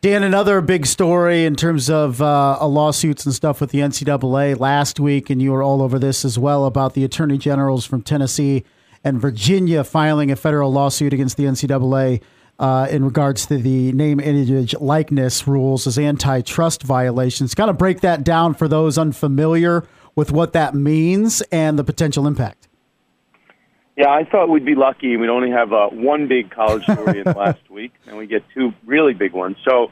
[0.00, 4.98] Dan, another big story in terms of uh, lawsuits and stuff with the NCAA last
[4.98, 8.64] week, and you were all over this as well about the attorney generals from Tennessee
[9.04, 12.20] and Virginia filing a federal lawsuit against the NCAA
[12.58, 17.54] uh, in regards to the name, image, likeness rules as antitrust violations.
[17.54, 22.26] Kind of break that down for those unfamiliar with what that means and the potential
[22.26, 22.68] impact.
[23.96, 25.16] Yeah, I thought we'd be lucky.
[25.16, 28.42] We'd only have uh, one big college story in the last week, and we get
[28.54, 29.56] two really big ones.
[29.64, 29.90] So,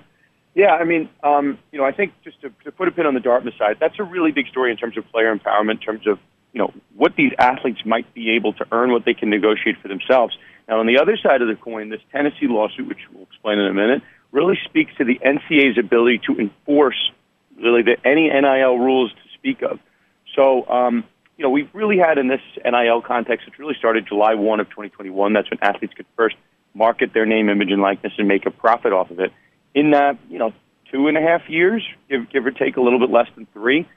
[0.54, 3.14] yeah, I mean, um, you know, I think just to, to put a pin on
[3.14, 6.06] the Dartmouth side, that's a really big story in terms of player empowerment, in terms
[6.06, 6.18] of
[6.52, 9.88] you know what these athletes might be able to earn, what they can negotiate for
[9.88, 10.36] themselves.
[10.68, 13.66] Now, on the other side of the coin, this Tennessee lawsuit, which we'll explain in
[13.66, 14.02] a minute,
[14.32, 17.10] really speaks to the NCAA's ability to enforce
[17.60, 19.78] really the, any NIL rules to speak of.
[20.36, 21.04] So, um,
[21.36, 24.68] you know, we've really had in this NIL context, it's really started July 1 of
[24.68, 25.32] 2021.
[25.32, 26.36] That's when athletes could first
[26.74, 29.32] market their name, image, and likeness and make a profit off of it.
[29.74, 30.52] In that, you know,
[30.92, 33.88] two and a half years, give, give or take a little bit less than three,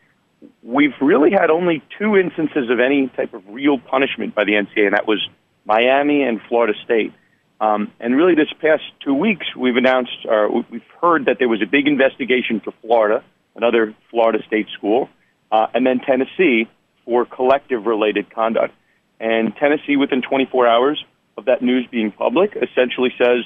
[0.61, 4.85] we've really had only two instances of any type of real punishment by the NCAA,
[4.87, 5.27] and that was
[5.65, 7.13] Miami and Florida State.
[7.59, 11.61] Um, and really, this past two weeks, we've announced, or we've heard that there was
[11.61, 13.23] a big investigation for Florida,
[13.55, 15.09] another Florida State school,
[15.51, 16.67] uh, and then Tennessee,
[17.05, 18.73] for collective related conduct.
[19.19, 21.03] And Tennessee, within 24 hours
[21.37, 23.45] of that news being public, essentially says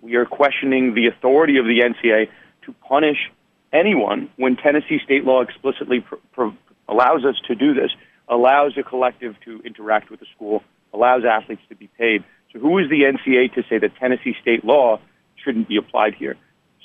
[0.00, 2.28] we are questioning the authority of the NCAA
[2.66, 3.30] to punish
[3.72, 6.04] anyone when Tennessee state law explicitly
[6.88, 7.90] allows us to do this,
[8.28, 10.62] allows a collective to interact with the school,
[10.92, 12.24] allows athletes to be paid.
[12.52, 15.00] So, who is the NCAA to say that Tennessee state law
[15.42, 16.36] shouldn't be applied here?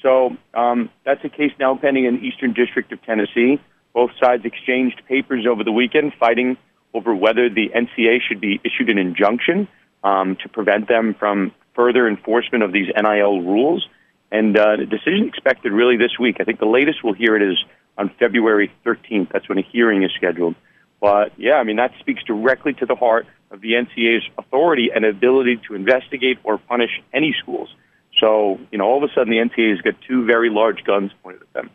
[0.02, 3.60] So, um, that's a case now pending in the Eastern District of Tennessee.
[3.94, 6.58] Both sides exchanged papers over the weekend, fighting
[6.94, 9.68] over whether the NCAA should be issued an injunction
[10.04, 13.88] um, to prevent them from further enforcement of these NIL rules.
[14.32, 16.38] And uh, the decision expected really this week.
[16.40, 17.58] I think the latest we'll hear it is
[17.98, 19.32] on February 13th.
[19.32, 20.56] That's when a hearing is scheduled.
[21.00, 25.06] But yeah, I mean, that speaks directly to the heart of the NCAA's authority and
[25.06, 27.70] ability to investigate or punish any schools.
[28.20, 31.12] So, you know, all of a sudden the NCAA has got two very large guns
[31.24, 31.70] pointed at them.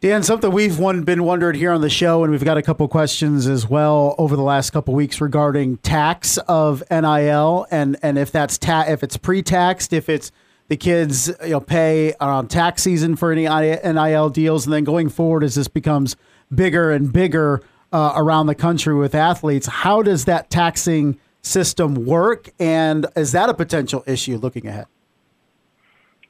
[0.00, 2.88] Dan, something we've one, been wondering here on the show, and we've got a couple
[2.88, 8.32] questions as well over the last couple weeks regarding tax of NIL, and and if
[8.32, 10.32] that's ta- if it's pre-taxed, if it's
[10.72, 15.10] the kids you know pay around tax season for any NIL deals, and then going
[15.10, 16.16] forward as this becomes
[16.54, 17.60] bigger and bigger
[17.92, 23.50] uh, around the country with athletes, how does that taxing system work, and is that
[23.50, 24.86] a potential issue looking ahead?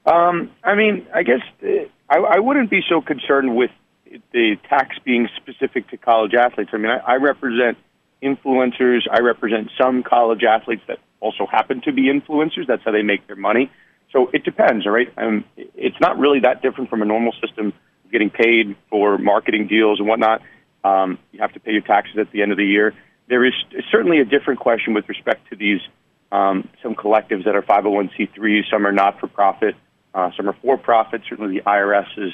[0.06, 1.42] Um, I mean, I guess.
[1.62, 3.70] Uh, I, I wouldn't be so concerned with
[4.32, 6.70] the tax being specific to college athletes.
[6.74, 7.78] I mean, I, I represent
[8.20, 9.02] influencers.
[9.08, 12.66] I represent some college athletes that also happen to be influencers.
[12.66, 13.70] That's how they make their money.
[14.12, 15.12] So it depends, all right?
[15.16, 17.72] Um, it's not really that different from a normal system
[18.10, 20.42] getting paid for marketing deals and whatnot.
[20.84, 22.94] Um, you have to pay your taxes at the end of the year.
[23.28, 23.54] There is
[23.90, 25.80] certainly a different question with respect to these
[26.30, 29.74] um, some collectives that are 501c3s, some are not for profit.
[30.14, 31.22] Uh, some are for profit.
[31.28, 32.32] Certainly, the IRS is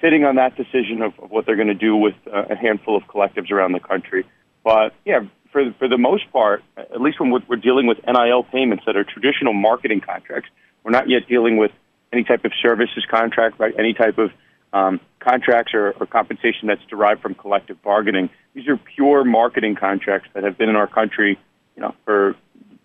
[0.00, 2.96] sitting on that decision of, of what they're going to do with uh, a handful
[2.96, 4.24] of collectives around the country.
[4.64, 5.20] But yeah,
[5.52, 9.04] for for the most part, at least when we're dealing with NIL payments that are
[9.04, 10.50] traditional marketing contracts,
[10.86, 11.72] we're not yet dealing with
[12.12, 13.74] any type of services contract, right?
[13.78, 14.30] Any type of
[14.72, 18.30] um, contracts or, or compensation that's derived from collective bargaining.
[18.54, 21.38] These are pure marketing contracts that have been in our country,
[21.74, 22.36] you know, for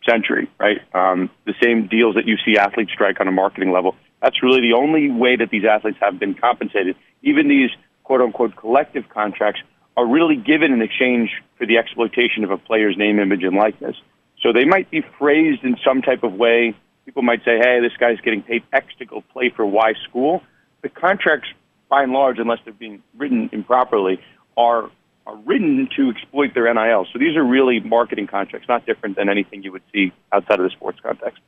[0.09, 0.81] century, right?
[0.93, 4.61] Um, the same deals that you see athletes strike on a marketing level that's really
[4.61, 6.95] the only way that these athletes have been compensated.
[7.23, 7.71] Even these
[8.03, 9.61] quote unquote collective contracts
[9.97, 13.95] are really given in exchange for the exploitation of a player's name, image, and likeness.
[14.41, 16.75] So they might be phrased in some type of way.
[17.05, 20.41] People might say, hey, this guy's getting paid X to go play for Y school.
[20.81, 21.49] The contracts,
[21.89, 24.19] by and large, unless they're being written improperly,
[24.55, 24.89] are,
[25.25, 27.07] are written to exploit their NIL.
[27.11, 30.63] So these are really marketing contracts, not different than anything you would see outside of
[30.63, 31.41] the sports context.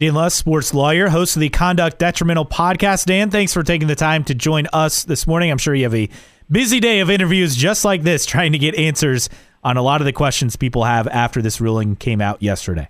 [0.00, 3.06] Dan Lust, sports lawyer, host of the Conduct Detrimental podcast.
[3.06, 5.50] Dan, thanks for taking the time to join us this morning.
[5.52, 6.08] I'm sure you have a
[6.50, 9.28] busy day of interviews just like this, trying to get answers
[9.62, 12.88] on a lot of the questions people have after this ruling came out yesterday.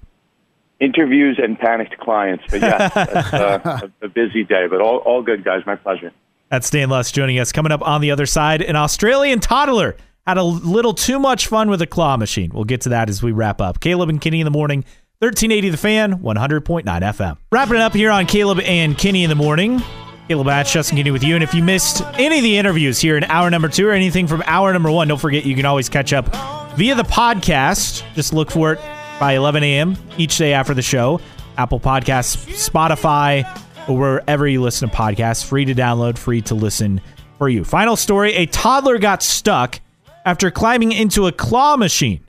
[0.80, 2.44] Interviews and panicked clients.
[2.50, 5.62] But yeah, that's uh, a, a busy day, but all, all good, guys.
[5.66, 6.12] My pleasure.
[6.50, 7.52] That's Dan Lust joining us.
[7.52, 9.96] Coming up on the other side, an Australian toddler
[10.26, 12.50] had a little too much fun with a claw machine.
[12.52, 13.80] We'll get to that as we wrap up.
[13.80, 14.84] Caleb and Kinney in the morning,
[15.18, 17.38] 1380 The Fan, 100.9 FM.
[17.50, 19.82] Wrapping it up here on Caleb and Kinney in the morning.
[20.28, 21.34] Caleb Hatch, Justin Kinney with you.
[21.34, 24.26] And if you missed any of the interviews here in hour number two or anything
[24.26, 26.34] from hour number one, don't forget you can always catch up
[26.76, 28.02] via the podcast.
[28.14, 28.80] Just look for it
[29.18, 29.96] by 11 a.m.
[30.18, 31.20] each day after the show.
[31.56, 32.36] Apple Podcasts,
[32.68, 33.44] Spotify,
[33.88, 35.44] or wherever you listen to podcasts.
[35.44, 37.00] Free to download, free to listen
[37.38, 37.64] for you.
[37.64, 39.80] Final story a toddler got stuck
[40.24, 42.24] after climbing into a claw machine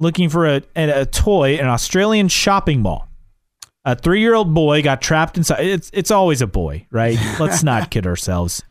[0.00, 3.08] looking for a, a, a toy in an Australian shopping mall.
[3.84, 5.64] A three year old boy got trapped inside.
[5.64, 7.18] It's, it's always a boy, right?
[7.40, 8.62] Let's not kid ourselves.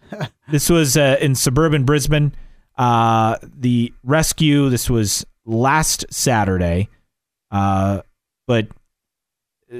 [0.50, 2.34] This was uh, in suburban Brisbane.
[2.78, 6.90] Uh, the rescue, this was last Saturday,
[7.52, 8.02] uh,
[8.48, 8.68] but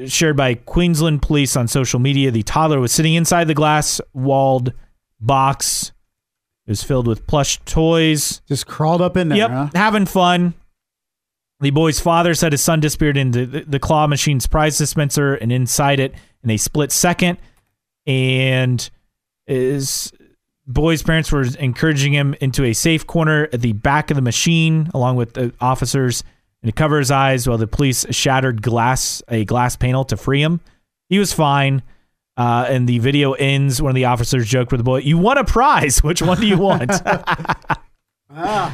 [0.08, 2.32] shared by Queensland police on social media.
[2.32, 4.74] The toddler was sitting inside the glass walled
[5.20, 5.92] box.
[6.66, 8.42] It was filled with plush toys.
[8.48, 9.70] Just crawled up in there, Yep, huh?
[9.76, 10.54] having fun.
[11.60, 15.52] The boy's father said his son disappeared into the, the claw machine's prize dispenser and
[15.52, 17.38] inside it in a split second.
[18.08, 18.90] And
[19.46, 20.12] his
[20.66, 24.90] boy's parents were encouraging him into a safe corner at the back of the machine,
[24.94, 26.24] along with the officers,
[26.64, 30.42] and to cover his eyes while the police shattered glass a glass panel to free
[30.42, 30.60] him.
[31.10, 31.82] He was fine.
[32.38, 33.82] Uh, and the video ends.
[33.82, 36.02] One of the officers joked with the boy, "You won a prize.
[36.04, 36.92] Which one do you want?"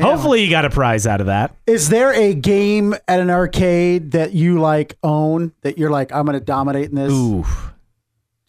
[0.00, 1.56] Hopefully, you got a prize out of that.
[1.66, 6.24] Is there a game at an arcade that you like own that you're like, I'm
[6.24, 7.12] going to dominate in this?
[7.12, 7.46] Ooh, It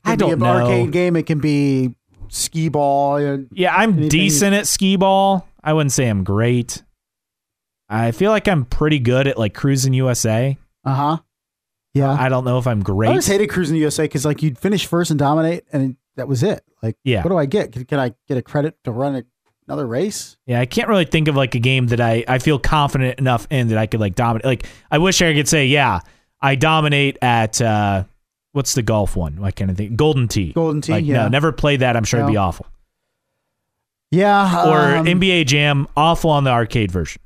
[0.05, 0.45] I can be don't an know.
[0.65, 1.15] arcade game.
[1.15, 1.95] It can be
[2.27, 3.19] skee ball.
[3.51, 5.47] Yeah, I'm Anything- decent at skee ball.
[5.63, 6.83] I wouldn't say I'm great.
[7.89, 10.57] I feel like I'm pretty good at like Cruis'n USA.
[10.85, 11.17] Uh huh.
[11.93, 12.11] Yeah.
[12.11, 13.07] I don't know if I'm great.
[13.07, 13.09] I great.
[13.09, 16.63] always hated Cruis'n USA because like you'd finish first and dominate, and that was it.
[16.83, 17.23] Like, Yeah.
[17.23, 17.71] what do I get?
[17.71, 19.23] Can, can I get a credit to run a,
[19.67, 20.37] another race?
[20.45, 23.47] Yeah, I can't really think of like a game that I, I feel confident enough
[23.49, 24.45] in that I could like dominate.
[24.45, 26.01] Like, I wish I could say, yeah,
[26.41, 28.03] I dominate at uh,
[28.51, 29.41] what's the golf one?
[29.41, 29.95] What kind of thing?
[29.95, 30.53] Golden Tee.
[30.53, 31.23] Golden Tee, Like, yeah.
[31.23, 31.97] no, never played that.
[31.97, 32.67] I'm sure it'd be awful.
[34.11, 34.67] Yeah.
[34.69, 37.21] Or um, NBA Jam, awful on the arcade version.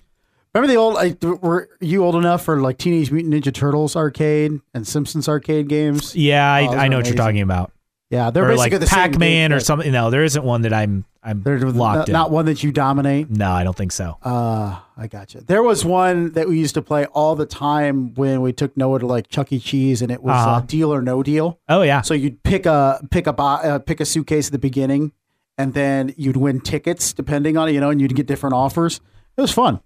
[0.53, 0.93] Remember the old?
[0.93, 5.67] Like, were you old enough for like Teenage Mutant Ninja Turtles arcade and Simpsons arcade
[5.67, 6.15] games?
[6.15, 7.71] Yeah, I, Oh, I know what you're talking about.
[8.11, 9.91] Yeah, they're or basically like the Pac Man game, or something.
[9.91, 12.13] No, there isn't one that I'm I'm They're locked not, in.
[12.13, 13.31] not one that you dominate.
[13.31, 14.17] no, I don't think so.
[14.21, 15.41] Uh, I got you.
[15.41, 18.99] There was one that we used to play all the time when we took Noah
[18.99, 19.57] to like Chuck E.
[19.57, 20.57] Cheese, and it was Uh-huh.
[20.57, 21.59] uh, Deal or No Deal.
[21.67, 25.13] Oh yeah, So you'd pick a pick a uh, pick a suitcase at the beginning,
[25.57, 29.01] and then you'd win tickets depending on it, you know, and you'd get different offers.
[29.35, 29.80] It was fun.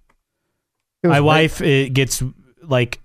[1.10, 2.24] My wife it gets
[2.62, 3.00] like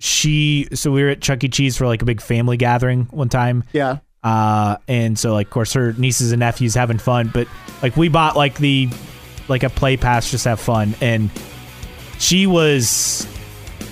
[0.00, 0.68] she.
[0.74, 1.48] So we were at Chuck E.
[1.48, 3.64] Cheese for like a big family gathering one time.
[3.72, 7.46] yeah, Uh, and so like of course her nieces and nephews having fun, but
[7.82, 8.88] like we bought like the
[9.48, 11.30] like a play pass just to have fun, and
[12.18, 13.26] she was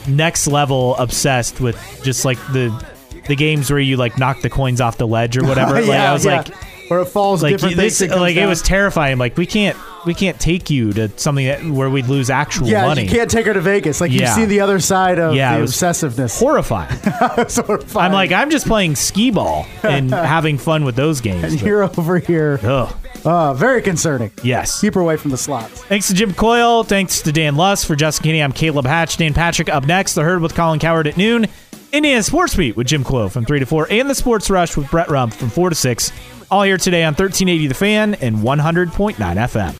[0.08, 2.86] next level obsessed with just like the
[3.28, 5.74] the games where you like knock the coins off the ledge or whatever.
[5.80, 6.38] like yeah, I was yeah.
[6.38, 6.54] like
[6.88, 9.18] where it falls like different this like it was terrifying.
[9.18, 12.86] Like we can't we can't take you to something that, where we'd lose actual Yeah,
[12.86, 13.04] money.
[13.04, 14.00] you can't take her to Vegas.
[14.00, 14.20] Like Yeah.
[14.22, 16.38] you've seen the other side of Yeah, the obsessiveness.
[16.38, 16.88] Horrifying.
[17.86, 18.02] fun.
[18.04, 21.44] I'm like I'm just playing skee ball and having fun with those games.
[21.44, 22.58] and but- you're over here.
[22.62, 22.94] Ugh.
[23.24, 24.32] Uh, very concerning.
[24.42, 24.80] Yes.
[24.80, 25.84] Keep her away from the slots.
[25.84, 26.82] Thanks to Jim Coyle.
[26.82, 27.86] Thanks to Dan Lust.
[27.86, 29.16] For Justin Kinney, I'm Caleb Hatch.
[29.16, 30.14] Dan Patrick up next.
[30.14, 31.46] The Herd with Colin Cowherd at noon.
[31.92, 33.86] Indiana Sports Beat with Jim Coyle from 3 to 4.
[33.92, 36.10] And the Sports Rush with Brett Rump from 4 to 6.
[36.50, 39.76] All here today on 1380 The Fan and 100.9 FM.